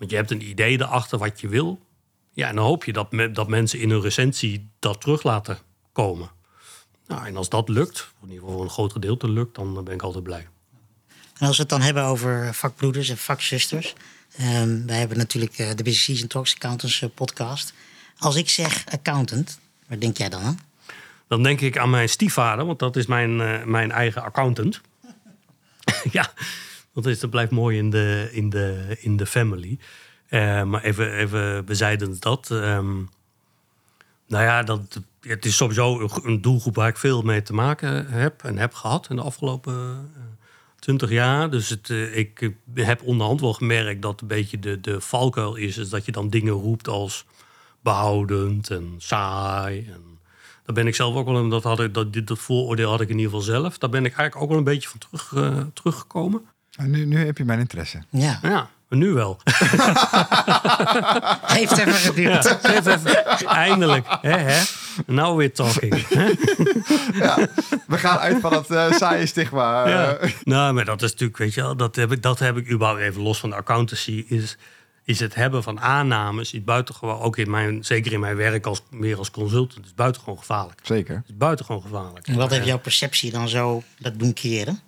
Want 0.00 0.10
je 0.10 0.16
hebt 0.16 0.30
een 0.30 0.48
idee 0.48 0.80
erachter 0.80 1.18
wat 1.18 1.40
je 1.40 1.48
wil. 1.48 1.80
Ja, 2.32 2.48
en 2.48 2.54
dan 2.56 2.64
hoop 2.64 2.84
je 2.84 2.92
dat, 2.92 3.12
me- 3.12 3.30
dat 3.30 3.48
mensen 3.48 3.78
in 3.78 3.90
hun 3.90 4.00
recensie 4.00 4.68
dat 4.78 5.00
terug 5.00 5.22
laten 5.22 5.58
komen. 5.92 6.30
Nou, 7.06 7.26
en 7.26 7.36
als 7.36 7.48
dat 7.48 7.68
lukt, 7.68 8.00
of 8.00 8.12
in 8.22 8.28
ieder 8.28 8.38
geval 8.40 8.52
voor 8.54 8.64
een 8.64 8.70
groot 8.70 8.92
gedeelte 8.92 9.28
lukt, 9.30 9.54
dan 9.54 9.84
ben 9.84 9.94
ik 9.94 10.02
altijd 10.02 10.24
blij. 10.24 10.48
En 11.38 11.46
als 11.46 11.56
we 11.56 11.62
het 11.62 11.70
dan 11.70 11.80
hebben 11.80 12.04
over 12.04 12.54
vakbroeders 12.54 13.08
en 13.08 13.18
vakzusters. 13.18 13.94
ehm, 14.36 14.86
wij 14.86 14.98
hebben 14.98 15.16
natuurlijk 15.18 15.58
eh, 15.58 15.68
de 15.68 15.74
Business 15.82 16.04
Season 16.04 16.28
Talks 16.28 16.54
Accountants 16.54 17.02
eh, 17.02 17.08
podcast. 17.14 17.72
Als 18.18 18.36
ik 18.36 18.48
zeg 18.50 18.84
accountant, 18.92 19.58
waar 19.88 19.98
denk 19.98 20.16
jij 20.16 20.28
dan 20.28 20.42
aan? 20.42 20.58
Dan 21.28 21.42
denk 21.42 21.60
ik 21.60 21.78
aan 21.78 21.90
mijn 21.90 22.08
stiefvader, 22.08 22.66
want 22.66 22.78
dat 22.78 22.96
is 22.96 23.06
mijn, 23.06 23.40
eh, 23.40 23.64
mijn 23.64 23.90
eigen 23.90 24.22
accountant. 24.22 24.80
ja, 26.12 26.32
dat, 26.94 27.06
is, 27.06 27.20
dat 27.20 27.30
blijft 27.30 27.50
mooi 27.50 27.78
in 27.78 27.90
de, 27.90 28.28
in 28.32 28.50
de, 28.50 28.96
in 29.00 29.16
de 29.16 29.26
family. 29.26 29.78
Eh, 30.28 30.62
maar 30.62 30.82
even, 30.82 31.12
even 31.14 31.64
bezijdend 31.64 32.22
dat. 32.22 32.50
ehm, 32.50 32.96
nou 34.26 34.44
ja, 34.44 34.62
dat, 34.62 35.00
het 35.20 35.44
is 35.44 35.56
sowieso 35.56 36.08
een- 36.22 36.40
doelgroep 36.40 36.74
waar 36.74 36.88
ik 36.88 36.96
veel 36.96 37.22
mee 37.22 37.42
te 37.42 37.52
maken 37.52 38.06
heb 38.06 38.44
en 38.44 38.58
heb 38.58 38.74
gehad 38.74 39.06
in 39.10 39.16
de 39.16 39.22
afgelopen 39.22 40.10
twintig 40.78 41.10
jaar. 41.10 41.50
Dus 41.50 41.68
het, 41.68 41.90
eh, 41.90 42.16
ik 42.16 42.50
heb 42.74 43.02
onderhand 43.02 43.40
wel 43.40 43.52
gemerkt 43.52 44.02
dat 44.02 44.20
een 44.20 44.26
beetje 44.26 44.58
de, 44.58 44.80
de 44.80 45.00
valkuil 45.00 45.54
is, 45.54 45.76
is 45.78 45.88
dat 45.88 46.04
je 46.04 46.12
dan 46.12 46.28
dingen 46.30 46.52
roept 46.52 46.88
als 46.88 47.26
behoudend 47.80 48.70
en 48.70 48.94
saai. 48.98 49.86
En 49.92 50.18
Daar 50.64 50.74
ben 50.74 50.86
ik 50.86 50.94
zelf 50.94 51.14
ook 51.14 51.26
wel 51.26 51.48
dat, 51.48 51.62
had 51.62 51.80
ik, 51.80 51.94
dat, 51.94 52.14
dat 52.24 52.38
vooroordeel 52.38 52.90
had 52.90 53.00
ik 53.00 53.08
in 53.08 53.18
ieder 53.18 53.30
geval 53.30 53.46
zelf. 53.54 53.78
Daar 53.78 53.90
ben 53.90 54.04
ik 54.04 54.12
eigenlijk 54.16 54.42
ook 54.42 54.48
wel 54.48 54.58
een 54.58 54.64
beetje 54.74 54.88
van 54.88 54.98
terug, 54.98 55.32
eh, 55.34 55.64
teruggekomen. 55.74 56.42
En 56.80 56.90
nu, 56.90 57.04
nu 57.04 57.24
heb 57.26 57.38
je 57.38 57.44
mijn 57.44 57.58
interesse. 57.58 58.02
Ja, 58.10 58.38
Ja, 58.42 58.68
nu 58.88 59.12
wel. 59.12 59.40
heeft 61.56 61.78
even 61.78 61.92
geduurd. 61.92 62.58
Even, 62.62 63.00
eindelijk. 63.46 64.06
Hè, 64.20 64.36
hè? 64.38 64.62
Now 65.06 65.36
we're 65.36 65.52
talking. 65.52 66.08
hè? 66.08 66.26
We 67.86 67.98
gaan 67.98 68.18
uit 68.18 68.40
van 68.40 68.50
dat 68.50 68.70
eh, 68.70 68.92
saaie 68.92 69.26
stigma. 69.26 69.84
eh. 69.84 69.90
Ja. 69.90 70.18
Nou, 70.44 70.74
maar 70.74 70.84
dat 70.84 71.02
is 71.02 71.10
natuurlijk, 71.10 71.38
weet 71.38 71.54
je 71.54 71.60
wel, 71.60 71.76
dat 71.76 71.96
heb 71.96 72.12
ik, 72.12 72.22
dat 72.22 72.38
heb 72.38 72.56
ik 72.56 72.70
überhaupt 72.70 73.00
even 73.02 73.22
los 73.22 73.40
van 73.40 73.50
de 73.50 73.56
accountancy. 73.56 74.24
Is, 74.28 74.56
is 75.04 75.20
het 75.20 75.34
hebben 75.34 75.62
van 75.62 75.80
aannames, 75.80 76.52
is 76.52 76.64
buitengewoon, 76.64 77.20
ook 77.20 77.36
in 77.36 77.50
mijn, 77.50 77.84
zeker 77.84 78.12
in 78.12 78.20
mijn 78.20 78.36
werk 78.36 78.66
als, 78.66 78.82
meer 78.90 79.18
als 79.18 79.30
consultant, 79.30 79.86
is 79.86 79.94
buitengewoon 79.94 80.38
gevaarlijk. 80.38 80.80
Zeker. 80.82 81.22
Is 81.26 81.36
buitengewoon 81.36 81.82
gevaarlijk. 81.82 82.26
En 82.26 82.36
wat 82.36 82.50
heeft 82.50 82.66
jouw 82.66 82.78
perceptie 82.78 83.30
dan 83.30 83.48
zo 83.48 83.82
dat 83.98 84.18
doen 84.18 84.32
keren? 84.32 84.80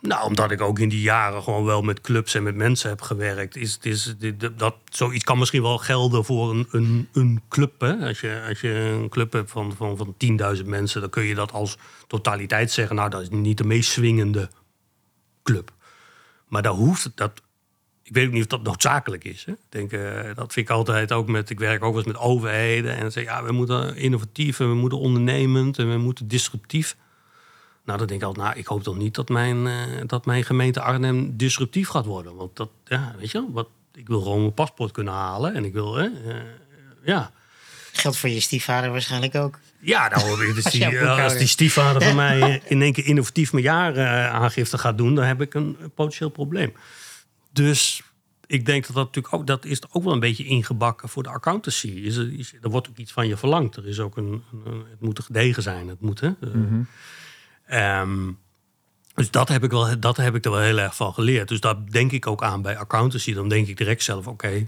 Nou, 0.00 0.26
omdat 0.26 0.50
ik 0.50 0.60
ook 0.60 0.78
in 0.78 0.88
die 0.88 1.00
jaren 1.00 1.42
gewoon 1.42 1.64
wel 1.64 1.82
met 1.82 2.00
clubs 2.00 2.34
en 2.34 2.42
met 2.42 2.54
mensen 2.54 2.88
heb 2.88 3.00
gewerkt. 3.00 3.56
Is, 3.56 3.78
dit- 3.78 4.50
dat, 4.58 4.74
zoiets 4.90 5.24
kan 5.24 5.38
misschien 5.38 5.62
wel 5.62 5.78
gelden 5.78 6.24
voor 6.24 6.50
een, 6.50 6.66
een, 6.70 7.08
een 7.12 7.42
club. 7.48 7.80
Hè? 7.80 8.06
Als, 8.06 8.20
je, 8.20 8.44
als 8.48 8.60
je 8.60 8.70
een 8.70 9.08
club 9.08 9.32
hebt 9.32 9.50
van, 9.50 9.76
van, 9.76 9.96
van 9.96 10.14
10.000 10.58 10.64
mensen, 10.64 11.00
dan 11.00 11.10
kun 11.10 11.24
je 11.24 11.34
dat 11.34 11.52
als 11.52 11.76
totaliteit 12.06 12.70
zeggen. 12.70 12.96
Nou, 12.96 13.10
dat 13.10 13.20
is 13.22 13.28
niet 13.28 13.58
de 13.58 13.64
meest 13.64 13.90
swingende 13.90 14.50
club. 15.42 15.72
Maar 16.46 16.62
daar 16.62 16.72
hoeft. 16.72 17.10
Dat, 17.14 17.42
ik 18.02 18.14
weet 18.14 18.26
ook 18.26 18.32
niet 18.32 18.42
of 18.42 18.48
dat 18.48 18.62
noodzakelijk 18.62 19.24
is. 19.24 19.44
Hè? 19.44 19.52
Denk, 19.68 19.92
eh, 19.92 20.34
dat 20.34 20.52
vind 20.52 20.68
ik 20.68 20.74
altijd 20.74 21.12
ook 21.12 21.28
met. 21.28 21.50
Ik 21.50 21.58
werk 21.58 21.82
ook 21.84 21.94
wel 21.94 22.04
eens 22.04 22.12
met 22.12 22.22
overheden. 22.22 22.94
En 22.94 23.00
dan 23.00 23.12
zeg 23.12 23.24
ja, 23.24 23.44
we 23.44 23.52
moeten 23.52 23.96
innovatief 23.96 24.60
en 24.60 24.68
we 24.68 24.74
moeten 24.74 24.98
ondernemend 24.98 25.78
en 25.78 25.90
we 25.90 25.98
moeten 25.98 26.28
disruptief. 26.28 26.96
Nou, 27.88 28.00
dan 28.00 28.08
denk 28.08 28.20
ik 28.20 28.26
altijd, 28.26 28.46
nou, 28.46 28.58
ik 28.58 28.66
hoop 28.66 28.82
toch 28.82 28.96
niet 28.96 29.14
dat 29.14 29.28
mijn, 29.28 29.66
eh, 29.66 29.74
dat 30.06 30.26
mijn 30.26 30.44
gemeente 30.44 30.80
Arnhem 30.80 31.36
disruptief 31.36 31.88
gaat 31.88 32.04
worden. 32.04 32.34
Want 32.36 32.56
dat, 32.56 32.68
ja, 32.84 33.14
weet 33.18 33.30
je 33.30 33.38
wel, 33.38 33.50
wat, 33.52 33.68
ik 33.94 34.08
wil 34.08 34.20
gewoon 34.20 34.40
mijn 34.40 34.54
paspoort 34.54 34.92
kunnen 34.92 35.12
halen. 35.12 35.54
En 35.54 35.64
ik 35.64 35.72
wil, 35.72 35.94
hè, 35.94 36.04
eh, 36.04 36.36
ja. 37.04 37.30
Geldt 37.92 38.16
voor 38.16 38.28
je 38.28 38.40
stiefvader 38.40 38.90
waarschijnlijk 38.90 39.34
ook. 39.34 39.58
Ja, 39.80 40.08
nou, 40.08 40.22
hoor 40.28 40.44
ik, 40.44 40.56
Als 40.64 40.64
die, 40.72 40.84
eh, 40.98 41.24
als 41.24 41.36
die 41.38 41.46
stiefvader 41.46 42.02
van 42.02 42.14
mij 42.24 42.62
in 42.64 42.82
één 42.82 42.92
keer 42.92 43.06
innovatief 43.06 43.52
mijn 43.52 43.64
jaaraangifte 43.64 44.78
gaat 44.78 44.98
doen, 44.98 45.14
dan 45.14 45.24
heb 45.24 45.40
ik 45.40 45.54
een 45.54 45.76
potentieel 45.94 46.30
probleem. 46.30 46.72
Dus 47.52 48.02
ik 48.46 48.66
denk 48.66 48.86
dat 48.86 48.96
dat 48.96 49.04
natuurlijk 49.06 49.34
ook, 49.34 49.46
dat 49.46 49.64
is 49.64 49.80
ook 49.92 50.04
wel 50.04 50.12
een 50.12 50.20
beetje 50.20 50.44
ingebakken 50.44 51.08
voor 51.08 51.22
de 51.22 51.28
accountancy. 51.28 51.88
Is 51.88 52.16
er, 52.16 52.38
is, 52.38 52.54
er 52.62 52.70
wordt 52.70 52.88
ook 52.88 52.96
iets 52.96 53.12
van 53.12 53.28
je 53.28 53.36
verlangd. 53.36 53.76
Er 53.76 53.86
is 53.88 54.00
ook 54.00 54.16
een, 54.16 54.42
een- 54.64 54.84
het 54.90 55.00
moet 55.00 55.20
gedegen 55.20 55.62
zijn. 55.62 55.88
Het 55.88 56.00
moet, 56.00 56.20
hè. 56.20 56.26
Eh, 56.40 56.50
ehm, 57.68 58.30
dus 59.18 59.30
dat 59.30 59.48
heb, 59.48 59.64
ik 59.64 59.70
wel, 59.70 60.00
dat 60.00 60.16
heb 60.16 60.34
ik 60.34 60.44
er 60.44 60.50
wel 60.50 60.60
heel 60.60 60.78
erg 60.78 60.96
van 60.96 61.14
geleerd. 61.14 61.48
Dus 61.48 61.60
daar 61.60 61.90
denk 61.90 62.12
ik 62.12 62.26
ook 62.26 62.42
aan 62.42 62.62
bij 62.62 62.76
accountancy. 62.76 63.34
Dan 63.34 63.48
denk 63.48 63.66
ik 63.68 63.76
direct 63.76 64.02
zelf, 64.02 64.26
oké, 64.26 64.66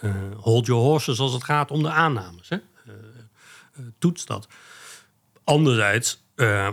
eh, 0.00 0.14
hold 0.36 0.66
your 0.66 0.82
horses 0.82 1.18
als 1.18 1.32
het 1.32 1.44
gaat 1.44 1.70
om 1.70 1.82
de 1.82 1.90
aannames. 1.90 2.48
Hè? 2.48 2.56
Eh, 2.56 2.92
eh, 3.72 3.82
toets 3.98 4.26
dat. 4.26 4.48
Anderzijds, 5.44 6.24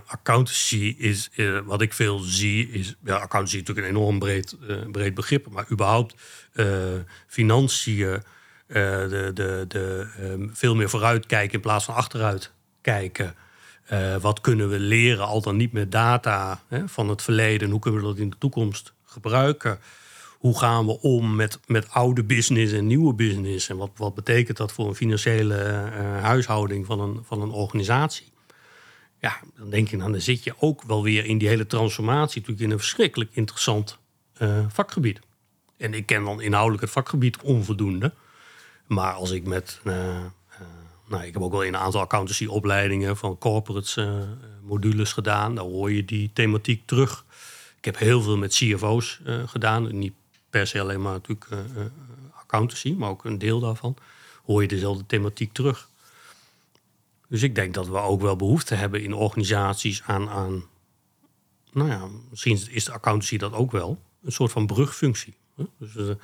accountancy 0.06 0.96
is, 0.98 1.30
wat 1.66 1.82
ik 1.82 1.94
veel 1.94 2.20
zie, 2.20 2.70
is... 2.70 2.96
Ja, 3.04 3.16
accountancy 3.16 3.56
is 3.56 3.62
natuurlijk 3.62 3.88
een 3.88 3.96
enorm 3.96 4.20
breed, 4.20 4.58
breed 4.92 5.14
begrip. 5.14 5.50
Maar 5.50 5.66
überhaupt 5.72 6.16
financiën, 7.28 8.24
de, 8.68 9.32
de, 9.34 9.66
de, 9.68 10.08
ehm, 10.20 10.48
veel 10.52 10.76
meer 10.76 10.90
vooruitkijken 10.90 11.54
in 11.54 11.62
plaats 11.62 11.86
van 11.86 11.96
achteruit 11.96 12.52
kijken. 12.82 13.36
Eh, 13.84 14.15
wat 14.15 14.41
kunnen 14.41 14.69
we 14.69 14.80
leren, 14.80 15.26
al 15.26 15.41
dan 15.41 15.58
niet 15.58 15.72
met 15.72 15.91
data 15.91 16.63
hè, 16.67 16.88
van 16.88 17.10
het 17.10 17.22
verleden? 17.22 17.69
Hoe 17.69 17.80
kunnen 17.80 18.02
we 18.02 18.08
dat 18.08 18.17
in 18.17 18.30
de 18.30 18.38
toekomst 18.38 18.93
gebruiken? 19.06 19.80
Hoe 20.38 20.58
gaan 20.58 20.86
we 20.86 21.02
om 21.02 21.36
met, 21.36 21.60
met 21.65 21.89
oude 21.89 22.24
business 22.24 22.74
en 22.74 22.88
nieuwe 22.88 23.13
business? 23.13 23.69
En 23.69 23.78
wat, 23.78 23.91
wat 23.96 24.15
betekent 24.15 24.58
dat 24.58 24.72
voor 24.72 24.88
een 24.88 24.96
financiële 24.96 25.56
eh, 25.56 26.22
huishouding 26.22 26.86
van 26.86 27.00
een, 27.00 27.19
van 27.24 27.41
een 27.41 27.52
organisatie? 27.52 28.32
Ja, 29.19 29.39
dan 29.58 29.69
denk 29.69 29.88
je, 29.88 29.98
nou, 29.98 30.12
dan 30.12 30.22
zit 30.22 30.43
je 30.43 30.54
ook 30.60 30.84
wel 30.84 31.04
weer 31.04 31.26
in 31.26 31.38
die 31.38 31.48
hele 31.48 31.67
transformatie, 31.67 32.39
natuurlijk 32.39 32.67
in 32.67 32.72
een 32.72 32.80
verschrikkelijk 32.80 33.30
interessant 33.34 33.98
eh, 34.34 34.65
vakgebied. 34.67 35.19
En 35.78 35.93
ik 35.93 36.06
ken 36.06 36.24
dan 36.24 36.41
inhoudelijk 36.41 36.82
het 36.82 36.91
vakgebied 36.91 37.38
onvoldoende. 37.41 38.13
Maar 38.88 39.13
als 39.13 39.32
ik 39.32 39.46
met. 39.46 39.82
Nou, 41.13 41.26
ik 41.26 41.34
heb 41.34 41.41
ook 41.41 41.52
wel 41.52 41.65
een 41.65 41.78
aantal 41.78 42.02
accountancy-opleidingen 42.02 43.17
van 43.17 43.38
corporates 43.38 43.97
eh, 43.97 44.21
modules 44.62 45.13
gedaan. 45.13 45.56
Daar 45.56 45.65
hoor 45.65 45.91
je 45.91 46.06
die 46.06 46.30
thematiek 46.34 46.86
terug. 46.86 47.26
Ik 47.78 47.86
heb 47.86 47.97
heel 47.97 48.21
veel 48.21 48.38
met 48.38 48.54
CFO's 48.54 49.19
eh, 49.26 49.47
gedaan. 49.47 49.97
Niet 49.97 50.13
per 50.49 50.67
se 50.67 50.82
alleen 50.82 51.02
maar 51.02 51.13
natuurlijk 51.13 51.47
eh, 51.49 51.60
accountancy, 52.34 52.93
maar 52.97 53.10
ook 53.10 53.26
een 53.26 53.38
deel 53.38 53.60
daarvan. 53.60 53.95
Hoor 54.45 54.62
je 54.62 54.67
dezelfde 54.67 55.06
thematiek 55.06 55.54
terug. 55.54 55.89
Dus 57.28 57.43
ik 57.43 57.56
denk 57.56 57.73
dat 57.73 57.88
we 57.88 57.97
ook 57.97 58.21
wel 58.21 58.36
behoefte 58.36 58.76
hebben 58.76 59.04
in 59.04 59.13
organisaties 59.13 60.04
aan, 60.04 60.30
aan 60.30 60.63
nou 61.71 61.89
ja, 61.89 62.08
misschien 62.30 62.60
is 62.69 62.86
de 62.86 62.91
accountancy 62.91 63.38
dat 63.38 63.54
ook 63.54 63.71
wel, 63.71 64.02
een 64.23 64.32
soort 64.32 64.52
van 64.52 64.65
brugfunctie. 64.65 65.36
Dus 65.78 66.15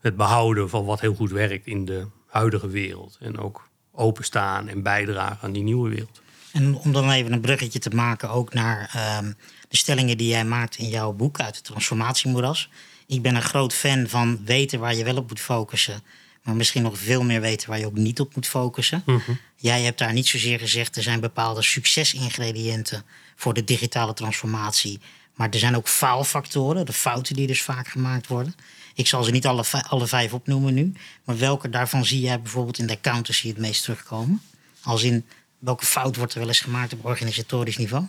het 0.00 0.16
behouden 0.16 0.68
van 0.68 0.84
wat 0.84 1.00
heel 1.00 1.14
goed 1.14 1.30
werkt 1.30 1.66
in 1.66 1.84
de 1.84 2.06
huidige 2.28 2.68
wereld. 2.68 3.16
En 3.20 3.38
ook 3.38 3.68
openstaan 3.92 4.68
en 4.68 4.82
bijdragen 4.82 5.38
aan 5.40 5.52
die 5.52 5.62
nieuwe 5.62 5.88
wereld. 5.88 6.20
En 6.52 6.74
om 6.74 6.92
dan 6.92 7.10
even 7.10 7.32
een 7.32 7.40
bruggetje 7.40 7.78
te 7.78 7.90
maken 7.90 8.30
ook 8.30 8.54
naar 8.54 8.90
ehm, 8.92 9.32
de 9.68 9.76
stellingen 9.76 10.16
die 10.16 10.28
jij 10.28 10.44
maakt 10.44 10.76
in 10.76 10.88
jouw 10.88 11.12
boek 11.12 11.40
uit 11.40 11.56
het 11.56 11.64
transformatiemoeras. 11.64 12.70
Ik 13.06 13.22
ben 13.22 13.34
een 13.34 13.42
groot 13.42 13.74
fan 13.74 14.08
van 14.08 14.44
weten 14.44 14.80
waar 14.80 14.94
je 14.94 15.04
wel 15.04 15.16
op 15.16 15.28
moet 15.28 15.40
focussen. 15.40 16.02
Maar 16.42 16.56
misschien 16.56 16.82
nog 16.82 16.98
veel 16.98 17.24
meer 17.24 17.40
weten 17.40 17.68
waar 17.68 17.78
je 17.78 17.86
ook 17.86 17.96
niet 17.96 18.20
op 18.20 18.34
moet 18.34 18.46
focussen. 18.46 19.04
Jij 19.56 19.82
hebt 19.82 19.98
daar 19.98 20.12
niet 20.12 20.26
zozeer 20.26 20.58
gezegd, 20.58 20.96
er 20.96 21.02
zijn 21.02 21.20
bepaalde 21.20 21.62
succesingrediënten 21.62 23.04
voor 23.36 23.54
de 23.54 23.64
digitale 23.64 24.14
transformatie. 24.14 25.00
Maar 25.38 25.48
er 25.50 25.58
zijn 25.58 25.76
ook 25.76 25.88
faalfactoren, 25.88 26.86
de 26.86 26.92
fouten 26.92 27.34
die 27.34 27.46
dus 27.46 27.62
vaak 27.62 27.88
gemaakt 27.88 28.26
worden. 28.26 28.54
Ik 28.94 29.06
zal 29.06 29.24
ze 29.24 29.30
niet 29.30 29.46
alle, 29.46 29.64
alle 29.88 30.06
vijf 30.06 30.32
opnoemen 30.32 30.74
nu. 30.74 30.92
Maar 31.24 31.38
welke 31.38 31.68
daarvan 31.68 32.04
zie 32.04 32.20
jij 32.20 32.40
bijvoorbeeld 32.40 32.78
in 32.78 32.86
de 32.86 32.92
accountancy 32.92 33.48
het 33.48 33.58
meest 33.58 33.82
terugkomen? 33.82 34.40
Als 34.82 35.02
in 35.02 35.26
welke 35.58 35.84
fout 35.84 36.16
wordt 36.16 36.32
er 36.32 36.38
wel 36.38 36.48
eens 36.48 36.60
gemaakt 36.60 36.92
op 36.92 37.04
organisatorisch 37.04 37.76
niveau? 37.76 38.04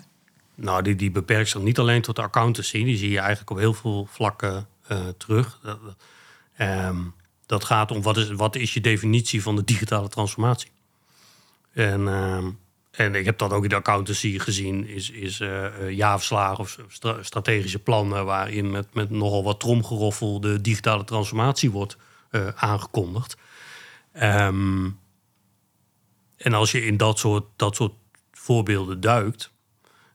Nou, 0.56 0.82
die, 0.82 0.96
die 0.96 1.12
beperkt 1.12 1.50
zich 1.50 1.62
niet 1.62 1.80
alleen 1.80 2.02
tot 2.02 2.16
de 2.16 2.22
accountancy. 2.22 2.84
Die 2.84 2.98
zie 2.98 3.10
je 3.10 3.20
eigenlijk 3.20 3.50
op 3.50 3.58
heel 3.58 3.74
veel 3.74 4.08
vlakken 4.12 4.68
eh, 4.88 5.08
terug. 5.18 5.60
Dat, 5.64 5.80
ehm, 6.58 6.98
dat 7.46 7.64
gaat 7.64 7.92
om 7.92 8.02
wat 8.02 8.18
is, 8.18 8.30
wat 8.30 8.56
is 8.56 8.74
je 8.74 8.82
definitie 8.82 9.42
van 9.42 9.56
de 9.56 9.64
digitale 9.64 10.10
transformatie. 10.10 10.72
En, 11.74 12.08
ehm, 12.08 12.50
en 13.00 13.16
ik 13.16 13.26
heb 13.26 13.38
dat 13.38 13.52
ook 13.52 13.64
in 13.64 13.70
de 13.70 13.76
accountancy 13.76 14.40
gezien. 14.40 14.88
Is, 14.88 15.10
is 15.10 15.40
eh, 15.40 15.90
jaarverslagen 15.90 16.60
of 16.60 16.80
stra- 16.88 17.24
strategische 17.24 17.80
plannen... 17.80 18.26
waarin 18.26 18.72
met, 18.72 18.94
met 18.94 19.10
nogal 19.10 19.44
wat 19.44 19.60
tromgeroffel 19.60 20.40
de 20.40 20.62
digitale 20.62 21.04
transformatie 21.04 21.72
wordt 21.72 21.98
eh, 22.30 22.48
aangekondigd. 22.56 23.38
Ehm, 24.12 24.90
en 26.38 26.54
als 26.54 26.72
je 26.72 26.86
in 26.86 26.98
dat 26.98 27.20
soort, 27.20 27.46
dat 27.56 27.76
soort 27.76 27.94
voorbeelden 28.32 29.00
duikt... 29.02 29.52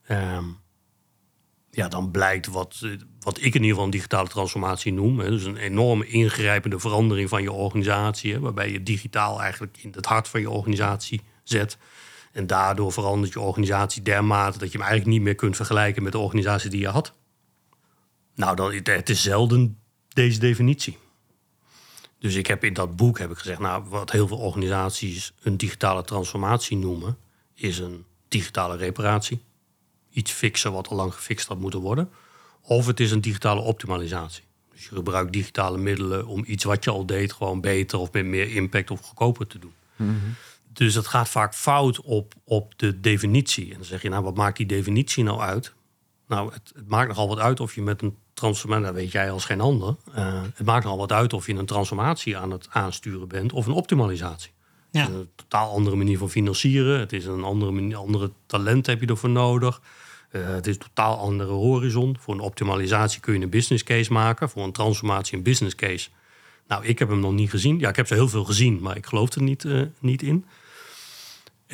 Ehm, 0.07 0.45
ja, 1.71 1.89
dan 1.89 2.11
blijkt 2.11 2.47
wat, 2.47 2.81
wat 3.21 3.37
ik 3.37 3.45
in 3.45 3.53
ieder 3.53 3.69
geval 3.69 3.85
een 3.85 3.91
digitale 3.91 4.29
transformatie 4.29 4.93
noem. 4.93 5.19
Hè, 5.19 5.31
dus 5.31 5.45
een 5.45 5.57
enorme 5.57 6.07
ingrijpende 6.07 6.79
verandering 6.79 7.29
van 7.29 7.43
je 7.43 7.53
organisatie. 7.53 8.33
Hè, 8.33 8.41
waarbij 8.41 8.71
je 8.71 8.83
digitaal 8.83 9.41
eigenlijk 9.41 9.79
in 9.81 9.93
het 9.95 10.07
hart 10.07 10.29
van 10.29 10.41
je 10.41 10.51
organisatie 10.51 11.21
zet. 11.43 11.79
En 12.35 12.47
daardoor 12.47 12.93
verandert 12.93 13.33
je 13.33 13.41
organisatie 13.41 14.03
dermate 14.03 14.59
dat 14.59 14.73
je 14.73 14.79
hem 14.79 14.87
eigenlijk 14.87 15.17
niet 15.17 15.27
meer 15.27 15.35
kunt 15.35 15.57
vergelijken 15.57 16.03
met 16.03 16.13
de 16.13 16.19
organisatie 16.19 16.71
die 16.71 16.81
je 16.81 16.89
had. 16.89 17.13
Nou, 18.35 18.57
dan, 18.57 18.73
het 18.73 19.09
is 19.09 19.23
zelden 19.23 19.79
deze 20.09 20.39
definitie. 20.39 20.99
Dus 22.19 22.35
ik 22.35 22.47
heb 22.47 22.65
in 22.65 22.73
dat 22.73 22.97
boek 22.97 23.19
heb 23.19 23.31
ik 23.31 23.39
gezegd, 23.39 23.61
nou, 23.61 23.85
wat 23.89 24.11
heel 24.11 24.29
veel 24.29 24.39
organisaties 24.39 25.33
een 25.43 25.57
digitale 25.57 26.05
transformatie 26.05 26.77
noemen, 26.77 27.17
is 27.55 27.79
een 27.79 28.05
digitale 28.29 28.77
reparatie 28.77 29.43
iets 30.15 30.33
fixen 30.33 30.73
wat 30.73 30.89
al 30.89 30.97
lang 30.97 31.15
gefixt 31.15 31.49
had 31.49 31.59
moeten 31.59 31.81
worden. 31.81 32.11
Of 32.61 32.87
het 32.87 33.01
is 33.01 33.11
een 33.11 33.21
digitale 33.21 33.61
optimalisatie. 33.61 34.45
Dus 34.73 34.85
je 34.85 34.95
gebruikt 34.95 35.33
digitale 35.33 35.79
middelen 35.79 36.27
om 36.27 36.45
iets 36.47 36.65
wat 36.65 36.85
je 36.85 36.91
al 36.91 37.07
deed 37.07 37.33
gewoon 37.33 37.61
beter 37.61 37.99
of 37.99 38.13
met 38.13 38.25
meer 38.25 38.55
impact 38.55 38.91
of 38.91 39.01
goedkoper 39.01 39.47
te 39.47 39.59
doen. 39.59 39.73
Dus 40.75 40.95
het 40.95 41.07
gaat 41.07 41.29
vaak 41.29 41.55
fout 41.55 42.01
op, 42.01 42.35
op 42.45 42.73
de 42.79 43.01
definitie. 43.01 43.71
En 43.71 43.77
dan 43.77 43.85
zeg 43.85 44.03
je, 44.03 44.09
nou, 44.09 44.25
wat 44.25 44.37
maakt 44.37 44.57
die 44.57 44.67
definitie 44.67 45.25
nou 45.25 45.41
uit? 45.41 45.75
Nou, 46.29 46.53
het, 46.53 46.73
het 46.75 46.89
maakt 46.89 47.09
nogal 47.09 47.29
wat 47.29 47.39
uit 47.39 47.61
of 47.61 47.75
je 47.75 47.83
met 47.83 48.03
een 48.03 48.17
transformatie, 48.35 48.85
dat 48.85 48.95
weet 48.95 49.13
jij 49.13 49.31
als 49.31 49.45
geen 49.45 49.61
ander. 49.61 49.97
eh, 50.15 50.43
het 50.55 50.67
maakt 50.67 50.85
nogal 50.85 50.99
wat 50.99 51.13
uit 51.13 51.33
of 51.33 51.47
je 51.47 51.55
een 51.55 51.67
transformatie 51.67 52.37
aan 52.37 52.51
het 52.51 52.69
aansturen 52.71 53.29
bent 53.29 53.53
of 53.53 53.67
een 53.67 53.73
optimalisatie. 53.73 54.53
Ja. 54.91 55.01
Het 55.01 55.11
is 55.11 55.15
een 55.15 55.31
totaal 55.35 55.71
andere 55.71 55.97
manier 55.97 56.19
van 56.19 56.31
financieren. 56.31 57.01
Het 57.01 57.13
is 57.13 57.25
een 57.25 57.45
andere, 57.45 57.71
manier, 57.71 57.97
andere 57.97 58.31
talent 58.47 58.87
heb 58.87 59.01
je 59.01 59.07
ervoor 59.07 59.31
nodig. 59.31 59.81
Eh, 60.31 60.47
het 60.47 60.67
is 60.67 60.75
een 60.75 60.81
totaal 60.81 61.19
andere 61.19 61.53
horizon. 61.53 62.17
Voor 62.21 62.35
een 62.35 62.41
optimalisatie 62.41 63.21
kun 63.21 63.35
je 63.35 63.41
een 63.41 63.51
business 63.51 63.85
case 63.85 64.13
maken. 64.13 64.51
Voor 64.51 64.65
een 64.65 64.73
transformatie 64.73 65.37
een 65.37 65.43
business 65.43 65.75
case. 65.75 66.09
Nou, 66.69 66.85
ik 66.85 66.99
heb 66.99 67.09
hem 67.09 67.21
nog 67.21 67.33
niet 67.33 67.51
gezien. 67.51 67.79
Ja, 67.79 67.89
ik 67.89 67.97
heb 67.97 68.07
ze 68.07 68.15
heel 68.15 68.29
veel 68.29 68.45
gezien, 68.45 68.81
maar 68.81 68.97
ik 68.97 69.07
geloof 69.07 69.31
er 69.31 69.43
niet, 69.43 69.65
eh, 69.65 69.83
niet 70.01 70.23
in. 70.23 70.45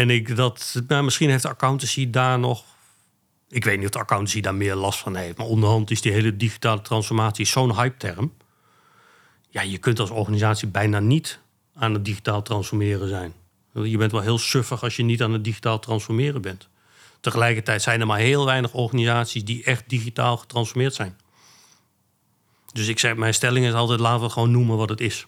En 0.01 0.11
ik 0.11 0.37
dat, 0.37 0.83
nou, 0.87 1.05
misschien 1.05 1.31
heeft 1.31 1.43
de 1.43 1.49
accountancy 1.49 2.11
daar 2.11 2.39
nog. 2.39 2.65
Ik 3.49 3.65
weet 3.65 3.77
niet 3.77 3.87
of 3.87 3.93
de 3.93 3.99
accountancy 3.99 4.41
daar 4.41 4.55
meer 4.55 4.75
last 4.75 4.99
van 4.99 5.17
heeft. 5.17 5.37
Maar 5.37 5.47
onderhand 5.47 5.91
is 5.91 6.01
die 6.01 6.13
hele 6.13 6.37
digitale 6.37 6.81
transformatie 6.81 7.47
zo'n 7.47 7.75
hype-term. 7.75 8.33
Ja, 9.49 9.63
je 9.63 9.79
kunt 9.79 10.01
als 10.01 10.11
organisatie 10.11 10.69
bijna 10.69 10.99
niet 10.99 11.41
aan 11.75 11.93
het 11.93 12.05
digitaal 12.05 12.43
transformeren 12.43 13.09
zijn. 13.09 13.33
Je 13.73 13.97
bent 13.97 14.13
wel 14.13 14.21
heel 14.21 14.39
suffig 14.39 14.83
als 14.83 14.97
je 14.97 15.03
niet 15.03 15.23
aan 15.23 15.33
het 15.33 15.45
digitaal 15.45 15.79
transformeren 15.79 16.43
bent. 16.43 16.69
Tegelijkertijd 17.21 17.83
zijn 17.83 18.01
er 18.01 18.07
maar 18.07 18.19
heel 18.19 18.45
weinig 18.45 18.73
organisaties 18.73 19.45
die 19.45 19.65
echt 19.65 19.89
digitaal 19.89 20.37
getransformeerd 20.37 20.95
zijn. 20.95 21.17
Dus 22.73 22.89
ik 22.89 22.99
zeg, 22.99 23.17
mijn 23.17 23.35
stelling 23.35 23.67
is 23.67 23.73
altijd: 23.73 24.01
laten 24.01 24.23
we 24.23 24.31
gewoon 24.31 24.51
noemen 24.51 24.77
wat 24.77 24.89
het 24.89 25.01
is. 25.01 25.27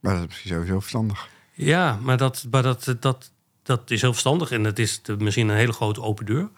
Maar 0.00 0.12
dat 0.12 0.22
is 0.22 0.28
misschien 0.28 0.50
sowieso 0.50 0.80
verstandig. 0.80 1.28
Ja, 1.52 1.98
maar 2.02 2.16
dat, 2.16 2.46
maar 2.50 2.62
dat, 2.62 2.96
dat, 3.00 3.32
dat 3.64 3.90
is 3.90 4.00
heel 4.00 4.10
verstandig 4.12 4.50
en 4.50 4.64
het 4.64 4.78
is 4.78 5.02
de- 5.02 5.16
misschien 5.16 5.48
een 5.48 5.56
hele 5.56 5.72
grote 5.72 6.02
open 6.02 6.26
deur. 6.26 6.48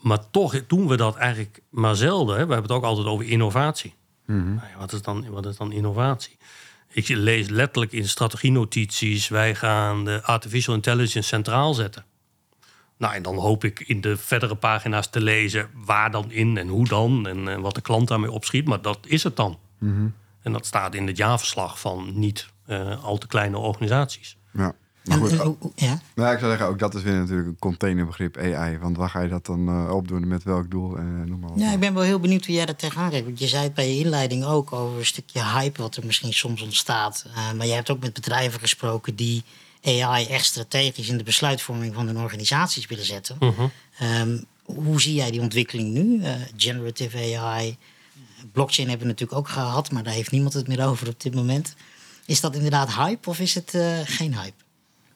Maar 0.00 0.30
toch 0.30 0.66
doen 0.66 0.86
we 0.88 0.96
dat 0.96 1.16
eigenlijk 1.16 1.62
maar 1.70 1.96
zelden. 1.96 2.36
Hè. 2.38 2.46
We 2.46 2.52
hebben 2.52 2.70
het 2.70 2.78
ook 2.78 2.84
altijd 2.84 3.06
over 3.06 3.26
innovatie. 3.26 3.94
Nou 4.54 4.68
ja, 4.72 4.78
wat, 4.78 4.92
is 4.92 5.02
dan, 5.02 5.30
wat 5.30 5.46
is 5.46 5.56
dan 5.56 5.72
innovatie? 5.72 6.36
Ik 6.88 7.08
lees 7.08 7.48
letterlijk 7.48 7.92
in 7.92 8.08
strategienotities: 8.08 9.28
wij 9.28 9.54
gaan 9.54 10.04
de 10.04 10.22
artificial 10.22 10.74
intelligence 10.74 11.28
centraal 11.28 11.74
zetten. 11.74 12.04
Nou, 12.96 13.14
en 13.14 13.22
dan 13.22 13.36
hoop 13.36 13.64
ik 13.64 13.80
in 13.80 14.00
de 14.00 14.16
verdere 14.16 14.54
pagina's 14.54 15.10
te 15.10 15.20
lezen 15.20 15.70
waar 15.74 16.10
dan 16.10 16.30
in 16.30 16.56
en 16.58 16.68
hoe 16.68 16.88
dan 16.88 17.26
en, 17.26 17.60
wat 17.60 17.74
de 17.74 17.80
klant 17.80 18.08
daarmee 18.08 18.30
opschiet. 18.30 18.66
Maar 18.66 18.82
dat 18.82 18.98
is 19.06 19.22
het 19.22 19.36
dan. 19.36 19.58
En 20.42 20.52
dat 20.52 20.66
staat 20.66 20.94
in 20.94 21.06
het 21.06 21.16
jaarverslag 21.16 21.80
van 21.80 22.10
niet 22.18 22.48
eh, 22.66 23.04
al 23.04 23.18
te 23.18 23.26
kleine 23.26 23.56
organisaties. 23.58 24.36
Ja. 24.52 24.74
Maar 25.04 25.18
goed, 25.18 25.30
en- 25.32 25.40
ook- 25.40 25.64
oh, 25.64 25.72
ja. 25.74 26.00
nou, 26.14 26.32
ik 26.32 26.38
zou 26.38 26.50
zeggen, 26.50 26.66
ook 26.68 26.78
dat 26.78 26.94
is 26.94 27.02
weer 27.02 27.14
natuurlijk 27.14 27.48
een 27.48 27.58
containerbegrip 27.58 28.36
AI. 28.36 28.78
Want 28.78 28.96
waar 28.96 29.08
ga 29.10 29.20
je 29.20 29.28
dat 29.28 29.46
dan 29.46 29.68
eh, 29.68 29.94
opdoen, 29.94 30.28
met 30.28 30.42
welk 30.42 30.70
doel 30.70 30.96
en 30.96 31.24
noem 31.28 31.40
maar 31.40 31.50
op. 31.50 31.58
Ja, 31.58 31.72
ik 31.72 31.80
ben 31.80 31.94
wel 31.94 32.02
heel 32.02 32.20
benieuwd 32.20 32.46
hoe 32.46 32.54
jij 32.54 32.66
er 32.66 32.76
tegenaan 32.76 33.10
kijkt. 33.10 33.26
Want 33.26 33.38
je 33.38 33.46
zei 33.48 33.62
het 33.62 33.74
bij 33.74 33.94
je 33.94 33.98
inleiding 34.04 34.44
ook 34.44 34.72
over 34.72 34.98
een 34.98 35.06
stukje 35.06 35.44
hype 35.44 35.82
wat 35.82 35.96
er 35.96 36.06
misschien 36.06 36.32
soms 36.32 36.62
ontstaat. 36.62 37.24
Eh, 37.34 37.52
maar 37.52 37.66
jij 37.66 37.74
hebt 37.74 37.90
ook 37.90 38.00
met 38.00 38.12
bedrijven 38.12 38.60
gesproken 38.60 39.16
die 39.16 39.42
AI 39.84 40.26
echt 40.26 40.44
strategisch 40.44 41.08
in 41.08 41.16
de 41.18 41.24
besluitvorming 41.24 41.94
van 41.94 42.06
hun 42.06 42.18
organisaties 42.18 42.86
willen 42.86 43.04
zetten. 43.06 43.36
Ehm, 43.98 44.38
hoe 44.64 45.00
zie 45.00 45.14
jij 45.14 45.30
die 45.30 45.40
ontwikkeling 45.40 45.92
nu? 45.92 46.22
Eh, 46.22 46.32
generative 46.56 47.38
AI, 47.38 47.76
blockchain 48.52 48.88
hebben 48.88 49.06
we 49.06 49.12
natuurlijk 49.12 49.38
ook 49.38 49.48
gehad, 49.48 49.90
maar 49.90 50.02
daar 50.02 50.12
heeft 50.12 50.30
niemand 50.30 50.54
het 50.54 50.68
meer 50.68 50.86
over 50.86 51.08
op 51.08 51.20
dit 51.20 51.34
moment. 51.34 51.74
Is 52.26 52.40
dat 52.40 52.54
inderdaad 52.54 52.94
hype 52.94 53.28
of 53.28 53.38
is 53.40 53.54
het 53.54 53.74
eh, 53.74 53.98
geen 54.04 54.34
hype? 54.38 54.62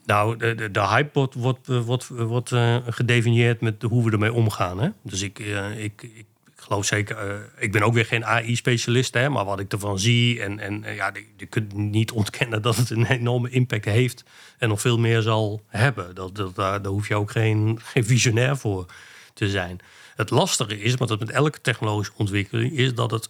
Nou, 0.08 0.36
de, 0.36 0.70
de, 0.70 0.86
hype 0.86 1.10
wordt, 1.12 1.34
wordt, 1.34 1.68
eh, 1.68 1.80
wordt, 1.80 2.08
wordt 2.08 2.52
eh, 2.52 2.76
gedefinieerd 2.86 3.60
met 3.60 3.82
hoe 3.82 4.04
we 4.04 4.10
ermee 4.10 4.32
omgaan. 4.32 4.80
Hè? 4.80 4.88
Dus 5.02 5.22
ik, 5.22 5.38
eh, 5.38 5.84
ik, 5.84 6.02
ik, 6.02 6.26
geloof 6.60 6.84
zeker, 6.84 7.16
eh, 7.16 7.34
ik 7.58 7.72
ben 7.72 7.82
ook 7.82 7.94
weer 7.94 8.06
geen 8.06 8.24
AI-specialist, 8.24 9.14
maar 9.14 9.44
wat 9.44 9.60
ik 9.60 9.72
ervan 9.72 9.98
zie, 9.98 10.42
en, 10.42 10.58
en 10.58 10.84
eh, 10.84 10.96
ja, 10.96 11.12
je, 11.36 11.46
kunt 11.46 11.72
niet 11.72 12.12
ontkennen 12.12 12.62
dat 12.62 12.76
het 12.76 12.90
een 12.90 13.06
enorme 13.06 13.50
impact 13.50 13.84
heeft 13.84 14.24
en 14.58 14.68
nog 14.68 14.80
veel 14.80 14.98
meer 14.98 15.22
zal 15.22 15.62
hebben. 15.66 16.14
Dat, 16.14 16.34
dat, 16.34 16.54
daar, 16.54 16.82
daar 16.82 16.92
hoef 16.92 17.08
je 17.08 17.14
ook 17.14 17.30
geen, 17.30 17.78
geen 17.82 18.04
visionair 18.04 18.56
voor 18.56 18.86
te 19.34 19.50
zijn. 19.50 19.78
Het 20.16 20.30
lastige 20.30 20.80
is, 20.80 20.96
maar 20.96 21.08
dat 21.08 21.18
met 21.18 21.30
elke 21.30 21.60
technologische 21.60 22.12
ontwikkeling, 22.16 22.72
is 22.72 22.94
dat 22.94 23.10
het, 23.10 23.28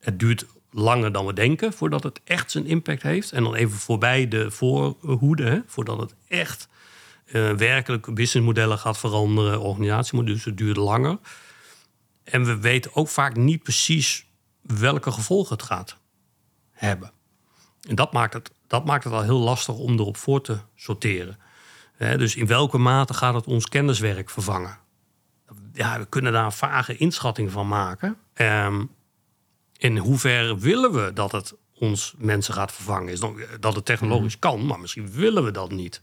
het 0.00 0.18
duurt 0.18 0.46
langer 0.74 1.12
dan 1.12 1.26
we 1.26 1.32
denken 1.32 1.72
voordat 1.72 2.02
het 2.02 2.20
echt 2.24 2.50
zijn 2.50 2.66
impact 2.66 3.02
heeft. 3.02 3.32
En 3.32 3.42
dan 3.42 3.54
even 3.54 3.78
voorbij 3.78 4.28
de 4.28 4.50
voorhoede, 4.50 5.64
voordat 5.66 6.00
het 6.00 6.14
echt 6.28 6.68
eh, 7.24 7.50
werkelijk 7.50 8.14
businessmodellen 8.14 8.78
gaat 8.78 8.98
veranderen, 8.98 9.60
organisatiemodellen. 9.60 10.36
Dus 10.36 10.46
het 10.46 10.56
duurt 10.56 10.76
langer. 10.76 11.18
En 12.24 12.44
we 12.44 12.58
weten 12.58 12.94
ook 12.94 13.08
vaak 13.08 13.36
niet 13.36 13.62
precies 13.62 14.26
welke 14.60 15.12
gevolgen 15.12 15.56
het 15.56 15.64
gaat 15.64 15.96
hebben. 16.70 17.12
En 17.88 17.94
dat 17.94 18.12
maakt 18.12 18.32
het, 18.32 18.50
dat 18.66 18.84
maakt 18.84 19.04
het 19.04 19.12
al 19.12 19.22
heel 19.22 19.38
lastig 19.38 19.74
om 19.74 19.92
erop 19.92 20.16
voor 20.16 20.40
te 20.40 20.58
sorteren. 20.74 21.38
Dus 21.98 22.36
in 22.36 22.46
welke 22.46 22.78
mate 22.78 23.14
gaat 23.14 23.34
het 23.34 23.46
ons 23.46 23.68
kenniswerk 23.68 24.30
vervangen? 24.30 24.78
Ja, 25.72 25.98
we 25.98 26.06
kunnen 26.06 26.32
daar 26.32 26.44
een 26.44 26.52
vage 26.52 26.96
inschatting 26.96 27.50
van 27.50 27.68
maken. 27.68 28.16
Ehm, 28.34 28.84
in 29.76 29.96
hoeverre 29.96 30.58
willen 30.58 30.92
we 30.92 31.12
dat 31.12 31.32
het 31.32 31.54
ons 31.78 32.14
mensen 32.16 32.54
gaat 32.54 32.72
vervangen? 32.72 33.12
Is 33.12 33.20
dat 33.60 33.74
het 33.74 33.84
technologisch 33.84 34.38
kan, 34.38 34.66
maar 34.66 34.80
misschien 34.80 35.10
willen 35.12 35.44
we 35.44 35.50
dat 35.50 35.70
niet. 35.70 36.02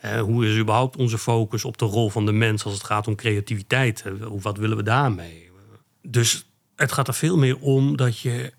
Eh, 0.00 0.20
hoe 0.20 0.46
is 0.46 0.58
überhaupt 0.58 0.96
onze 0.96 1.18
focus 1.18 1.64
op 1.64 1.78
de 1.78 1.84
rol 1.84 2.10
van 2.10 2.26
de 2.26 2.32
mens 2.32 2.64
als 2.64 2.74
het 2.74 2.84
gaat 2.84 3.06
om 3.06 3.14
creativiteit? 3.14 4.02
Eh, 4.02 4.12
wat 4.20 4.56
willen 4.56 4.76
we 4.76 4.82
daarmee? 4.82 5.50
Dus 6.02 6.46
het 6.76 6.92
gaat 6.92 7.08
er 7.08 7.14
veel 7.14 7.36
meer 7.36 7.58
om 7.58 7.96
dat 7.96 8.18
je. 8.18 8.52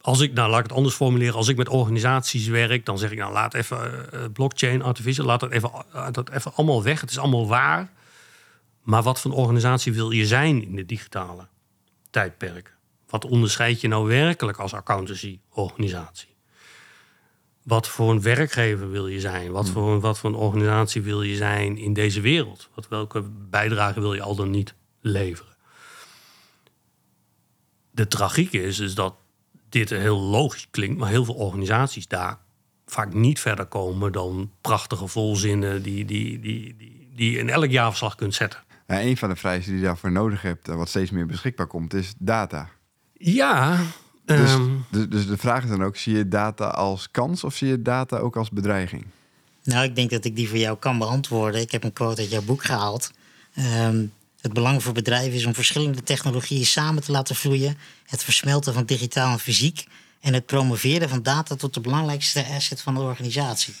Als 0.00 0.20
ik, 0.20 0.32
nou 0.32 0.50
laat 0.50 0.58
ik 0.58 0.66
het 0.66 0.76
anders 0.76 0.94
formuleren, 0.94 1.34
als 1.34 1.48
ik 1.48 1.56
met 1.56 1.68
organisaties 1.68 2.46
werk, 2.46 2.86
dan 2.86 2.98
zeg 2.98 3.10
ik 3.10 3.18
nou 3.18 3.32
laat 3.32 3.54
even 3.54 4.12
eh, 4.12 4.20
blockchain, 4.32 4.82
artificial, 4.82 5.26
laat 5.26 5.40
dat 5.40 5.50
even, 5.50 5.70
laat 5.92 6.14
dat 6.14 6.30
even 6.30 6.54
allemaal 6.54 6.82
weg. 6.82 7.00
Het 7.00 7.10
is 7.10 7.18
allemaal 7.18 7.46
waar. 7.46 7.92
Maar 8.82 9.02
wat 9.02 9.20
voor 9.20 9.32
organisatie 9.32 9.92
wil 9.92 10.10
je 10.10 10.26
zijn 10.26 10.62
in 10.62 10.76
dit 10.76 10.88
digitale 10.88 11.46
tijdperk? 12.10 12.71
Wat 13.12 13.24
onderscheid 13.24 13.80
je 13.80 13.88
nou 13.88 14.08
werkelijk 14.08 14.58
als 14.58 14.74
accountancy-organisatie? 14.74 16.36
Wat 17.62 17.88
voor 17.88 18.10
een 18.10 18.22
werkgever 18.22 18.90
wil 18.90 19.06
je 19.06 19.20
zijn? 19.20 19.50
Wat 19.50 19.68
voor, 19.68 20.00
wat 20.00 20.18
voor 20.18 20.30
een 20.30 20.36
organisatie 20.36 21.02
wil 21.02 21.22
je 21.22 21.36
zijn 21.36 21.76
in 21.76 21.92
deze 21.92 22.20
wereld? 22.20 22.68
Wat, 22.74 22.88
welke 22.88 23.22
bijdrage 23.50 24.00
wil 24.00 24.14
je 24.14 24.22
al 24.22 24.34
dan 24.34 24.50
niet 24.50 24.74
leveren? 25.00 25.56
De 27.90 28.08
tragiek 28.08 28.52
is, 28.52 28.78
is 28.78 28.94
dat 28.94 29.14
dit 29.68 29.90
heel 29.90 30.20
logisch 30.20 30.68
klinkt, 30.70 30.98
maar 30.98 31.08
heel 31.08 31.24
veel 31.24 31.34
organisaties 31.34 32.08
daar 32.08 32.38
vaak 32.86 33.12
niet 33.14 33.40
verder 33.40 33.66
komen 33.66 34.12
dan 34.12 34.52
prachtige 34.60 35.06
volzinnen 35.06 35.82
die, 35.82 36.04
die, 36.04 36.40
die, 36.40 36.76
die, 37.14 37.38
in 37.38 37.48
elk 37.48 37.70
jaarverslag 37.70 38.14
kunt 38.14 38.34
zetten. 38.34 38.60
Ja, 38.86 39.00
een 39.00 39.16
van 39.16 39.28
de 39.28 39.36
vereisten 39.36 39.72
die 39.72 39.80
je 39.80 39.86
daarvoor 39.86 40.12
nodig 40.12 40.42
hebt, 40.42 40.68
eh, 40.68 40.74
wat 40.74 40.88
steeds 40.88 41.10
meer 41.10 41.26
beschikbaar 41.26 41.66
komt, 41.66 41.94
is 41.94 42.14
data. 42.18 42.68
Ja, 43.24 43.80
Dus, 44.24 44.50
ehm, 44.50 44.70
dus, 44.90 45.08
dus 45.08 45.26
de 45.26 45.36
vraag 45.36 45.62
is 45.62 45.68
dan 45.68 45.84
ook, 45.84 45.96
zie 45.96 46.16
je 46.16 46.28
data 46.28 46.66
als 46.66 47.08
kans 47.10 47.44
of 47.44 47.54
zie 47.56 47.68
je 47.68 47.82
data 47.82 48.16
ook 48.18 48.36
als 48.36 48.50
bedreiging? 48.50 49.04
Nou, 49.64 49.84
ik 49.84 49.94
denk 49.96 50.10
dat 50.10 50.24
ik 50.24 50.36
die 50.36 50.48
voor 50.48 50.58
jou 50.58 50.76
kan 50.78 50.98
beantwoorden. 50.98 51.60
Ik 51.60 51.70
heb 51.70 51.84
een 51.84 51.92
quote 51.92 52.20
uit 52.20 52.30
jouw 52.30 52.42
boek 52.42 52.64
gehaald. 52.64 53.10
Ehm, 53.54 54.04
het 54.40 54.52
belang 54.52 54.82
voor 54.82 54.92
bedrijven 54.92 55.32
is 55.32 55.46
om 55.46 55.54
verschillende 55.54 56.02
technologieën 56.02 56.66
samen 56.66 57.02
te 57.02 57.12
laten 57.12 57.36
vloeien. 57.36 57.76
Het 58.06 58.24
versmelten 58.24 58.74
van 58.74 58.84
digitaal 58.84 59.32
en 59.32 59.38
fysiek. 59.38 59.86
En 60.20 60.34
het 60.34 60.46
promoveren 60.46 61.08
van 61.08 61.22
data 61.22 61.54
tot 61.54 61.74
de 61.74 61.80
belangrijkste 61.80 62.46
asset 62.56 62.80
van 62.80 62.94
de 62.94 63.00
organisatie. 63.00 63.74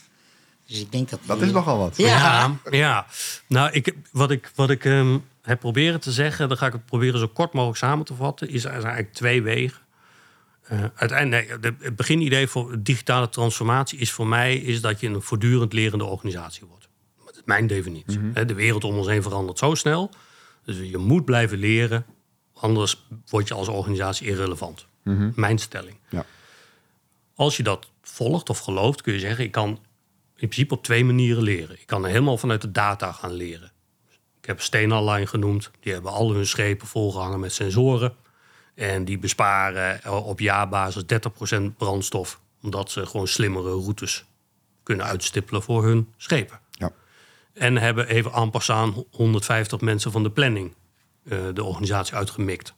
Dus 0.66 0.80
ik 0.80 0.92
denk 0.92 1.08
dat. 1.10 1.20
Dat 1.24 1.38
die- 1.38 1.46
is 1.46 1.52
nogal 1.52 1.78
wat. 1.78 1.96
Ja. 1.96 2.06
Ja, 2.06 2.58
ja. 2.70 3.06
Nou, 3.46 3.70
ik, 3.72 3.94
wat 4.12 4.30
ik, 4.30 4.50
wat 4.54 4.70
ik 4.70 4.84
ehm, 4.84 5.18
heb 5.42 5.60
proberen 5.60 6.00
te 6.00 6.12
zeggen, 6.12 6.48
dan 6.48 6.56
ga 6.58 6.66
ik 6.66 6.72
het 6.72 6.84
proberen 6.86 7.18
zo 7.20 7.28
kort 7.28 7.52
mogelijk 7.52 7.78
samen 7.78 8.04
te 8.04 8.14
vatten, 8.14 8.48
is 8.48 8.54
er 8.54 8.60
zijn 8.70 8.82
eigenlijk 8.82 9.12
twee 9.14 9.42
wegen. 9.42 9.80
Eh, 10.62 10.84
uiteindelijk, 10.94 11.48
nee, 11.48 11.58
de- 11.58 11.84
het 11.84 11.96
beginidee 11.96 12.46
voor 12.46 12.82
digitale 12.82 13.28
transformatie 13.28 13.98
is 13.98 14.12
voor 14.12 14.26
mij 14.26 14.56
is 14.56 14.80
dat 14.80 15.00
je 15.00 15.08
een 15.08 15.22
voortdurend 15.22 15.72
lerende 15.72 16.04
organisatie 16.04 16.66
wordt. 16.68 16.88
Dat 17.26 17.34
is 17.36 17.42
mijn 17.44 17.66
definitie. 17.66 18.18
Hè, 18.34 18.44
De 18.44 18.54
wereld 18.54 18.84
om 18.84 18.96
ons 18.96 19.06
heen 19.06 19.22
verandert 19.22 19.58
zo 19.58 19.74
snel. 19.74 20.10
Dus 20.64 20.76
je 20.90 20.98
moet 20.98 21.24
blijven 21.24 21.58
leren, 21.58 22.04
anders 22.54 23.06
word 23.28 23.48
je 23.48 23.54
als 23.54 23.68
organisatie 23.68 24.26
irrelevant. 24.26 24.86
Mijn 25.34 25.58
stelling. 25.58 25.96
Ja. 26.08 26.24
Als 27.34 27.56
je 27.56 27.62
dat 27.62 27.90
volgt 28.02 28.50
of 28.50 28.58
gelooft, 28.58 29.02
kun 29.02 29.12
je 29.12 29.18
zeggen: 29.20 29.44
ik 29.44 29.52
kan 29.52 29.68
in 30.36 30.48
principe 30.48 30.74
op 30.74 30.82
twee 30.84 31.04
manieren 31.04 31.42
leren. 31.42 31.80
Ik 31.80 31.86
kan 31.86 32.04
helemaal 32.04 32.38
vanuit 32.38 32.60
de 32.60 32.70
data 32.72 33.12
gaan 33.12 33.32
leren. 33.32 33.72
Ik 34.42 34.48
heb 34.48 34.60
Stena 34.60 35.02
Line 35.12 35.26
genoemd. 35.26 35.70
Die 35.80 35.92
hebben 35.92 36.12
al 36.12 36.32
hun 36.32 36.46
schepen 36.46 36.86
volgehangen 36.86 37.40
met 37.40 37.52
sensoren. 37.52 38.14
En 38.74 39.04
die 39.04 39.18
besparen 39.18 40.02
eh, 40.02 40.26
op 40.26 40.40
jaarbasis 40.40 41.02
30% 41.02 41.62
brandstof. 41.76 42.40
Omdat 42.62 42.90
ze 42.90 43.06
gewoon 43.06 43.28
slimmere 43.28 43.70
routes 43.70 44.24
kunnen 44.82 45.06
uitstippelen 45.06 45.62
voor 45.62 45.84
hun 45.84 46.12
schepen. 46.16 46.60
Ja. 46.70 46.92
En 47.52 47.76
hebben 47.76 48.08
even 48.08 48.32
en 48.32 48.50
passant 48.50 49.04
150 49.10 49.80
mensen 49.80 50.12
van 50.12 50.22
de 50.22 50.30
planning 50.30 50.74
eh, 51.24 51.38
de 51.52 51.64
organisatie 51.64 52.14
uitgemikt. 52.14 52.74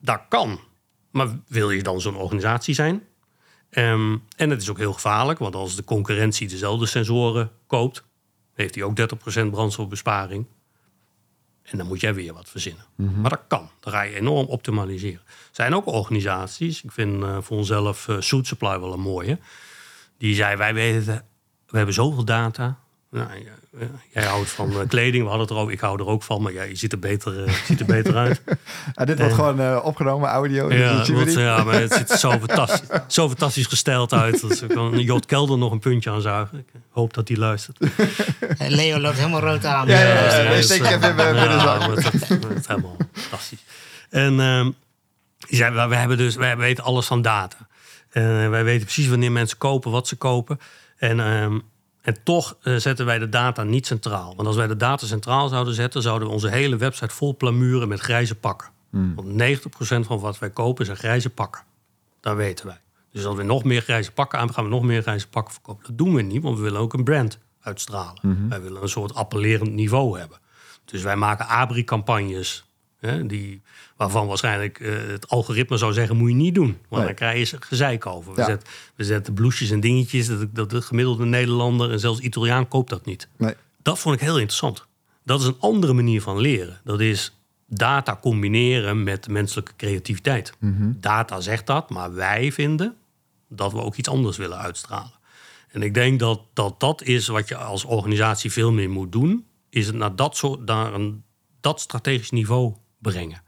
Dat 0.00 0.20
kan. 0.28 0.60
Maar 1.10 1.28
wil 1.46 1.70
je 1.70 1.82
dan 1.82 2.00
zo'n 2.00 2.16
organisatie 2.16 2.74
zijn? 2.74 3.02
Ehm, 3.70 4.16
en 4.36 4.50
het 4.50 4.62
is 4.62 4.70
ook 4.70 4.78
heel 4.78 4.92
gevaarlijk, 4.92 5.38
want 5.38 5.54
als 5.54 5.76
de 5.76 5.84
concurrentie 5.84 6.48
dezelfde 6.48 6.86
sensoren 6.86 7.50
koopt, 7.66 8.04
heeft 8.54 8.74
hij 8.74 8.84
ook 8.84 8.96
30% 8.96 9.50
brandstofbesparing. 9.50 10.46
En 11.62 11.78
dan 11.78 11.86
moet 11.86 12.00
jij 12.00 12.14
weer 12.14 12.32
wat 12.32 12.48
verzinnen. 12.48 12.84
Maar 12.96 13.30
dat 13.30 13.42
kan. 13.48 13.70
Dan 13.80 13.92
ga 13.92 14.02
je 14.02 14.14
enorm 14.14 14.46
optimaliseren. 14.46 15.20
Er 15.26 15.50
zijn 15.50 15.74
ook 15.74 15.86
organisaties, 15.86 16.82
ik 16.82 16.92
vind 16.92 17.22
uh, 17.22 17.38
voor 17.40 17.56
onszelf 17.56 18.08
uh, 18.08 18.20
Suit 18.20 18.46
Supply 18.46 18.80
wel 18.80 18.92
een 18.92 19.00
mooie. 19.00 19.38
Die 20.18 20.34
zei, 20.34 20.56
wij 20.56 20.74
weten, 20.74 21.24
we 21.66 21.76
hebben 21.76 21.94
zoveel 21.94 22.24
data. 22.24 22.78
Nou, 23.10 23.28
jij 24.12 24.24
houdt 24.24 24.50
van 24.50 24.70
uh, 24.70 24.78
kleding, 24.88 25.22
we 25.22 25.28
hadden 25.28 25.46
het 25.48 25.56
er 25.56 25.62
ook. 25.62 25.70
Ik 25.70 25.80
hou 25.80 26.00
er 26.00 26.06
ook 26.06 26.22
van, 26.22 26.42
maar 26.42 26.52
ja, 26.52 26.62
je 26.62 26.76
ziet 26.76 26.92
er 26.92 26.98
beter, 26.98 27.46
uh, 27.46 27.52
ziet 27.66 27.80
er 27.80 27.86
beter 27.86 28.16
uit. 28.16 28.42
ah, 28.94 29.06
dit 29.06 29.18
wordt 29.18 29.34
gewoon 29.34 29.60
uh, 29.60 29.80
opgenomen, 29.82 30.28
audio. 30.28 30.72
Ja, 30.72 31.04
ja, 31.26 31.64
maar 31.64 31.80
het 31.80 31.92
ziet 31.92 32.10
er 32.10 32.18
zo 32.18 32.30
fantastisch, 32.46 32.88
zo 33.06 33.28
fantastisch 33.28 33.66
gesteld 33.66 34.12
uit. 34.12 34.40
Dat 34.40 34.66
kan 34.66 34.98
Jot 34.98 35.26
Kelder 35.26 35.58
nog 35.58 35.72
een 35.72 35.78
puntje 35.78 36.10
aan 36.10 36.20
zuigen. 36.20 36.58
Ik 36.58 36.80
hoop 36.90 37.14
dat 37.14 37.28
hij 37.28 37.36
luistert. 37.36 37.78
Leo 38.58 38.98
loopt 38.98 39.16
helemaal 39.16 39.40
rood 39.40 39.64
aan. 39.64 39.88
Ja, 39.88 40.00
ja, 40.00 40.42
ja, 40.42 40.52
ja, 40.52 40.62
steek 40.62 40.84
even 40.84 41.16
binnen 41.16 41.34
ja, 41.34 41.90
het 41.90 42.14
is 42.58 42.66
helemaal 42.66 42.96
fantastisch. 43.12 43.64
En 44.10 44.34
uh, 44.34 44.66
zei, 45.48 45.88
wij, 45.88 45.98
hebben 45.98 46.16
dus, 46.16 46.36
wij 46.36 46.56
weten 46.56 46.84
alles 46.84 47.06
van 47.06 47.22
data. 47.22 47.56
En 48.10 48.50
wij 48.50 48.64
weten 48.64 48.84
precies 48.84 49.08
wanneer 49.08 49.32
mensen 49.32 49.58
kopen, 49.58 49.90
wat 49.90 50.08
ze 50.08 50.16
kopen. 50.16 50.60
En... 50.96 51.20
En 52.00 52.22
toch 52.22 52.56
uh, 52.62 52.76
zetten 52.76 53.06
wij 53.06 53.18
de 53.18 53.28
data 53.28 53.62
niet 53.62 53.86
centraal. 53.86 54.34
Want 54.36 54.48
als 54.48 54.56
wij 54.56 54.66
de 54.66 54.76
data 54.76 55.06
centraal 55.06 55.48
zouden 55.48 55.74
zetten, 55.74 56.02
zouden 56.02 56.28
we 56.28 56.34
onze 56.34 56.48
hele 56.48 56.76
website 56.76 57.14
vol 57.14 57.36
plamuren 57.36 57.88
met 57.88 58.00
grijze 58.00 58.34
pakken. 58.34 58.68
Hmm. 58.90 59.14
Want 59.14 59.42
90% 59.42 60.06
van 60.06 60.20
wat 60.20 60.38
wij 60.38 60.50
kopen 60.50 60.84
zijn 60.84 60.96
grijze 60.96 61.30
pakken. 61.30 61.62
Dat 62.20 62.36
weten 62.36 62.66
wij. 62.66 62.80
Dus 63.12 63.24
als 63.24 63.36
we 63.36 63.42
nog 63.42 63.64
meer 63.64 63.82
grijze 63.82 64.12
pakken 64.12 64.38
aan, 64.38 64.54
gaan 64.54 64.64
we 64.64 64.70
nog 64.70 64.82
meer 64.82 65.02
grijze 65.02 65.28
pakken 65.28 65.52
verkopen. 65.52 65.86
Dat 65.86 65.98
doen 65.98 66.14
we 66.14 66.22
niet, 66.22 66.42
want 66.42 66.56
we 66.56 66.62
willen 66.62 66.80
ook 66.80 66.92
een 66.92 67.04
brand 67.04 67.38
uitstralen. 67.60 68.18
Mhm. 68.22 68.48
Wij 68.48 68.60
willen 68.60 68.82
een 68.82 68.88
soort 68.88 69.14
appellerend 69.14 69.72
niveau 69.72 70.18
hebben. 70.18 70.38
Dus 70.84 71.02
wij 71.02 71.16
maken 71.16 71.46
abri-campagnes. 71.46 72.64
Hè, 73.00 73.26
die, 73.26 73.62
waarvan 73.96 74.26
waarschijnlijk 74.26 74.78
uh, 74.80 75.06
het 75.06 75.28
algoritme 75.28 75.76
zou 75.76 75.92
zeggen, 75.92 76.16
moet 76.16 76.28
je 76.28 76.34
niet 76.34 76.54
doen. 76.54 76.66
Want 76.88 76.88
Nee. 76.90 77.04
dan 77.04 77.14
krijg 77.14 77.50
je 77.50 77.56
gezeik 77.60 78.06
over. 78.06 78.34
We, 78.34 78.40
Ja. 78.40 78.46
zetten, 78.46 78.68
we 78.94 79.04
zetten 79.04 79.34
bloesjes 79.34 79.70
en 79.70 79.80
dingetjes. 79.80 80.26
Dat, 80.26 80.54
dat 80.54 80.70
de 80.70 80.82
gemiddelde 80.82 81.24
Nederlander 81.24 81.90
en 81.90 82.00
zelfs 82.00 82.20
Italiaan 82.20 82.68
koopt 82.68 82.90
dat 82.90 83.04
niet. 83.04 83.28
Nee. 83.36 83.54
Dat 83.82 83.98
vond 83.98 84.14
ik 84.14 84.20
heel 84.20 84.38
interessant. 84.38 84.86
Dat 85.24 85.40
is 85.40 85.46
een 85.46 85.56
andere 85.60 85.92
manier 85.92 86.22
van 86.22 86.38
leren. 86.40 86.80
Dat 86.84 87.00
is 87.00 87.36
data 87.66 88.18
combineren 88.20 89.02
met 89.02 89.28
menselijke 89.28 89.72
creativiteit. 89.76 90.52
Data 91.00 91.40
zegt 91.40 91.66
dat, 91.66 91.90
maar 91.90 92.14
wij 92.14 92.52
vinden 92.52 92.96
dat 93.48 93.72
we 93.72 93.80
ook 93.82 93.96
iets 93.96 94.08
anders 94.08 94.36
willen 94.36 94.58
uitstralen. 94.58 95.18
En 95.68 95.82
ik 95.82 95.94
denk 95.94 96.18
dat 96.20 96.40
dat, 96.52 96.80
dat 96.80 97.02
is 97.02 97.26
wat 97.28 97.48
je 97.48 97.56
als 97.56 97.84
organisatie 97.84 98.52
veel 98.52 98.72
meer 98.72 98.90
moet 98.90 99.12
doen. 99.12 99.44
Is 99.70 99.86
het 99.86 99.96
naar 99.96 100.16
dat, 100.16 100.36
soort, 100.36 100.64
naar 100.66 100.94
een, 100.94 101.22
dat 101.60 101.80
strategisch 101.80 102.30
niveau 102.30 102.74
brengen. 103.00 103.42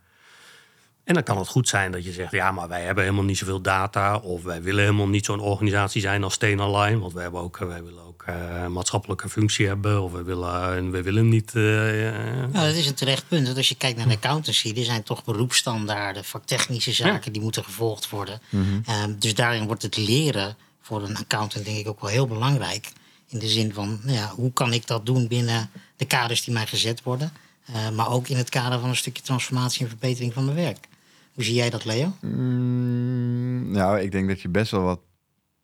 En 1.05 1.14
dan 1.14 1.22
kan 1.22 1.38
het 1.38 1.48
goed 1.48 1.68
zijn 1.68 1.92
dat 1.92 2.05
je 2.05 2.12
zegt, 2.12 2.32
ja, 2.32 2.50
maar 2.53 2.68
wij 2.68 2.82
hebben 2.82 3.05
helemaal 3.05 3.24
niet 3.24 3.38
zoveel 3.38 3.61
data. 3.61 4.16
Of 4.16 4.42
wij 4.42 4.62
willen 4.62 4.80
helemaal 4.84 5.09
niet 5.09 5.24
zo'n 5.24 5.40
organisatie 5.40 6.00
zijn 6.00 6.24
als 6.24 6.34
Stena 6.34 6.80
Line. 6.80 6.98
Want 6.98 7.12
wij, 7.12 7.22
hebben 7.22 7.40
ook, 7.40 7.59
wij 7.59 7.82
willen 7.82 8.07
ook 8.07 8.22
eh, 8.26 8.62
een 8.62 8.72
maatschappelijke 8.72 9.28
functie 9.28 9.66
hebben. 9.66 10.03
Of 10.03 10.12
we 10.12 10.22
willen, 10.22 10.76
en 10.76 10.90
we 10.90 11.03
willen 11.03 11.28
niet... 11.28 11.55
eh, 11.55 12.09
eh, 12.09 12.14
Nou, 12.53 12.66
dat 12.66 12.74
is 12.74 12.86
een 12.86 12.94
terecht 12.94 13.28
punt. 13.28 13.44
Want 13.44 13.57
als 13.57 13.68
je 13.68 13.74
kijkt 13.74 13.98
naar 13.98 14.09
de 14.09 14.14
accountancy, 14.14 14.72
er 14.76 14.84
zijn 14.84 15.03
toch 15.03 15.24
beroepsstandaarden, 15.24 16.24
vaktechnische 16.24 16.92
zaken 16.92 17.32
die 17.32 17.42
moeten 17.42 17.64
gevolgd 17.64 18.09
worden. 18.09 18.40
Ehm, 18.86 19.18
dus 19.18 19.34
daarin 19.34 19.66
wordt 19.66 19.82
het 19.82 19.96
leren 19.96 20.57
voor 20.82 21.03
een 21.03 21.16
accountant 21.16 21.64
denk 21.64 21.76
ik 21.78 21.88
ook 21.88 22.00
wel 22.00 22.11
heel 22.11 22.26
belangrijk. 22.26 22.92
In 23.28 23.38
de 23.38 23.48
zin 23.48 23.74
van, 23.74 24.00
nou 24.03 24.16
ja, 24.16 24.28
hoe 24.28 24.53
kan 24.53 24.72
ik 24.72 24.86
dat 24.86 25.07
doen 25.07 25.28
binnen 25.28 25.70
de 25.96 26.05
kaders 26.05 26.44
die 26.44 26.55
mij 26.55 26.66
gezet 26.66 27.03
worden. 27.03 27.32
Eh, 27.66 27.90
maar 27.90 28.10
ook 28.10 28.28
in 28.28 28.36
het 28.36 28.48
kader 28.48 28.80
van 28.80 28.88
een 28.88 28.96
stukje 28.96 29.22
transformatie 29.22 29.82
en 29.82 29.88
verbetering 29.88 30.32
van 30.32 30.44
mijn 30.44 30.56
werk. 30.56 30.88
Hoe 31.34 31.44
zie 31.44 31.54
jij 31.54 31.70
dat, 31.70 31.84
Leo? 31.84 32.16
Mm, 32.20 33.70
nou, 33.70 34.00
ik 34.00 34.12
denk 34.12 34.28
dat 34.28 34.40
je 34.40 34.48
best 34.48 34.70
wel 34.70 34.82
wat 34.82 35.00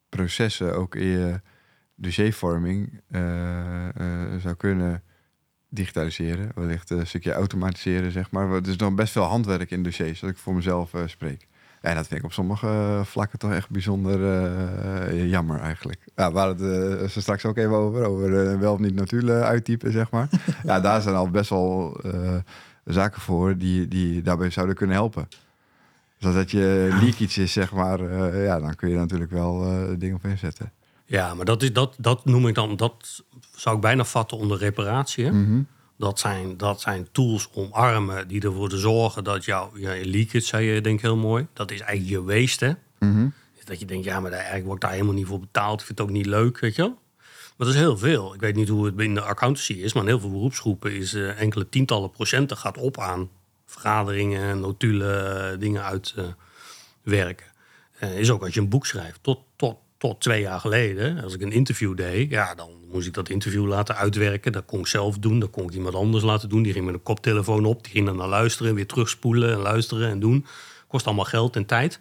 processen 0.09 0.76
ook 0.76 0.94
in 0.94 1.07
je 1.07 1.40
dossiervorming 1.94 3.01
eh, 3.11 3.88
eh, 3.88 4.40
zou 4.40 4.55
kunnen 4.55 5.03
digitaliseren. 5.68 6.53
Wellicht 6.55 6.90
een 6.90 7.07
stukje 7.07 7.32
automatiseren, 7.32 8.12
zeg 8.12 8.30
maar. 8.30 8.53
Er 8.53 8.68
is 8.68 8.76
nog 8.76 8.94
best 8.94 9.12
veel 9.12 9.22
handwerk 9.22 9.70
in 9.70 9.82
dossiers, 9.82 10.22
als 10.22 10.30
ik 10.30 10.38
voor 10.38 10.55
mezelf 10.55 10.92
spreek. 11.07 11.46
En 11.81 11.95
dat 11.95 12.07
vind 12.07 12.20
ik 12.20 12.26
op 12.26 12.33
sommige 12.33 13.01
vlakken 13.05 13.39
toch 13.39 13.53
echt 13.53 13.70
bijzonder 13.70 14.24
eh, 14.24 15.31
jammer 15.31 15.61
eigenlijk. 15.61 16.05
Ja, 16.16 16.33
waar 16.33 16.49
het 16.49 16.61
eh, 16.61 17.09
ze 17.09 17.20
straks 17.20 17.45
ook 17.45 17.57
even 17.57 17.74
over, 17.74 18.05
over 18.05 18.51
eh, 18.51 18.59
wel 18.59 18.72
of 18.72 18.79
niet 18.79 18.95
notulen 18.95 19.45
uittypen, 19.45 19.93
zeg 19.93 20.11
maar. 20.11 20.29
ja, 20.64 20.81
daar 20.81 21.01
zijn 21.01 21.14
al 21.14 21.31
best 21.31 21.51
wel 21.51 22.01
zaken 22.85 23.20
voor 23.20 23.57
die, 23.57 23.89
die 23.89 24.22
daarbij 24.22 24.51
zouden 24.51 24.76
kunnen 24.76 24.97
helpen. 24.97 25.29
Dus 26.18 26.35
dat 26.35 26.51
je 26.51 26.89
leakage 27.01 27.43
is, 27.43 27.53
zeg 27.53 27.72
maar, 27.72 28.03
ja, 28.37 28.61
dan 28.61 28.74
kun 28.74 28.89
je 28.89 28.97
natuurlijk 28.97 29.31
wel 29.31 29.66
dingen 29.99 30.16
op 30.16 30.24
inzetten. 30.24 30.72
Ja, 31.05 31.35
maar 31.35 31.45
dat, 31.45 31.62
is, 31.62 31.72
dat, 31.72 31.95
dat 31.99 32.24
noem 32.24 32.47
ik 32.47 32.55
dan, 32.55 32.76
dat 32.76 33.24
zou 33.57 33.76
ik 33.76 33.83
bijna 33.83 34.05
vatten 34.05 34.39
onder 34.39 34.59
reparatie. 34.59 35.24
hè. 35.24 35.33
Mhm. 35.33 35.61
Dat, 35.99 36.18
zijn, 36.18 36.57
dat 36.57 36.80
zijn 36.80 37.09
tools 37.12 37.49
omarmen 37.53 38.28
die 38.28 38.42
ervoor 38.42 38.68
te 38.68 38.78
zorgen 38.78 39.24
dat 39.24 39.44
jouw 39.44 39.70
ja, 39.74 39.94
leakage, 40.03 40.40
zei 40.40 40.66
je 40.66 40.80
denk 40.80 40.96
ik 40.96 41.05
heel 41.05 41.16
mooi, 41.16 41.46
dat 41.53 41.70
is 41.70 41.80
eigenlijk 41.80 42.28
je 42.28 42.38
waste. 42.38 42.64
Hè? 42.64 43.07
Mhm. 43.09 43.28
Dat 43.68 43.80
je 43.80 43.86
denkt, 43.86 44.05
ja, 44.05 44.20
maar 44.20 44.30
daar, 44.30 44.38
eigenlijk 44.38 44.66
wordt 44.66 44.82
daar 44.82 44.92
helemaal 44.92 45.14
niet 45.14 45.26
voor 45.26 45.40
betaald. 45.40 45.80
Ik 45.80 45.86
vind 45.86 45.99
het 45.99 46.09
ook 46.09 46.14
niet 46.14 46.26
leuk, 46.26 46.59
weet 46.59 46.74
je 46.74 46.82
wel. 46.82 46.99
Maar 47.57 47.66
dat 47.66 47.76
is 47.76 47.82
heel 47.82 47.99
veel. 47.99 48.34
Ik 48.34 48.40
weet 48.40 48.55
niet 48.55 48.68
hoe 48.68 48.84
het 48.84 48.96
binnen 48.96 49.22
de 49.22 49.28
accountancy 49.28 49.72
is, 49.72 49.92
maar 49.92 50.03
in 50.03 50.09
heel 50.09 50.20
veel 50.20 50.30
beroepsgroepen 50.30 50.92
is 50.92 51.14
eh, 51.14 51.40
enkele 51.40 51.68
tientallen 51.68 52.11
procenten 52.11 52.57
gaat 52.57 52.78
op 52.78 52.99
aan 52.99 53.30
vergaderingen, 53.66 54.61
notulen, 54.61 55.53
eh, 55.53 55.59
dingen 55.59 55.84
uitwerken. 55.84 57.46
Eh, 57.99 58.18
is 58.18 58.30
ook 58.30 58.42
als 58.42 58.55
je 58.55 58.61
een 58.61 58.68
boek 58.68 58.86
schrijft. 58.86 59.18
Tot, 59.22 59.40
tot, 59.57 59.76
tot 59.99 60.20
twee 60.20 60.40
jaar 60.40 60.61
geleden, 60.61 61.22
als 61.22 61.34
ik 61.34 61.40
een 61.40 61.53
interview 61.53 61.96
deed, 61.96 62.30
ja, 62.30 62.55
dan 62.55 62.70
moest 62.93 63.07
ik 63.07 63.14
dat 63.14 63.28
interview 63.28 63.66
laten 63.66 63.97
uitwerken. 63.97 64.53
Dat 64.53 64.64
kon 64.64 64.78
ik 64.78 64.86
zelf 64.86 65.18
doen, 65.18 65.39
dat 65.39 65.51
kon 65.51 65.64
ik 65.64 65.74
iemand 65.74 65.95
anders 65.95 66.24
laten 66.24 66.49
doen. 66.49 66.62
Die 66.62 66.72
ging 66.72 66.84
met 66.84 66.95
een 66.95 67.03
koptelefoon 67.03 67.64
op, 67.64 67.82
die 67.82 67.93
ging 67.93 68.07
dan 68.07 68.16
naar 68.16 68.28
luisteren, 68.28 68.74
weer 68.74 68.86
terugspoelen 68.86 69.53
en 69.53 69.59
luisteren 69.59 70.11
en 70.11 70.20
doen. 70.20 70.47
Kost 70.86 71.07
allemaal 71.07 71.24
geld 71.24 71.57
en 71.57 71.66
tijd. 71.66 72.01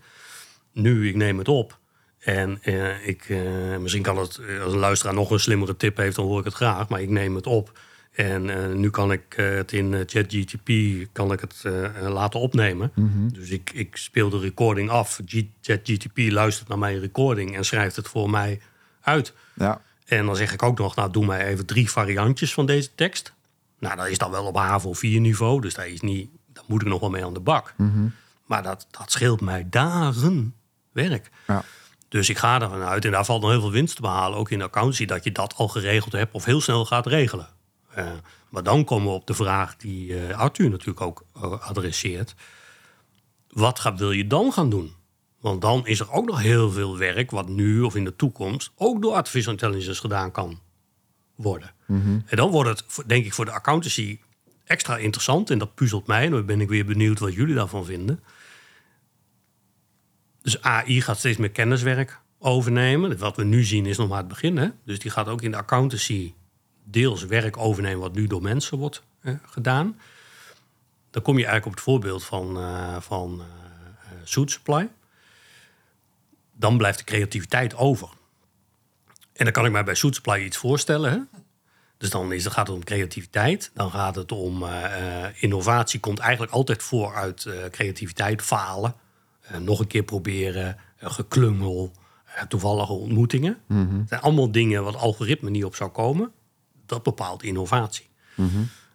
Nu, 0.72 1.08
ik 1.08 1.16
neem 1.16 1.38
het 1.38 1.48
op. 1.48 1.78
En 2.20 2.58
eh, 2.62 3.08
ik, 3.08 3.30
eh, 3.30 3.78
misschien 3.78 4.02
kan 4.02 4.18
het, 4.18 4.38
eh, 4.38 4.64
als 4.64 4.74
een 4.74 4.80
luisteraar 4.80 5.14
nog 5.14 5.32
een 5.32 5.40
slimmere 5.40 5.78
tip 5.78 5.98
heeft, 5.98 6.16
dan 6.16 6.26
hoor 6.26 6.40
ik 6.40 6.46
het 6.46 6.54
graag. 6.54 6.90
Maar 6.90 7.02
ik 7.02 7.10
neem 7.10 7.36
het 7.36 7.48
op. 7.48 7.80
En 8.12 8.50
eh, 8.50 8.76
nu 8.76 8.90
kan 8.90 9.12
ik 9.12 9.34
eh, 9.36 9.50
het 9.50 9.72
in 9.72 10.04
ChatGTP 10.06 10.70
kan 11.12 11.32
ik 11.32 11.40
het 11.40 11.64
laten 12.02 12.40
opnemen. 12.40 12.92
Dus 13.34 13.50
ik, 13.50 13.72
ik 13.74 13.96
speel 13.96 14.30
de 14.30 14.40
recording 14.40 14.90
af. 14.90 15.20
ChatGTP 15.62 16.18
luistert 16.18 16.68
naar 16.68 16.80
mijn 16.80 17.00
recording 17.00 17.56
en 17.56 17.66
schrijft 17.66 17.96
het 17.96 18.08
voor 18.08 18.30
mij 18.30 18.60
uit. 19.02 19.34
Ja, 19.54 19.82
En 20.08 20.26
dan 20.26 20.36
zeg 20.36 20.54
ik 20.54 20.64
ook 20.64 20.78
nog, 20.78 20.96
nou 20.96 21.12
doe 21.12 21.26
mij 21.26 21.46
even 21.46 21.66
drie 21.66 21.92
variantjes 21.92 22.54
van 22.54 22.66
deze 22.66 22.96
tekst. 22.96 23.34
Nou, 23.80 23.96
dat 23.96 24.08
is 24.08 24.18
dan 24.18 24.32
wel 24.32 24.46
op 24.46 24.56
HAVO 24.56 24.94
4 24.94 25.20
niveau, 25.20 25.62
dus 25.62 25.74
daar, 25.74 25.88
is 25.88 26.02
niet, 26.02 26.30
daar 26.54 26.64
moet 26.68 26.82
ik 26.82 26.88
nog 26.88 27.00
wel 27.00 27.10
mee 27.10 27.26
aan 27.26 27.34
de 27.34 27.40
bak. 27.40 27.74
Maar 28.46 28.64
dat, 28.64 28.88
dat 28.92 29.12
scheelt 29.12 29.42
mij 29.42 29.68
dagen 29.70 30.56
werk. 30.92 31.30
ja. 31.48 31.64
Dus 32.10 32.30
ik 32.30 32.38
ga 32.38 32.62
ervan 32.62 32.82
uit, 32.82 33.06
en 33.06 33.12
daar 33.12 33.26
valt 33.26 33.42
nog 33.42 33.50
heel 33.50 33.60
veel 33.60 33.72
winst 33.72 33.96
te 33.96 34.02
behalen, 34.02 34.38
ook 34.38 34.50
in 34.50 34.58
de 34.58 34.64
accountancy, 34.64 35.06
dat 35.06 35.24
je 35.24 35.32
dat 35.32 35.54
al 35.56 35.68
geregeld 35.68 36.14
hebt 36.14 36.34
of 36.34 36.46
heel 36.46 36.62
snel 36.62 36.86
gaat 36.86 37.06
regelen. 37.06 37.48
Eh, 37.94 38.06
maar 38.50 38.64
dan 38.64 38.84
komen 38.84 39.08
we 39.08 39.14
op 39.14 39.28
de 39.28 39.34
vraag 39.34 39.76
die 39.76 40.20
eh, 40.20 40.38
Arthur 40.38 40.70
natuurlijk 40.70 41.02
ook 41.02 41.26
eh, 41.36 41.62
adresseert. 41.68 42.36
Wat 43.50 43.80
ga, 43.80 43.96
wil 43.96 44.12
je 44.12 44.28
dan 44.28 44.54
gaan 44.54 44.70
doen? 44.70 44.96
Want 45.40 45.62
dan 45.62 45.88
is 45.88 46.00
er 46.00 46.12
ook 46.12 46.26
nog 46.26 46.42
heel 46.42 46.72
veel 46.72 46.98
werk 46.98 47.32
wat 47.32 47.50
nu 47.50 47.82
of 47.82 47.96
in 47.96 48.04
de 48.04 48.16
toekomst 48.16 48.72
ook 48.76 49.02
door 49.02 49.14
artificial 49.14 49.52
intelligence 49.52 50.02
gedaan 50.02 50.32
kan 50.32 50.60
worden. 51.36 51.74
En 52.26 52.38
dan 52.38 52.52
wordt 52.52 52.70
het, 52.70 53.08
denk 53.08 53.26
ik, 53.26 53.34
voor 53.34 53.46
de 53.46 53.52
accountancy 53.52 54.20
extra 54.64 54.98
interessant. 54.98 55.50
En 55.50 55.58
dat 55.58 55.76
puzzelt 55.76 56.08
mij. 56.08 56.26
En 56.26 56.32
dan 56.32 56.46
ben 56.46 56.62
ik 56.62 56.70
weer 56.70 56.86
benieuwd 56.86 57.20
wat 57.20 57.34
jullie 57.34 57.56
daarvan 57.56 57.86
vinden. 57.86 58.20
Dus 60.42 60.62
AI 60.62 61.02
gaat 61.02 61.18
steeds 61.18 61.38
meer 61.38 61.52
kenniswerk 61.52 62.20
overnemen. 62.40 63.18
Wat 63.18 63.36
we 63.36 63.44
nu 63.44 63.64
zien 63.64 63.86
is 63.86 63.98
nog 63.98 64.08
maar 64.08 64.18
het 64.18 64.28
begin. 64.28 64.58
Hè? 64.58 64.70
Dus 64.86 65.00
die 65.00 65.12
gaat 65.12 65.28
ook 65.28 65.42
in 65.42 65.52
de 65.52 65.58
accountancy 65.58 66.34
deels 66.84 67.26
werk 67.26 67.58
overnemen 67.58 68.00
wat 68.00 68.16
nu 68.16 68.28
door 68.28 68.42
mensen 68.42 68.78
wordt 68.78 69.04
eh, 69.20 69.34
gedaan. 69.46 70.00
Dan 71.10 71.22
kom 71.22 71.38
je 71.38 71.46
eigenlijk 71.46 71.66
op 71.66 71.72
het 71.72 71.82
voorbeeld 71.82 72.24
van, 72.24 72.58
eh 72.58 72.98
van 73.00 73.42
eh, 73.42 74.12
Suit 74.24 74.52
Supply. 74.52 74.90
Dan 76.60 76.78
blijft 76.78 76.98
de 76.98 77.04
creativiteit 77.04 77.76
over. 77.76 78.10
En 79.34 79.44
dan 79.44 79.54
kan 79.54 79.66
ik 79.66 79.72
mij 79.72 79.84
bij 79.84 79.96
Suit 79.96 80.16
Supply 80.16 80.44
iets 80.44 80.58
voorstellen. 80.58 81.12
Hè? 81.12 81.40
Dus 81.98 82.10
dan 82.10 82.32
is, 82.32 82.44
dan 82.44 82.52
gaat 82.52 82.68
het 82.68 82.76
om 82.76 82.84
creativiteit. 82.84 83.72
Dan 83.74 83.92
gaat 83.92 84.16
het 84.16 84.32
om 84.32 84.64
eh, 84.64 85.44
innovatie. 85.44 86.00
Komt 86.00 86.20
eigenlijk 86.20 86.52
altijd 86.52 86.84
voor 86.84 87.14
uit 87.16 87.46
eh, 87.46 87.54
creativiteit, 87.72 88.42
falen. 88.42 88.96
Eh, 89.42 89.58
nog 89.58 89.80
een 89.80 89.88
keer 89.88 90.04
proberen, 90.04 90.78
geklungel. 90.98 91.92
toevallige 92.48 92.94
ontmoetingen. 92.94 93.58
Het 94.00 94.10
zijn 94.10 94.22
allemaal 94.22 94.52
dingen 94.52 94.84
wat 94.84 94.96
algoritme 94.96 95.50
niet 95.50 95.66
op 95.66 95.76
zou 95.76 95.90
komen. 95.90 96.32
Dat 96.86 97.04
bepaalt 97.04 97.44
innovatie. 97.44 98.10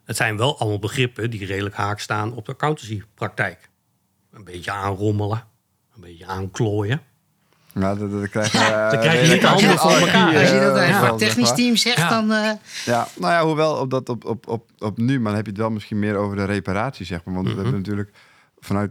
Het 0.05 0.17
zijn 0.17 0.37
wel 0.37 0.59
allemaal 0.59 0.79
begrippen 0.79 1.31
die 1.31 1.47
redelijk 1.47 1.75
haak 1.75 1.99
staan 1.99 2.35
op 2.35 2.47
de 2.47 2.53
accountancypraktijk. 2.53 3.71
Een 4.31 4.45
beetje 4.45 4.71
aanrommelen, 4.71 5.45
een 5.95 6.01
beetje 6.01 6.27
aanklooien. 6.27 7.03
Ja, 7.75 7.95
dat, 7.95 8.11
dat 8.11 8.29
krijg 8.29 8.53
je, 8.53 8.59
eh, 8.59 8.91
Dan 8.91 9.01
krijg 9.01 9.21
je 9.21 9.21
dat 9.21 9.21
niet 9.21 9.31
de 9.31 9.39
krijg 9.39 9.53
handen 9.53 9.79
voor 9.79 9.91
allergie, 9.91 10.07
elkaar. 10.21 10.41
Als 10.41 10.51
je 10.51 10.61
dat 10.61 10.77
zeg 10.77 11.01
het 11.11 11.19
technisch 11.19 11.55
team 11.55 11.77
zegt, 11.77 11.97
Ja. 11.99 12.09
dan... 12.09 12.33
eh, 12.33 12.51
Ja, 12.85 13.07
nou 13.19 13.33
ja, 13.33 13.45
hoewel 13.45 13.75
op, 13.77 13.91
dat, 13.91 14.09
op, 14.09 14.25
op, 14.25 14.49
op, 14.49 14.71
op 14.79 14.99
nu, 14.99 15.15
maar 15.17 15.25
dan 15.27 15.35
heb 15.35 15.45
je 15.45 15.51
het 15.51 15.61
wel 15.61 15.71
misschien 15.71 15.99
meer 15.99 16.17
over 16.17 16.37
de 16.37 16.45
reparatie, 16.45 17.07
zeg 17.07 17.25
maar. 17.25 17.35
Want 17.35 17.47
Mhm. 17.47 17.57
we 17.57 17.63
hebben 17.63 17.81
natuurlijk 17.81 18.11
vanuit 18.61 18.91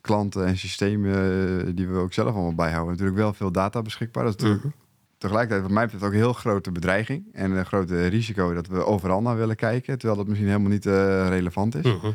klanten 0.00 0.46
en 0.46 0.56
systemen 0.58 1.12
eh, 1.14 1.66
die 1.74 1.88
we 1.88 1.98
ook 1.98 2.12
zelf 2.12 2.34
allemaal 2.34 2.54
bijhouden, 2.54 2.90
natuurlijk 2.92 3.18
wel 3.18 3.32
veel 3.32 3.52
data 3.52 3.82
beschikbaar. 3.82 4.24
Dat 4.24 4.34
is 4.34 4.38
natuurlijk 4.42 4.64
Mhm. 4.68 4.74
tegelijkertijd, 5.18 5.62
wat 5.62 5.70
mij 5.70 5.82
betreft, 5.84 6.04
ook 6.04 6.10
een 6.12 6.16
heel 6.16 6.32
grote 6.32 6.72
bedreiging 6.72 7.24
en 7.32 7.50
een 7.50 7.66
grote 7.66 8.06
risico 8.06 8.54
dat 8.54 8.66
we 8.66 8.86
overal 8.86 9.22
naar 9.22 9.36
willen 9.36 9.56
kijken, 9.56 9.98
terwijl 9.98 10.18
dat 10.18 10.26
misschien 10.28 10.48
helemaal 10.48 10.70
niet 10.70 10.86
eh, 10.86 11.28
relevant 11.28 11.74
is. 11.74 11.84
Mhm. 11.84 12.06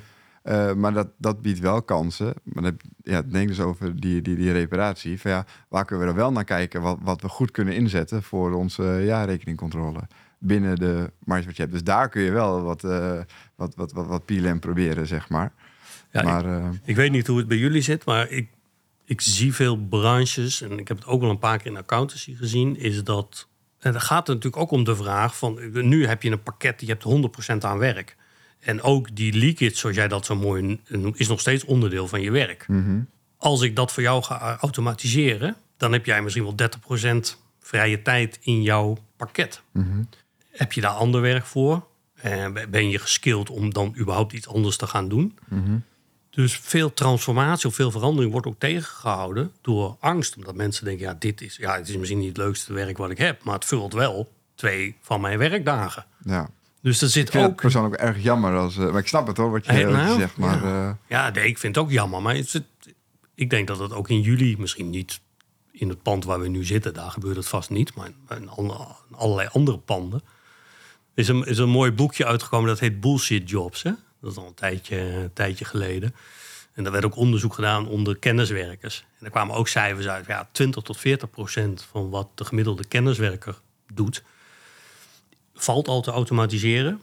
Eh, 0.48 0.74
maar 0.74 0.94
dat, 0.94 1.08
dat 1.18 1.42
biedt 1.42 1.60
wel 1.60 1.82
kansen. 1.82 2.34
Maar 2.44 2.72
ja, 3.04 3.22
denk 3.22 3.48
dus 3.48 3.60
over 3.60 4.00
die, 4.00 4.22
die, 4.22 4.36
die 4.36 4.52
reparatie. 4.52 5.22
Van 5.22 5.32
ja, 5.32 5.46
waar 5.68 5.86
kunnen 5.86 6.06
we 6.06 6.12
er 6.12 6.18
wel 6.18 6.32
naar 6.32 6.44
kijken 6.44 6.82
wat, 6.82 6.98
wat 7.02 7.22
we 7.22 7.30
goed 7.30 7.52
kunnen 7.52 7.76
inzetten 7.76 8.24
voor 8.24 8.54
onze 8.54 8.84
eh, 8.84 9.06
jaarrekeningcontrole 9.06 10.00
binnen 10.40 10.76
de 10.76 11.12
marge 11.24 11.46
wat 11.46 11.56
je 11.56 11.62
hebt. 11.62 11.74
Dus 11.74 11.84
daar 11.84 12.10
kun 12.10 12.22
je 12.22 12.32
wel 12.32 12.62
wat, 12.62 12.84
eh 12.84 13.20
wat, 13.56 13.76
wat, 13.76 13.92
wat, 13.92 14.08
wat 14.08 14.26
PLM 14.26 14.60
proberen, 14.60 15.08
zeg 15.08 15.30
maar. 15.30 15.54
Ja, 16.12 16.22
maar 16.22 16.72
Ik 16.84 16.96
weet 16.96 17.12
niet 17.12 17.28
hoe 17.28 17.38
het 17.38 17.48
bij 17.48 17.58
jullie 17.58 17.82
zit, 17.82 18.06
maar 18.06 18.30
ik, 18.30 18.50
ik 19.06 19.22
zie 19.22 19.54
veel 19.54 19.78
branches, 19.78 20.62
en 20.62 20.80
ik 20.80 20.88
heb 20.88 20.98
het 20.98 21.08
ook 21.08 21.22
wel 21.22 21.30
een 21.30 21.40
paar 21.40 21.58
keer 21.58 21.72
in 21.72 21.78
accountancy 21.78 22.36
gezien, 22.36 22.78
is 22.78 23.04
dat. 23.04 23.48
En 23.80 23.92
dan 23.92 24.02
gaat 24.02 24.28
het 24.28 24.36
natuurlijk 24.36 24.64
ook 24.64 24.72
om 24.72 24.84
de 24.84 24.96
vraag 24.96 25.38
van. 25.38 25.60
Nu 25.88 26.06
heb 26.06 26.24
je 26.24 26.32
een 26.32 26.44
pakket, 26.44 26.82
je 26.82 26.96
hebt 26.98 27.06
100% 27.54 27.58
aan 27.58 27.78
werk. 27.78 28.17
En 28.68 28.82
ook 28.82 29.16
die 29.16 29.34
leakage, 29.34 29.76
zoals 29.76 29.96
jij 29.96 30.08
dat 30.08 30.26
zo 30.26 30.36
mooi 30.36 30.80
noemt, 30.88 31.20
is 31.20 31.28
nog 31.28 31.40
steeds 31.40 31.64
onderdeel 31.64 32.08
van 32.08 32.22
je 32.22 32.32
werk. 32.32 32.68
mhm. 32.68 33.00
Als 33.38 33.62
ik 33.62 33.76
dat 33.76 33.92
voor 33.92 34.04
jou 34.04 34.24
ga 34.24 34.58
automatiseren, 34.60 35.56
dan 35.78 35.92
heb 35.92 36.06
jij 36.06 36.22
misschien 36.22 36.44
wel 36.44 36.56
30% 36.56 37.38
vrije 37.60 38.02
tijd 38.02 38.40
in 38.42 38.62
jouw 38.62 38.98
pakket. 39.18 39.62
Mhm. 39.72 40.04
Heb 40.50 40.74
je 40.74 40.82
daar 40.82 40.92
ander 40.92 41.22
werk 41.22 41.46
voor? 41.46 41.88
Eh, 42.16 42.46
ben 42.70 42.90
je 42.90 43.00
geskild 43.00 43.50
om 43.50 43.74
dan 43.74 43.96
überhaupt 43.98 44.34
iets 44.34 44.48
anders 44.48 44.78
te 44.78 44.88
gaan 44.88 45.08
doen? 45.10 45.38
Mhm. 45.48 45.78
Dus 46.30 46.58
veel 46.58 46.94
transformatie 46.94 47.70
of 47.70 47.76
veel 47.76 47.92
verandering 47.92 48.32
wordt 48.32 48.48
ook 48.48 48.60
tegengehouden 48.60 49.52
door 49.62 49.98
angst. 50.00 50.36
Omdat 50.36 50.56
mensen 50.56 50.86
denken, 50.86 51.06
ja, 51.06 51.16
dit 51.20 51.42
is, 51.42 51.56
ja, 51.56 51.76
het 51.76 51.90
is 51.90 51.98
misschien 51.98 52.20
niet 52.20 52.28
het 52.28 52.38
leukste 52.38 52.74
werk 52.74 52.98
wat 52.98 53.10
ik 53.10 53.18
heb, 53.18 53.44
maar 53.44 53.56
het 53.56 53.66
vult 53.66 53.94
wel 53.94 54.32
twee 54.56 54.96
van 55.02 55.22
mijn 55.22 55.38
werkdagen. 55.38 56.06
ja. 56.24 56.50
Dus 56.88 57.02
er 57.02 57.10
zit 57.10 57.34
Ik 57.34 57.42
ook. 57.42 57.56
persoonlijk 57.62 58.02
erg 58.02 58.24
jammer. 58.24 58.56
Als, 58.58 58.78
eh, 58.78 58.90
maar 58.92 59.00
ik 59.00 59.08
snap 59.08 59.28
het 59.28 59.38
hoor, 59.38 59.52
wat 59.52 59.66
je, 59.66 59.74
je 59.74 59.86
nou, 59.86 60.20
zegt. 60.20 60.38
Maar 60.38 60.64
eh, 60.64 60.92
Ja, 61.08 61.30
nee, 61.30 61.48
ik 61.48 61.58
vind 61.58 61.76
het 61.76 61.84
ook 61.86 61.92
jammer. 61.92 62.22
Maar 62.22 62.36
het, 62.36 62.62
ik 63.36 63.50
denk 63.50 63.68
dat 63.68 63.80
het 63.80 63.94
ook 63.94 64.10
in 64.10 64.22
juli, 64.22 64.56
misschien 64.58 64.90
niet 64.90 65.20
in 65.72 65.90
het 65.90 66.02
pand 66.02 66.24
waar 66.26 66.40
we 66.40 66.48
nu 66.48 66.66
zitten, 66.66 66.94
daar 66.94 67.12
gebeurt 67.12 67.36
het 67.36 67.48
vast 67.48 67.70
niet, 67.70 67.96
maar 67.96 68.10
in 68.38 68.50
alle- 68.50 68.96
in 69.10 69.16
allerlei 69.16 69.50
andere 69.52 69.78
panden. 69.78 70.22
Is 71.14 71.28
een, 71.28 71.44
is 71.46 71.58
een 71.58 71.70
mooi 71.70 71.92
boekje 71.92 72.26
uitgekomen 72.26 72.68
dat 72.70 72.80
heet 72.80 73.00
Bullshit 73.00 73.50
Jobs. 73.50 73.84
Hè? 73.84 73.92
Dat 74.22 74.32
is 74.32 74.38
al 74.38 74.48
een 74.48 74.54
tijdje, 74.54 74.98
een 75.00 75.34
tijdje 75.34 75.66
geleden. 75.66 76.16
En 76.74 76.84
daar 76.84 76.92
werd 76.92 77.06
ook 77.06 77.16
onderzoek 77.16 77.54
gedaan 77.54 77.88
onder 77.88 78.18
kenniswerkers. 78.18 79.00
En 79.00 79.18
daar 79.20 79.30
kwamen 79.32 79.56
ook 79.56 79.68
cijfers 79.68 80.08
uit. 80.08 80.26
Ja, 80.26 80.50
20 80.52 80.84
tot 80.84 80.98
40 80.98 81.30
procent 81.30 81.88
van 81.92 82.10
wat 82.10 82.28
de 82.36 82.46
gemiddelde 82.46 82.86
kenniswerker 82.86 83.60
doet, 83.94 84.24
valt 85.64 85.88
al 85.88 86.02
te 86.02 86.12
automatiseren. 86.12 87.02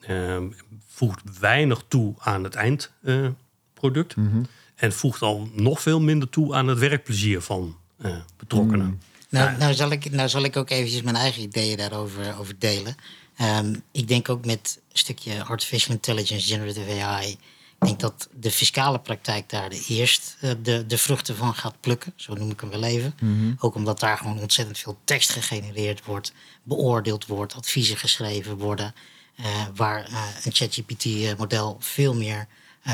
Ehm, 0.00 0.44
voegt 0.86 1.38
weinig 1.38 1.84
toe 1.88 2.14
aan 2.18 2.44
het 2.44 2.54
eindproduct. 2.54 4.16
mhm. 4.16 4.42
En 4.76 4.92
voegt 4.92 5.22
al 5.22 5.48
nog 5.52 5.80
veel 5.80 6.00
minder 6.00 6.28
toe 6.28 6.54
aan 6.54 6.66
het 6.66 6.78
werkplezier 6.78 7.40
van 7.40 7.76
eh, 7.96 8.16
betrokkenen. 8.36 9.00
Nou, 9.28 9.56
nou, 9.58 9.74
zal 9.74 9.90
ik, 9.90 10.10
nou 10.10 10.28
zal 10.28 10.42
ik 10.42 10.56
ook 10.56 10.70
eventjes 10.70 11.02
mijn 11.02 11.16
eigen 11.16 11.42
ideeën 11.42 11.76
daarover 11.76 12.38
over 12.38 12.58
delen. 12.58 12.96
Ehm, 13.36 13.74
ik 13.92 14.08
denk 14.08 14.28
ook 14.28 14.44
met 14.44 14.80
een 14.92 14.98
stukje 14.98 15.44
artificial 15.44 15.94
intelligence, 15.94 16.46
generative 16.46 17.02
AI. 17.02 17.36
Ik 17.80 17.86
denk 17.86 18.00
dat 18.00 18.28
de 18.32 18.50
fiscale 18.50 18.98
praktijk 18.98 19.48
daar 19.48 19.70
de 19.70 19.84
eerst 19.88 20.36
eh, 20.40 20.50
de, 20.62 20.86
de 20.86 20.98
vruchten 20.98 21.36
van 21.36 21.54
gaat 21.54 21.80
plukken. 21.80 22.12
Zo 22.16 22.34
noem 22.34 22.50
ik 22.50 22.60
hem 22.60 22.70
wel 22.70 22.82
even. 22.82 23.14
Ook 23.58 23.74
omdat 23.74 24.00
daar 24.00 24.18
gewoon 24.18 24.38
ontzettend 24.38 24.78
veel 24.78 24.98
tekst 25.04 25.30
gegenereerd 25.30 26.04
wordt, 26.04 26.32
beoordeeld 26.62 27.26
wordt, 27.26 27.54
adviezen 27.54 27.96
geschreven 27.96 28.56
worden. 28.58 28.94
eh, 29.36 29.44
waar 29.74 30.04
eh, 30.04 30.22
een 30.44 30.52
ChatGPT-model 30.52 31.76
veel 31.80 32.14
meer 32.14 32.46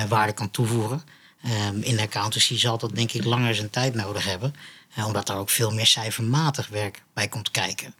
waarde 0.08 0.32
kan 0.32 0.50
toevoegen. 0.50 1.02
Ehm, 1.42 1.80
in 1.80 1.96
de 1.96 2.02
accountancy 2.02 2.58
zal 2.58 2.78
dat 2.78 2.94
denk 2.94 3.12
ik 3.12 3.24
langer 3.24 3.54
zijn 3.54 3.70
tijd 3.70 3.94
nodig 3.94 4.24
hebben. 4.24 4.54
omdat 5.06 5.26
daar 5.26 5.38
ook 5.38 5.50
veel 5.50 5.70
meer 5.70 5.86
cijfermatig 5.86 6.68
werk 6.68 7.02
bij 7.14 7.28
komt 7.28 7.50
kijken. 7.50 7.94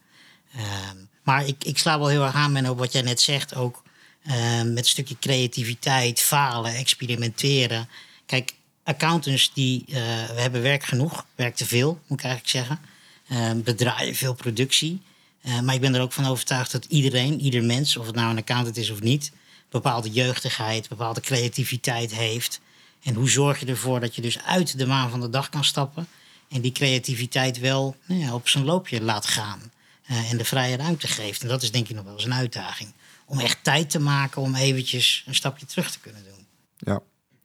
Ehm, 0.55 0.97
maar 1.22 1.47
ik, 1.47 1.64
ik 1.64 1.78
sla 1.78 1.99
wel 1.99 2.09
heel 2.09 2.24
erg 2.24 2.35
aan, 2.35 2.68
op 2.68 2.78
wat 2.78 2.93
jij 2.93 3.03
net 3.03 3.20
zegt. 3.20 3.55
Ook 3.55 3.82
ehm, 4.25 4.73
met 4.73 4.79
een 4.79 4.91
stukje 4.91 5.18
creativiteit, 5.18 6.20
falen, 6.20 6.75
experimenteren. 6.75 7.89
Kijk, 8.27 8.55
accountants 8.85 9.53
die 9.55 9.85
eh, 9.89 9.95
we 10.35 10.41
hebben 10.41 10.62
werk 10.62 10.85
genoeg, 10.85 11.27
werk 11.35 11.57
te 11.57 11.66
veel, 11.66 12.01
moet 12.07 12.18
ik 12.18 12.25
eigenlijk 12.25 12.57
zeggen. 12.57 12.81
Ehm 13.29 13.62
we 13.62 13.75
draaien 13.75 14.14
veel 14.14 14.35
productie. 14.35 15.01
Eh, 15.43 15.61
maar 15.61 15.75
ik 15.75 15.81
ben 15.81 15.95
er 15.95 16.01
ook 16.01 16.12
van 16.12 16.27
overtuigd 16.27 16.73
dat 16.73 16.85
iedereen, 16.85 17.41
ieder 17.41 17.64
mens, 17.64 17.97
of 17.97 18.07
het 18.07 18.14
nou 18.14 18.31
een 18.31 18.39
accountant 18.39 18.77
is 18.77 18.91
of 18.91 19.01
niet, 19.01 19.33
bepaalde 19.70 20.11
jeugdigheid, 20.11 20.89
bepaalde 20.89 21.20
creativiteit 21.20 22.14
heeft. 22.14 22.61
En 23.03 23.14
hoe 23.14 23.29
zorg 23.29 23.61
je 23.61 23.66
ervoor 23.66 24.01
dat 24.01 24.14
je 24.14 24.23
dus 24.23 24.43
uit 24.43 24.79
de 24.79 24.87
waan 24.87 25.11
van 25.11 25.20
de 25.20 25.31
dag 25.31 25.49
kan 25.49 25.64
stappen 25.64 26.07
en 26.49 26.61
die 26.61 26.73
creativiteit 26.73 27.59
wel 27.59 27.97
nou 28.07 28.20
ja, 28.20 28.35
op 28.35 28.49
zijn 28.49 28.64
loopje 28.64 29.03
laat 29.03 29.27
gaan 29.27 29.61
eh, 30.07 30.31
en 30.31 30.37
de 30.37 30.45
vrije 30.45 30.77
ruimte 30.77 31.07
geeft. 31.07 31.43
En 31.43 31.49
dat 31.49 31.62
is 31.62 31.70
denk 31.70 31.89
ik 31.89 31.97
nog 31.97 32.05
wel 32.05 32.14
eens 32.14 32.25
een 32.25 32.35
uitdaging. 32.35 32.93
Om 33.33 33.39
echt 33.39 33.64
tijd 33.64 33.91
te 33.91 34.01
maken 34.01 34.43
om 34.43 34.55
eventjes 34.55 35.24
een 35.26 35.35
stapje 35.35 35.66
terug 35.66 35.91
te 35.91 36.01
kunnen 36.01 36.22
doen. 36.24 36.47
Ja, 36.76 37.01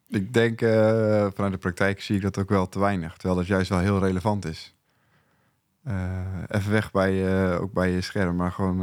ik 0.10 0.34
denk 0.34 0.62
eh, 0.62 1.28
vanuit 1.34 1.54
de 1.54 1.58
praktijk 1.60 2.02
zie 2.02 2.16
ik 2.16 2.22
dat 2.22 2.38
ook 2.38 2.50
wel 2.50 2.70
te 2.70 2.80
weinig. 2.80 3.14
Terwijl 3.18 3.36
dat 3.36 3.48
juist 3.48 3.70
wel 3.70 3.80
heel 3.80 4.00
relevant 4.00 4.46
is. 4.46 4.74
Eh, 5.84 5.94
even 6.48 6.72
weg 6.72 6.92
bij, 6.92 7.28
eh, 7.28 7.62
ook 7.62 7.74
bij 7.74 7.92
je 7.92 8.02
scherm, 8.02 8.36
maar 8.36 8.52
gewoon 8.52 8.82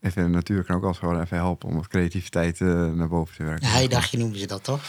even 0.00 0.22
in 0.22 0.28
de 0.28 0.34
natuur 0.34 0.64
kan 0.64 0.76
ook 0.76 0.84
als 0.84 0.98
gewoon 0.98 1.20
even 1.20 1.36
helpen 1.36 1.68
om 1.68 1.74
wat 1.74 1.88
creativiteit 1.88 2.60
naar 2.60 3.08
boven 3.08 3.36
te 3.36 3.44
werken. 3.44 3.66
Ja, 3.66 3.72
heidagje 3.72 4.18
noemden 4.18 4.40
ze 4.40 4.46
dat 4.46 4.64
toch? 4.64 4.80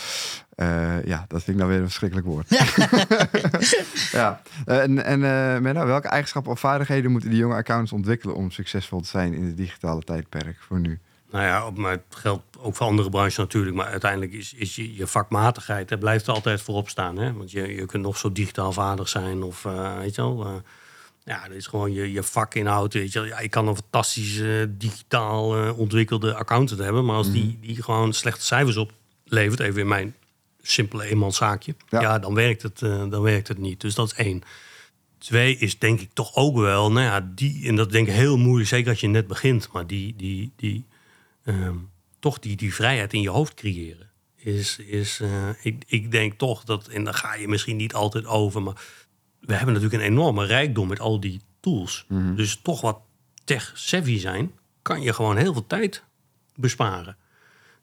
Eh, 0.57 1.03
ja, 1.05 1.25
dat 1.27 1.43
vind 1.43 1.47
ik 1.47 1.55
nou 1.55 1.69
weer 1.69 1.79
een 1.79 1.85
verschrikkelijk 1.85 2.27
woord. 2.27 2.47
ja, 4.11 4.41
Eh, 4.65 4.81
en, 4.81 5.03
en 5.05 5.23
eh, 5.23 5.59
Menno, 5.61 5.85
welke 5.85 6.07
eigenschappen 6.07 6.51
of 6.51 6.59
vaardigheden 6.59 7.11
moeten 7.11 7.29
die 7.29 7.39
jonge 7.39 7.55
accountants 7.55 7.91
ontwikkelen 7.91 8.35
om 8.35 8.51
succesvol 8.51 9.01
te 9.01 9.07
zijn 9.07 9.33
in 9.33 9.43
het 9.45 9.57
digitale 9.57 10.01
tijdperk 10.01 10.57
voor 10.59 10.79
nu? 10.79 10.99
Nou 11.31 11.43
ja, 11.45 11.65
op- 11.65 11.77
maar 11.77 11.91
het 11.91 12.01
geldt 12.09 12.43
ook 12.59 12.75
voor 12.75 12.85
andere 12.85 13.09
branches 13.09 13.35
natuurlijk. 13.37 13.75
Maar 13.75 13.85
uiteindelijk 13.87 14.33
is, 14.33 14.53
is 14.53 14.75
je, 14.75 14.95
je 14.95 15.07
vakmatigheid, 15.07 15.89
dat 15.89 15.99
blijft 15.99 16.27
er 16.27 16.33
altijd 16.33 16.61
voorop 16.61 16.89
staan. 16.89 17.17
Hè? 17.17 17.33
Want 17.33 17.51
je, 17.51 17.75
je 17.75 17.85
kunt 17.85 18.03
nog 18.03 18.17
zo 18.17 18.31
digitaal 18.31 18.71
vaardig 18.73 19.09
zijn 19.09 19.43
of 19.43 19.65
eh, 19.65 19.97
weet 19.97 20.15
je 20.15 20.21
wel. 20.21 20.45
eh, 20.45 20.51
ja, 21.23 21.47
dat 21.47 21.57
is 21.57 21.67
gewoon 21.67 21.93
je, 21.93 22.11
je 22.11 22.23
vakinhoud. 22.23 22.93
Weet 22.93 23.11
je, 23.13 23.19
wel. 23.19 23.27
ja, 23.27 23.39
ik 23.39 23.51
kan 23.51 23.67
een 23.67 23.75
fantastisch 23.75 24.39
eh, 24.39 24.49
digitaal 24.69 25.73
ontwikkelde 25.73 26.33
accountant 26.35 26.79
hebben. 26.79 27.05
Maar 27.05 27.15
als 27.15 27.31
die, 27.31 27.57
die 27.61 27.83
gewoon 27.83 28.13
slechte 28.13 28.45
cijfers 28.45 28.77
oplevert, 28.77 29.59
even 29.59 29.81
in 29.81 29.87
mijn 29.87 30.15
simpele 30.71 31.03
eenmanszaakje. 31.03 31.75
Ja. 31.89 32.01
Ja, 32.01 32.19
dan, 32.19 32.33
werkt 32.33 32.61
het, 32.61 32.81
eh, 32.81 33.09
dan 33.09 33.21
werkt 33.21 33.47
het 33.47 33.57
niet. 33.57 33.81
Dus 33.81 33.95
dat 33.95 34.11
is 34.11 34.13
één. 34.13 34.41
Twee 35.17 35.57
is 35.57 35.79
denk 35.79 35.99
ik 35.99 36.09
toch 36.13 36.35
ook 36.35 36.57
wel, 36.57 36.91
nou 36.91 37.05
ja, 37.05 37.31
die, 37.35 37.67
en 37.67 37.75
dat 37.75 37.91
denk 37.91 38.07
ik 38.07 38.13
heel 38.13 38.37
moeilijk, 38.37 38.69
zeker 38.69 38.89
als 38.89 38.99
je 38.99 39.07
net 39.07 39.27
begint, 39.27 39.71
maar 39.71 39.87
die, 39.87 40.15
die, 40.15 40.51
die, 40.55 40.85
ehm, 41.43 41.75
toch 42.19 42.39
die, 42.39 42.55
die 42.55 42.73
vrijheid 42.73 43.13
in 43.13 43.21
je 43.21 43.29
hoofd 43.29 43.53
creëren. 43.53 44.09
Is, 44.35 44.77
is 44.77 45.19
eh, 45.19 45.49
ik, 45.61 45.83
ik 45.87 46.11
denk 46.11 46.33
toch 46.33 46.63
dat, 46.63 46.87
en 46.87 47.03
daar 47.03 47.13
ga 47.13 47.35
je 47.35 47.47
misschien 47.47 47.75
niet 47.75 47.93
altijd 47.93 48.25
over, 48.25 48.61
maar 48.61 48.81
we 49.39 49.53
hebben 49.53 49.73
natuurlijk 49.73 50.03
een 50.03 50.09
enorme 50.09 50.45
rijkdom 50.45 50.87
met 50.87 50.99
al 50.99 51.19
die 51.19 51.41
tools. 51.59 52.05
Dus 52.35 52.59
toch 52.61 52.81
wat 52.81 52.99
tech-savvy 53.43 54.19
zijn, 54.19 54.51
kan 54.81 55.01
je 55.01 55.13
gewoon 55.13 55.37
heel 55.37 55.53
veel 55.53 55.67
tijd 55.67 56.03
besparen. 56.55 57.17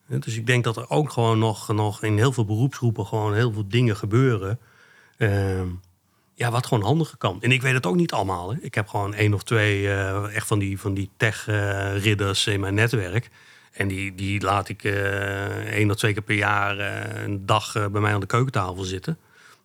Dus 0.07 0.37
ik 0.37 0.47
denk 0.47 0.65
dat 0.65 0.77
er 0.77 0.91
ook 0.91 1.13
gewoon 1.13 1.39
nog, 1.39 1.69
nog 1.69 2.03
in 2.03 2.17
heel 2.17 2.33
veel 2.33 2.45
beroepsgroepen 2.45 3.07
gewoon 3.07 3.35
heel 3.35 3.53
veel 3.53 3.69
dingen 3.69 3.97
gebeuren. 3.97 4.59
ehm, 5.17 5.69
ja, 6.35 6.51
wat 6.51 6.67
gewoon 6.67 6.85
handiger 6.85 7.19
kan. 7.19 7.43
En 7.43 7.53
ik 7.53 7.63
weet 7.63 7.75
het 7.75 7.87
ook 7.87 7.97
niet 7.97 8.13
allemaal. 8.13 8.51
Hè. 8.51 8.59
Ik 8.61 8.75
heb 8.75 8.89
gewoon 8.89 9.15
één 9.15 9.35
of 9.35 9.43
twee 9.43 9.89
eh, 9.89 10.35
echt 10.37 10.47
van 10.47 10.59
die, 10.59 10.81
van 10.81 10.95
die 10.95 11.11
tech-ridders 11.17 12.47
in 12.47 12.61
mijn 12.61 12.75
netwerk. 12.75 13.31
En 13.73 13.89
die, 13.89 14.15
die 14.15 14.41
laat 14.41 14.69
ik 14.69 14.85
eh 14.85 15.73
één 15.73 15.91
of 15.91 15.97
twee 15.97 16.13
keer 16.13 16.23
per 16.23 16.37
jaar 16.37 16.79
eh, 16.79 17.23
een 17.23 17.47
dag 17.47 17.75
eh, 17.77 17.87
bij 17.87 18.01
mij 18.01 18.13
aan 18.13 18.21
de 18.21 18.27
keukentafel 18.27 18.85
zitten. 18.85 19.19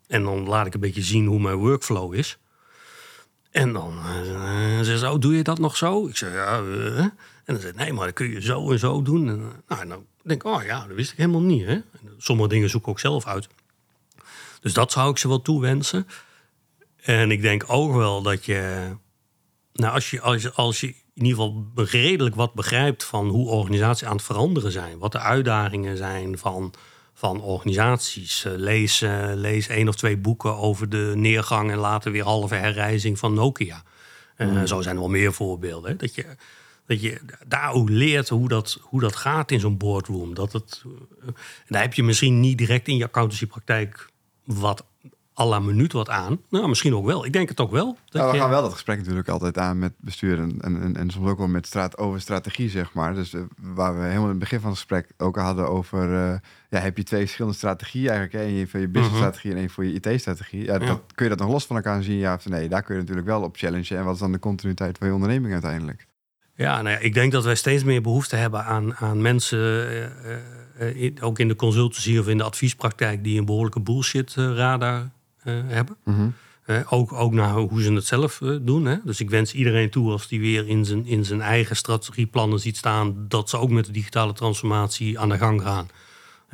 En 0.08 0.24
dan 0.24 0.48
laat 0.48 0.66
ik 0.66 0.74
een 0.74 0.80
beetje 0.80 1.04
zien 1.04 1.26
hoe 1.26 1.40
mijn 1.40 1.56
workflow 1.56 2.14
is. 2.14 2.38
En 3.52 3.74
dan 3.74 3.94
uh, 3.98 4.80
ze, 4.80 5.10
oh, 5.12 5.20
doe 5.20 5.36
je 5.36 5.44
dat 5.44 5.60
nog 5.60 5.78
zo? 5.78 6.08
Ik 6.08 6.18
zeg, 6.18 6.34
ja. 6.34 6.58
En 6.58 7.56
dan 7.56 7.60
zegt 7.60 7.76
nee, 7.76 7.94
maar 7.94 8.06
dat 8.06 8.14
kun 8.14 8.32
je 8.32 8.42
zo 8.42 8.72
en 8.72 8.80
zo 8.80 9.02
doen. 9.02 9.30
En, 9.30 9.52
nou, 9.68 9.88
dan 9.88 10.06
denk 10.30 10.44
oh 10.44 10.64
ja, 10.64 10.88
dat 10.88 10.96
wist 10.96 11.12
ik 11.12 11.18
helemaal 11.18 11.42
niet. 11.42 11.66
Hè? 11.66 11.80
sommige 12.18 12.50
dingen 12.50 12.70
zoek 12.70 12.82
ik 12.82 12.88
ook 12.88 13.00
zelf 13.00 13.26
uit. 13.26 13.48
Dus 14.62 14.74
dat 14.74 14.92
zou 14.92 15.10
ik 15.12 15.18
ze 15.18 15.28
wel 15.28 15.42
toewensen. 15.42 16.08
En 17.02 17.32
ik 17.32 17.42
denk 17.42 17.64
ook 17.68 17.94
wel 17.94 18.22
dat 18.22 18.46
je, 18.46 18.90
nou, 19.74 19.94
als 19.94 20.10
je, 20.10 20.22
als 20.22 20.42
je, 20.42 20.52
als 20.54 20.80
je 20.80 20.88
in 20.88 21.26
ieder 21.26 21.44
geval 21.44 21.66
redelijk 21.76 22.36
wat 22.36 22.54
begrijpt 22.54 23.04
van 23.04 23.28
hoe 23.28 23.50
organisaties 23.50 24.08
aan 24.08 24.16
het 24.16 24.26
veranderen 24.26 24.72
zijn, 24.72 24.98
wat 24.98 25.12
de 25.12 25.20
uitdagingen 25.20 25.98
zijn 25.98 26.38
van, 26.38 26.74
van 27.14 27.42
organisaties. 27.42 28.44
Lees, 28.48 29.02
uh, 29.02 29.32
lees 29.34 29.68
één 29.68 29.88
of 29.88 29.96
twee 29.96 30.18
boeken 30.18 30.58
over 30.58 30.90
de 30.90 31.14
neergang 31.16 31.72
en 31.72 31.78
later 31.78 32.12
weer 32.12 32.24
halve 32.24 32.56
herrijzing 32.56 33.20
van 33.20 33.34
Nokia. 33.34 33.84
Uh, 34.38 34.64
Zo 34.64 34.82
zijn 34.82 34.96
er 34.96 35.02
wel 35.02 35.10
meer 35.10 35.34
voorbeelden. 35.34 35.92
Hè? 35.92 35.96
Dat 35.96 36.16
je, 36.16 36.26
dat 36.90 37.02
je 37.02 37.22
daar 37.48 37.72
ook 37.72 37.90
leert 37.90 38.30
hoe 38.30 38.48
dat, 38.48 38.80
hoe 38.82 39.00
dat 39.00 39.16
gaat 39.16 39.52
in 39.52 39.60
zo'n 39.60 39.78
boardroom. 39.78 40.34
Dat 40.34 40.54
het, 40.54 40.84
en 41.26 41.34
daar 41.68 41.82
heb 41.82 41.94
je 41.94 42.04
misschien 42.04 42.40
niet 42.40 42.58
direct 42.58 42.88
in 42.88 42.98
je 42.98 43.04
accountancypraktijk 43.04 44.10
wat 44.44 44.86
à 45.40 45.46
la 45.46 45.60
minuut 45.60 45.94
wat 45.94 46.10
aan. 46.10 46.42
Nou, 46.50 46.68
misschien 46.68 46.96
ook 46.96 47.06
wel. 47.06 47.26
Ik 47.26 47.34
denk 47.34 47.50
het 47.50 47.60
ook 47.60 47.72
wel. 47.72 47.98
Dat 48.06 48.32
we 48.32 48.38
gaan 48.38 48.50
wel 48.50 48.62
dat 48.62 48.74
gesprek 48.74 48.98
natuurlijk 48.98 49.28
altijd 49.28 49.58
aan 49.58 49.80
met 49.80 49.94
bestuur 49.98 50.40
en, 50.40 50.58
en, 50.62 50.96
en 50.96 51.10
soms 51.10 51.30
ook 51.30 51.38
wel 51.38 51.48
met 51.48 51.68
straat 51.68 51.98
over 51.98 52.22
strategie, 52.22 52.70
zeg 52.70 52.94
maar. 52.94 53.14
Dus 53.14 53.34
uh, 53.34 53.42
waar 53.60 54.00
we 54.00 54.04
helemaal 54.04 54.24
in 54.24 54.30
het 54.30 54.40
begin 54.40 54.60
van 54.60 54.70
het 54.70 54.78
gesprek 54.78 55.12
ook 55.18 55.36
hadden 55.36 55.70
over, 55.70 56.10
uh, 56.10 56.36
ja, 56.70 56.80
heb 56.80 56.98
je 56.98 57.04
twee 57.04 57.22
verschillende 57.22 57.58
strategieën 57.58 58.10
eigenlijk. 58.10 58.34
Hè? 58.34 58.60
Eén 58.60 58.68
voor 58.68 58.80
je 58.80 58.88
business-strategie 58.88 59.52
en 59.52 59.58
één 59.58 59.70
voor 59.70 59.86
je 59.86 60.00
IT-strategie. 60.00 60.64
Ja, 60.64 60.80
ja. 60.82 61.00
kun 61.16 61.26
je 61.26 61.36
dat 61.36 61.40
nog 61.40 61.52
los 61.52 61.66
van 61.66 61.76
elkaar 61.76 62.04
zien, 62.04 62.18
ja 62.18 62.34
of 62.34 62.46
nee? 62.46 62.70
Daar 62.70 62.84
kun 62.84 62.96
je 62.96 63.02
natuurlijk 63.02 63.28
wel 63.28 63.42
op 63.42 63.58
challengen. 63.58 63.98
En 63.98 64.04
wat 64.04 64.14
is 64.14 64.20
dan 64.20 64.32
de 64.32 64.40
continuïteit 64.40 64.98
van 64.98 65.08
je 65.08 65.14
onderneming 65.14 65.54
uiteindelijk? 65.54 66.08
Ja, 66.60 66.82
nou 66.82 66.96
ja, 66.96 67.02
ik 67.02 67.14
denk 67.14 67.32
dat 67.32 67.44
wij 67.44 67.56
steeds 67.56 67.84
meer 67.84 68.02
behoefte 68.02 68.36
hebben 68.36 68.66
aan, 68.66 68.96
aan 68.96 69.22
mensen, 69.22 69.58
uh, 70.80 71.04
in, 71.04 71.22
ook 71.22 71.40
in 71.40 71.48
de 71.48 71.56
consultancy 71.56 72.18
of 72.18 72.28
in 72.28 72.38
de 72.38 72.44
adviespraktijk, 72.44 73.24
die 73.24 73.40
een 73.40 73.46
behoorlijke 73.46 73.80
bullshit 73.80 74.34
radar 74.36 75.10
hebben. 75.68 75.98
Mm 76.06 76.34
ook, 76.90 77.14
ook 77.14 77.34
naar 77.34 77.54
hoe 77.54 77.82
ze 77.82 77.94
het 77.94 78.06
zelf 78.06 78.42
doen. 78.62 78.86
Hè? 78.86 78.96
Dus 79.04 79.20
ik 79.20 79.30
wens 79.30 79.54
iedereen 79.54 79.90
toe 79.90 80.12
als 80.12 80.28
die 80.28 80.40
weer 80.40 80.68
in 80.68 80.86
zijn, 80.86 81.06
in 81.06 81.26
zijn 81.26 81.42
eigen 81.42 81.76
strategieplannen 81.76 82.60
ziet 82.60 82.78
staan, 82.78 83.26
dat 83.28 83.50
ze 83.50 83.58
ook 83.58 83.70
met 83.70 83.86
de 83.86 83.92
digitale 83.92 84.34
transformatie 84.34 85.20
aan 85.20 85.30
de 85.30 85.38
gang 85.38 85.62
gaan. 85.62 85.88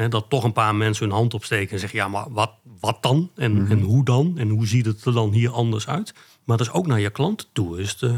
dat 0.10 0.26
toch 0.30 0.44
een 0.44 0.54
paar 0.54 0.76
mensen 0.76 1.06
hun 1.06 1.16
hand 1.16 1.34
opsteken 1.34 1.74
en 1.74 1.80
zeggen: 1.80 2.00
ja, 2.00 2.08
maar 2.08 2.26
wat, 2.30 2.52
wat 2.80 2.98
dan? 3.02 3.32
En, 3.36 3.54
Mhm. 3.54 3.72
en 3.72 3.82
hoe 3.82 4.06
dan? 4.06 4.38
En 4.38 4.50
hoe 4.50 4.68
ziet 4.68 4.86
het 4.86 5.06
er 5.06 5.14
dan 5.14 5.32
hier 5.32 5.50
anders 5.52 5.88
uit? 5.88 6.14
Maar 6.44 6.58
dat 6.58 6.68
is 6.68 6.74
ook 6.74 6.88
naar 6.88 7.00
je 7.00 7.10
klanten 7.10 7.48
toe. 7.54 7.80
Is 7.80 7.98
de, 7.98 8.14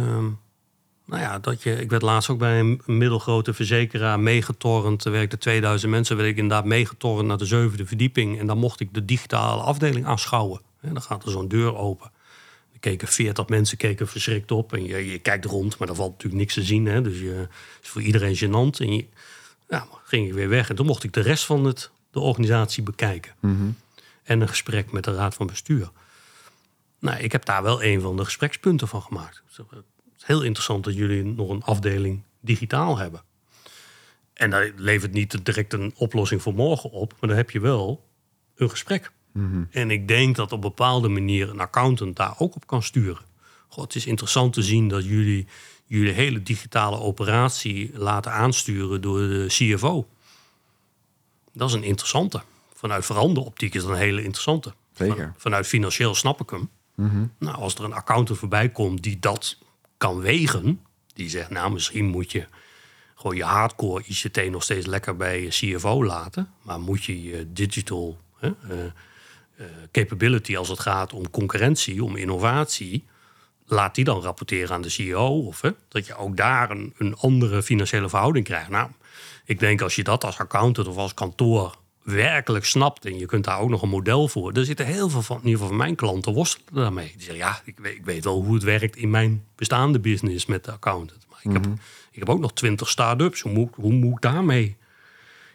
nou 1.08 1.22
ja, 1.22 1.40
dat 1.40 1.64
je, 1.64 1.82
ik 1.82 1.90
werd 1.90 2.02
laatst 2.02 2.30
ook 2.30 2.38
bij 2.38 2.60
een 2.60 2.82
middelgrote 2.86 3.54
verzekeraar 3.54 4.20
meegetorrend. 4.20 5.06
Er 5.06 5.12
werkten 5.12 5.40
2000 5.40 5.92
mensen, 5.92 6.18
werd 6.18 6.30
ik 6.30 6.38
inderdaad 6.38 6.66
meegetorrend 6.66 7.28
naar 7.28 7.38
de 7.38 7.46
zevende 7.46 7.86
verdieping. 7.86 8.40
En 8.40 8.48
dan 8.48 8.58
mocht 8.58 8.80
ik 8.80 8.94
de 8.94 9.06
digitale 9.06 9.62
afdeling 9.62 10.06
aanschouwen. 10.06 10.62
En 10.82 10.94
dan 10.94 11.02
gaat 11.02 11.26
er 11.26 11.32
zo'n 11.32 11.48
deur 11.48 11.76
open. 11.76 12.12
Er 12.74 12.80
keken 12.80 13.08
40 13.08 13.48
mensen 13.48 13.78
keken 13.78 14.08
verschrikt 14.08 14.52
op. 14.52 14.74
En 14.74 14.84
je, 14.84 15.12
je 15.12 15.20
kijkt 15.20 15.46
rond, 15.46 15.78
maar 15.78 15.90
er 15.90 15.96
valt 15.96 16.12
natuurlijk 16.12 16.40
niks 16.40 16.54
te 16.54 16.64
zien. 16.64 16.86
Hè? 16.86 17.02
Dus 17.02 17.20
je, 17.20 17.48
is 17.82 17.90
voor 17.90 18.02
iedereen 18.02 18.36
gênant. 18.36 18.80
En 18.80 18.94
je, 18.94 19.06
ja, 19.70 19.88
ging 20.04 20.28
ik 20.28 20.34
weer 20.34 20.50
weg. 20.50 20.70
En 20.70 20.76
toen 20.76 20.86
mocht 20.86 21.04
ik 21.04 21.14
de 21.14 21.22
rest 21.22 21.46
van 21.46 21.66
het, 21.66 21.92
de 22.12 22.20
organisatie 22.20 22.84
bekijken. 22.84 23.34
Mhm. 23.40 23.70
En 24.24 24.42
een 24.42 24.50
gesprek 24.50 24.92
met 24.92 25.04
de 25.04 25.16
raad 25.16 25.34
van 25.34 25.48
bestuur. 25.48 25.90
Nou, 27.00 27.20
ik 27.20 27.32
heb 27.32 27.46
daar 27.46 27.64
wel 27.64 27.84
een 27.84 28.02
van 28.02 28.18
de 28.18 28.26
gesprekspunten 28.26 28.88
van 28.88 29.02
gemaakt. 29.02 29.44
Heel 30.28 30.42
interessant 30.42 30.84
dat 30.84 30.96
jullie 30.96 31.24
nog 31.24 31.50
een 31.50 31.64
afdeling 31.64 32.24
digitaal 32.40 32.98
hebben. 32.98 33.22
En 34.34 34.50
dat 34.50 34.72
levert 34.76 35.12
niet 35.12 35.46
direct 35.46 35.74
een 35.74 35.94
oplossing 35.96 36.42
voor 36.42 36.54
morgen 36.54 36.92
op, 36.92 37.12
maar 37.20 37.30
dan 37.30 37.38
heb 37.38 37.52
je 37.52 37.60
wel 37.60 38.06
een 38.56 38.70
gesprek. 38.70 39.12
Mhm. 39.32 39.64
En 39.72 39.92
ik 39.92 40.08
denk 40.08 40.36
dat 40.36 40.52
op 40.52 40.62
bepaalde 40.62 41.08
manier 41.08 41.50
een 41.50 41.60
accountant 41.60 42.16
daar 42.16 42.36
ook 42.38 42.56
op 42.56 42.68
kan 42.68 42.84
sturen. 42.84 43.26
Goh, 43.68 43.84
het 43.84 43.96
is 43.96 44.06
interessant 44.06 44.54
te 44.54 44.62
zien 44.64 44.88
dat 44.88 45.06
jullie 45.06 45.48
jullie 45.86 46.12
hele 46.14 46.44
digitale 46.44 47.00
operatie 47.00 47.92
laten 47.94 48.32
aansturen 48.32 49.02
door 49.02 49.20
de 49.20 49.46
CFO. 49.48 50.08
Dat 51.54 51.70
is 51.70 51.76
een 51.76 51.84
interessante. 51.84 52.42
Vanuit 52.74 53.06
veranderoptiek 53.06 53.74
is 53.74 53.82
dat 53.82 53.92
een 53.92 53.98
hele 53.98 54.24
interessante. 54.24 54.74
Zeker. 54.94 55.16
Van- 55.16 55.34
vanuit 55.38 55.68
financieel 55.68 56.16
snap 56.16 56.42
ik 56.42 56.50
hem. 56.50 56.70
Mhm. 56.96 57.26
Nou, 57.40 57.56
als 57.58 57.76
er 57.76 57.84
een 57.84 57.94
accountant 57.94 58.40
voorbij 58.40 58.70
komt 58.70 59.04
die 59.04 59.20
dat 59.20 59.58
kan 59.98 60.20
wegen, 60.20 60.86
die 61.14 61.30
zegt, 61.30 61.50
nou, 61.50 61.72
misschien 61.72 62.06
moet 62.06 62.32
je 62.32 62.46
gewoon 63.16 63.36
je 63.36 63.44
hardcore 63.44 64.04
ICT 64.06 64.50
nog 64.50 64.64
steeds 64.64 64.86
lekker 64.86 65.16
bij 65.16 65.42
je 65.42 65.48
CFO 65.50 66.06
laten, 66.06 66.54
maar 66.62 66.80
moet 66.80 67.04
je 67.04 67.24
je 67.24 67.54
digital 67.54 68.18
hè, 68.38 68.52
eh, 68.70 68.86
eh, 69.56 69.66
capability 69.92 70.58
als 70.58 70.70
het 70.70 70.80
gaat 70.80 71.14
om 71.14 71.30
concurrentie, 71.30 72.04
om 72.04 72.16
innovatie, 72.16 73.06
laat 73.66 73.96
die 73.96 74.04
dan 74.04 74.22
rapporteren 74.22 74.76
aan 74.76 74.82
de 74.82 74.90
CEO. 74.90 75.46
Of 75.46 75.62
hè, 75.62 75.72
dat 75.88 76.06
je 76.06 76.16
ook 76.16 76.38
daar 76.38 76.72
een, 76.72 76.94
een 76.98 77.16
andere 77.16 77.64
financiële 77.64 78.10
verhouding 78.10 78.46
krijgt. 78.46 78.70
Nou, 78.70 78.90
ik 79.46 79.60
denk 79.60 79.82
als 79.82 79.96
je 79.96 80.04
dat 80.04 80.24
als 80.24 80.38
accountant 80.38 80.88
of 80.88 80.98
als 80.98 81.14
kantoor 81.14 81.78
werkelijk 82.14 82.66
snapt 82.66 83.06
en 83.06 83.18
je 83.18 83.26
kunt 83.26 83.44
daar 83.44 83.60
ook 83.60 83.70
nog 83.70 83.82
een 83.82 83.90
model 83.90 84.28
voor. 84.28 84.52
Er 84.52 84.66
zitten 84.66 84.86
heel 84.86 85.10
veel 85.10 85.22
van, 85.22 85.36
in 85.36 85.44
ieder 85.44 85.60
geval 85.60 85.68
van 85.68 85.78
mijn 85.78 85.96
klanten 85.96 86.34
worstelen 86.34 86.82
daarmee. 86.82 87.12
Die 87.12 87.22
zeggen, 87.22 87.38
ja, 87.38 87.62
ik 87.64 87.80
weet, 87.80 87.96
ik 87.96 88.06
weet 88.06 88.24
wel 88.24 88.44
hoe 88.44 88.54
het 88.54 88.64
werkt 88.64 88.96
in 88.96 89.10
mijn 89.10 89.44
bestaande 89.56 90.00
business 90.00 90.46
met 90.46 90.66
de 90.66 90.72
accountant. 90.72 91.26
Maar 91.30 91.40
ik, 91.44 91.52
heb, 91.52 91.66
ik 92.12 92.20
heb 92.20 92.30
ook 92.30 92.40
nog 92.40 92.54
twintig 92.54 92.90
start-ups. 92.90 93.42
Hoe 93.42 93.52
moet, 93.52 93.70
hoe 93.76 93.94
moet 93.94 94.16
ik 94.16 94.22
daarmee? 94.22 94.78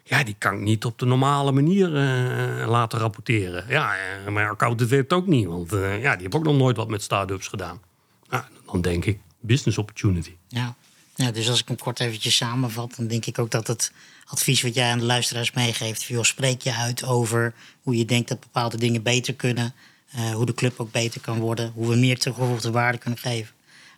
Ja, 0.03 0.23
die 0.23 0.35
kan 0.37 0.53
ik 0.53 0.59
niet 0.59 0.85
op 0.85 0.99
de 0.99 1.05
normale 1.05 1.51
manier 1.51 1.95
eh, 1.95 2.67
laten 2.67 2.99
rapporteren. 2.99 3.65
Ja, 3.67 3.95
eh, 3.95 4.31
mijn 4.31 4.47
accountant 4.47 4.89
weet 4.89 4.99
het 4.99 5.13
ook 5.13 5.27
niet. 5.27 5.47
Want 5.47 5.73
eh, 5.73 6.01
ja, 6.01 6.11
die 6.13 6.21
heeft 6.21 6.35
ook 6.35 6.43
nog 6.43 6.57
nooit 6.57 6.77
wat 6.77 6.89
met 6.89 7.01
start-ups 7.01 7.47
gedaan. 7.47 7.81
Nou, 8.29 8.43
dan 8.65 8.81
denk 8.81 9.05
ik, 9.05 9.19
business 9.39 9.77
opportunity. 9.77 10.35
Ja. 10.47 10.75
Ja, 11.15 11.31
dus 11.31 11.49
als 11.49 11.59
ik 11.59 11.67
hem 11.67 11.77
kort 11.77 11.99
eventjes 11.99 12.35
samenvat, 12.35 12.95
dan 12.95 13.07
denk 13.07 13.25
ik 13.25 13.39
ook 13.39 13.51
dat 13.51 13.67
het 13.67 13.91
advies 14.25 14.61
wat 14.61 14.73
jij 14.73 14.91
aan 14.91 14.99
de 14.99 15.05
luisteraars 15.05 15.51
meegeeft, 15.51 16.03
joh, 16.03 16.23
spreek 16.23 16.61
je 16.61 16.73
uit 16.73 17.03
over 17.03 17.53
hoe 17.81 17.97
je 17.97 18.05
denkt 18.05 18.29
dat 18.29 18.39
bepaalde 18.39 18.77
dingen 18.77 19.03
beter 19.03 19.33
kunnen, 19.33 19.73
eh, 20.11 20.31
hoe 20.31 20.45
de 20.45 20.53
club 20.53 20.79
ook 20.79 20.91
beter 20.91 21.21
kan 21.21 21.39
worden, 21.39 21.71
hoe 21.75 21.89
we 21.89 21.95
meer 21.95 22.19
toegevoegde 22.19 22.71
waarde 22.71 22.97
kunnen 22.97 23.19
geven 23.19 23.53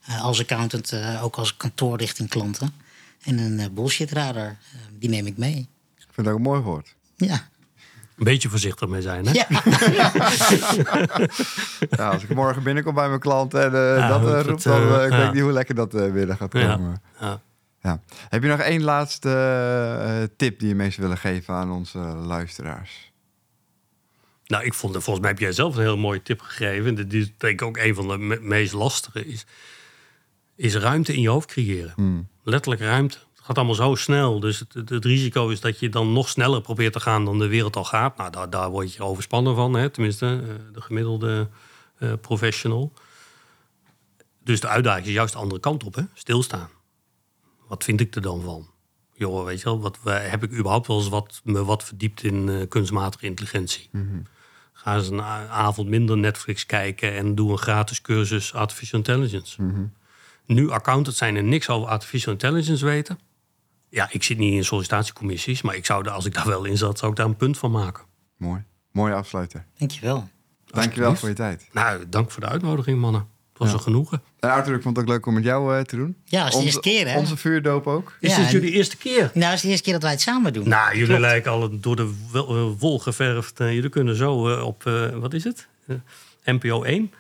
eh, 0.06 0.24
als 0.24 0.40
accountant, 0.40 0.92
eh, 0.92 1.24
ook 1.24 1.36
als 1.36 1.58
kantoor 1.58 1.98
richting 1.98 2.30
klanten. 2.30 2.74
En 3.24 3.38
een 3.38 3.74
bullshit 3.74 4.12
radar, 4.12 4.58
die 5.00 5.10
neem 5.10 5.26
ik 5.26 5.38
mee. 5.38 5.68
Ik 5.98 6.08
vind 6.12 6.28
dat 6.28 6.28
ook 6.28 6.36
een 6.36 6.42
mooi 6.42 6.62
woord. 6.62 6.96
Ja. 7.16 7.50
Een 8.18 8.24
beetje 8.24 8.50
voorzichtig 8.50 8.88
mee 8.90 9.02
zijn, 9.02 9.26
hè? 9.28 9.32
Ja. 9.32 9.48
Ja, 11.90 12.10
als 12.12 12.24
ik 12.24 12.34
morgen 12.36 12.64
binnenkom 12.64 12.94
bij 12.94 13.08
mijn 13.08 13.20
klant 13.20 13.54
en 13.54 13.72
Ja, 13.72 14.08
dat 14.08 14.20
eh, 14.22 14.32
dat, 14.32 14.46
roept, 14.46 14.64
dan 14.64 14.82
eh, 14.82 14.96
eh, 14.98 15.04
ik 15.06 15.12
weet 15.12 15.34
niet 15.34 15.42
hoe 15.42 15.52
lekker 15.52 15.76
dat 15.76 15.94
eh, 15.94 16.12
weer 16.12 16.36
gaat 16.36 16.50
komen. 16.50 17.02
Ja. 17.20 17.42
Ja. 17.82 18.02
Heb 18.30 18.44
je 18.44 18.50
nog 18.50 18.60
één 18.60 18.84
laatste 18.84 19.30
eh, 20.06 20.24
tip 20.38 20.60
die 20.60 20.68
je 20.68 20.76
meest 20.76 20.98
willen 20.98 21.18
geven 21.18 21.54
aan 21.54 21.72
onze 21.72 21.98
luisteraars? 22.00 23.12
Nou, 24.46 24.64
ik 24.64 24.74
vond, 24.74 24.94
volgens 24.94 25.20
mij 25.20 25.30
heb 25.30 25.40
jij 25.40 25.52
zelf 25.52 25.76
een 25.76 25.82
heel 25.82 25.98
mooie 25.98 26.22
tip 26.22 26.42
gegeven. 26.42 26.86
En 26.88 26.96
dit 26.96 27.14
is 27.14 27.32
denk 27.38 27.54
ik 27.62 27.68
ook 27.68 27.78
een 27.78 27.96
van 27.96 28.08
de 28.08 28.18
me- 28.18 28.40
meest 28.42 28.74
lastige. 28.74 29.26
Is, 29.26 29.46
is 30.56 30.76
ruimte 30.76 31.14
in 31.14 31.22
je 31.22 31.30
hoofd 31.30 31.48
creëren. 31.48 31.92
Hmm. 31.96 32.28
Letterlijk 32.44 32.82
ruimte. 32.82 33.18
Het 33.46 33.58
gaat 33.58 33.66
allemaal 33.66 33.88
zo 33.88 33.96
snel. 33.96 34.40
Dus 34.40 34.60
het, 34.60 34.74
het, 34.74 34.90
het 34.90 35.06
risico 35.06 35.50
is 35.50 35.60
dat 35.60 35.80
je 35.80 35.90
dan 35.90 36.14
nog 36.14 36.30
sneller 36.30 36.62
probeert 36.62 36.94
te 36.94 37.00
gaan 37.00 37.26
dan 37.26 37.40
de 37.40 37.48
wereld 37.48 37.76
al 37.76 37.84
gaat. 37.84 38.18
Nou, 38.18 38.32
daar, 38.32 38.50
daar 38.50 38.70
word 38.70 38.94
je 38.94 39.04
overspannen 39.04 39.56
van. 39.56 39.74
Hè? 39.74 39.90
Tenminste, 39.90 40.42
eh, 40.44 40.74
de 40.74 40.82
gemiddelde 40.82 41.50
eh, 41.98 42.14
professional. 42.22 42.94
Dus 44.44 44.60
de 44.60 44.68
uitdaging 44.68 45.06
is 45.06 45.14
juist 45.14 45.34
de 45.34 45.40
andere 45.40 45.60
kant 45.60 45.84
op. 45.84 45.96
Hè? 45.96 46.02
Stilstaan. 46.14 46.70
Wat 47.68 47.84
vind 47.84 48.00
ik 48.02 48.16
er 48.16 48.22
dan 48.22 48.42
van? 48.42 48.70
Joh, 49.14 49.46
weet 49.46 49.58
je 49.58 49.66
wel, 49.66 49.82
wat, 49.82 50.00
heb 50.04 50.44
ik 50.44 50.52
überhaupt 50.52 50.88
wel 50.88 50.98
eens 50.98 51.10
wat, 51.10 51.42
me 51.44 51.64
wat 51.64 51.84
verdiept 51.84 52.24
in 52.24 52.50
eh, 52.50 52.68
kunstmatige 52.68 53.26
intelligentie? 53.26 53.90
Ga 54.74 54.96
eens 54.96 55.10
een 55.10 55.22
avond 55.22 55.88
minder 55.88 56.18
Netflix 56.18 56.66
kijken 56.66 57.14
en 57.14 57.36
doe 57.36 57.52
een 57.52 57.58
gratis 57.58 58.02
cursus 58.02 58.54
Artificial 58.54 59.00
Intelligence. 59.00 59.62
Nu 60.46 60.70
accountants 60.70 61.18
zijn 61.18 61.36
er 61.36 61.44
niks 61.44 61.70
over 61.70 61.90
Artificial 61.90 62.34
Intelligence 62.34 62.86
weten. 62.86 63.20
Ja, 63.96 64.08
ik 64.12 64.24
zit 64.24 64.38
niet 64.38 64.54
in 64.54 64.66
sollicitatiecommissies, 64.66 65.62
maar 65.62 65.76
ik 65.76 65.86
zou 65.86 66.06
er, 66.06 66.12
als 66.12 66.26
ik 66.26 66.34
daar 66.34 66.48
wel 66.48 66.66
in 66.66 66.78
zat, 66.78 66.98
zou 67.00 67.12
ik 67.12 67.18
daar 67.18 67.26
een 67.26 67.36
punt 67.36 67.58
van 67.58 67.72
maken. 67.72 68.04
Mooi. 68.38 68.64
Mooie 68.92 69.14
afsluiter. 69.14 69.66
Dankjewel. 69.78 70.30
Dankjewel 70.66 71.16
voor 71.16 71.30
je 71.30 71.36
tijd. 71.36 71.68
Nou, 71.72 72.04
dank 72.10 72.32
voor 72.32 72.42
de 72.42 72.48
uitnodiging, 72.50 73.00
mannen. 73.00 73.22
Het 73.50 73.58
was 73.58 73.68
Ja. 73.68 73.74
een 73.74 73.80
genoegen. 73.82 74.22
En 74.40 74.50
Arthur, 74.50 74.76
ik 74.76 74.82
vond 74.82 74.96
het 74.98 75.06
ook 75.06 75.12
leuk 75.12 75.26
om 75.26 75.34
met 75.34 75.44
jou 75.44 75.76
eh, 75.78 75.82
te 75.84 75.96
doen. 75.96 76.16
Ja, 76.24 76.38
dat 76.44 76.48
is 76.48 76.52
de 76.52 76.56
Onze- 76.58 76.66
eerste 76.66 76.80
keer, 76.90 77.08
hè? 77.12 77.18
Onze 77.18 77.38
vuurdoop 77.38 77.88
ook. 77.88 78.18
Is 78.20 78.30
Ja, 78.32 78.38
dit 78.38 78.46
en- 78.46 78.52
jullie 78.52 78.72
eerste 78.72 78.98
keer? 78.98 79.32
Nou, 79.34 79.46
het 79.46 79.54
is 79.54 79.62
de 79.62 79.68
eerste 79.68 79.84
keer 79.84 79.94
dat 79.94 80.02
wij 80.02 80.12
het 80.12 80.22
samen 80.22 80.54
doen. 80.54 80.70
Nou, 80.70 80.90
jullie 80.92 81.06
Klopt. 81.06 81.22
lijken 81.22 81.52
al 81.52 81.80
door 81.80 81.96
de 81.96 82.14
eh, 82.34 82.68
wol 82.80 83.00
geverfd. 83.00 83.60
Eh, 83.60 83.74
jullie 83.74 83.90
kunnen 83.90 84.16
zo 84.16 84.50
eh, 84.50 84.66
op, 84.66 84.86
eh, 84.86 85.10
wat 85.10 85.34
is 85.34 85.44
het? 85.44 85.68
NPO 86.46 86.84
1. 86.84 87.12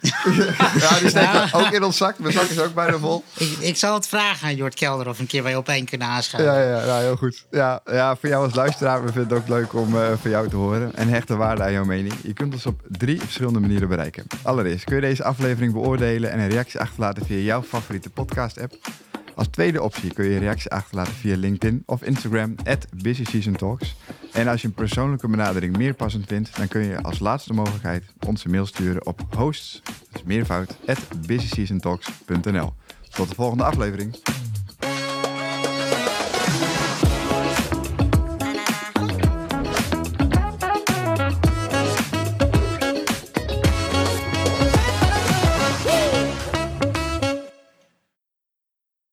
Ja, 0.79 0.99
die 0.99 1.09
steken 1.09 1.31
we 1.31 1.49
ook 1.53 1.71
in 1.71 1.83
ons 1.83 1.97
zak. 1.97 2.19
Mijn 2.19 2.33
zak 2.33 2.43
is 2.43 2.59
ook 2.59 2.73
bijna 2.73 2.97
vol. 2.97 3.23
Ik, 3.37 3.57
ik 3.59 3.77
zal 3.77 3.93
het 3.93 4.07
vragen 4.07 4.47
aan 4.47 4.55
Jort 4.55 4.75
Kelder 4.75 5.07
of 5.07 5.19
een 5.19 5.27
keer 5.27 5.43
wij 5.43 5.55
op 5.55 5.69
één 5.69 5.85
kunnen 5.85 6.07
aanschuiven. 6.07 6.53
Ja, 6.53 6.61
ja, 6.61 6.85
ja, 6.85 6.99
heel 6.99 7.15
goed. 7.15 7.45
Ja, 7.51 7.79
ja, 7.85 8.15
voor 8.15 8.29
jou 8.29 8.45
als 8.45 8.55
luisteraar, 8.55 9.05
we 9.05 9.11
vinden 9.11 9.37
het 9.37 9.41
ook 9.41 9.47
leuk 9.47 9.73
om 9.73 9.97
eh 9.97 10.07
van 10.21 10.31
jou 10.31 10.49
te 10.49 10.55
horen. 10.55 10.95
En 10.95 11.07
hechte 11.07 11.35
waarde 11.35 11.63
aan 11.63 11.71
jouw 11.71 11.85
mening. 11.85 12.13
Je 12.23 12.33
kunt 12.33 12.53
ons 12.53 12.65
op 12.65 12.81
drie 12.87 13.19
verschillende 13.19 13.59
manieren 13.59 13.87
bereiken. 13.87 14.25
Allereerst 14.43 14.83
kun 14.83 14.95
je 14.95 15.01
deze 15.01 15.23
aflevering 15.23 15.73
beoordelen 15.73 16.31
en 16.31 16.39
een 16.39 16.49
reactie 16.49 16.79
achterlaten 16.79 17.25
via 17.25 17.37
jouw 17.37 17.61
favoriete 17.61 18.09
podcast-app. 18.09 18.73
Als 19.35 19.47
tweede 19.47 19.81
optie 19.81 20.13
kun 20.13 20.25
je 20.25 20.31
een 20.31 20.39
reactie 20.39 20.71
achterlaten 20.71 21.13
via 21.13 21.35
LinkedIn 21.35 21.83
of 21.85 22.03
Instagram, 22.03 22.55
at 22.63 22.87
Busy 23.01 23.51
Talks. 23.51 23.95
En 24.33 24.47
als 24.47 24.61
je 24.61 24.67
een 24.67 24.73
persoonlijke 24.73 25.27
benadering 25.27 25.77
meer 25.77 25.93
passend 25.93 26.27
vindt, 26.27 26.57
dan 26.57 26.67
kun 26.67 26.81
je 26.81 27.01
als 27.01 27.19
laatste 27.19 27.53
mogelijkheid 27.53 28.03
onze 28.27 28.49
mail 28.49 28.65
sturen 28.65 29.05
op 29.05 29.21
hosts, 29.29 29.81
dus 30.11 30.23
meervoud, 30.23 30.77
at 30.85 30.99
busyseasontalks.nl. 31.27 32.73
Tot 33.09 33.29
de 33.29 33.35
volgende 33.35 33.63
aflevering. 33.63 34.15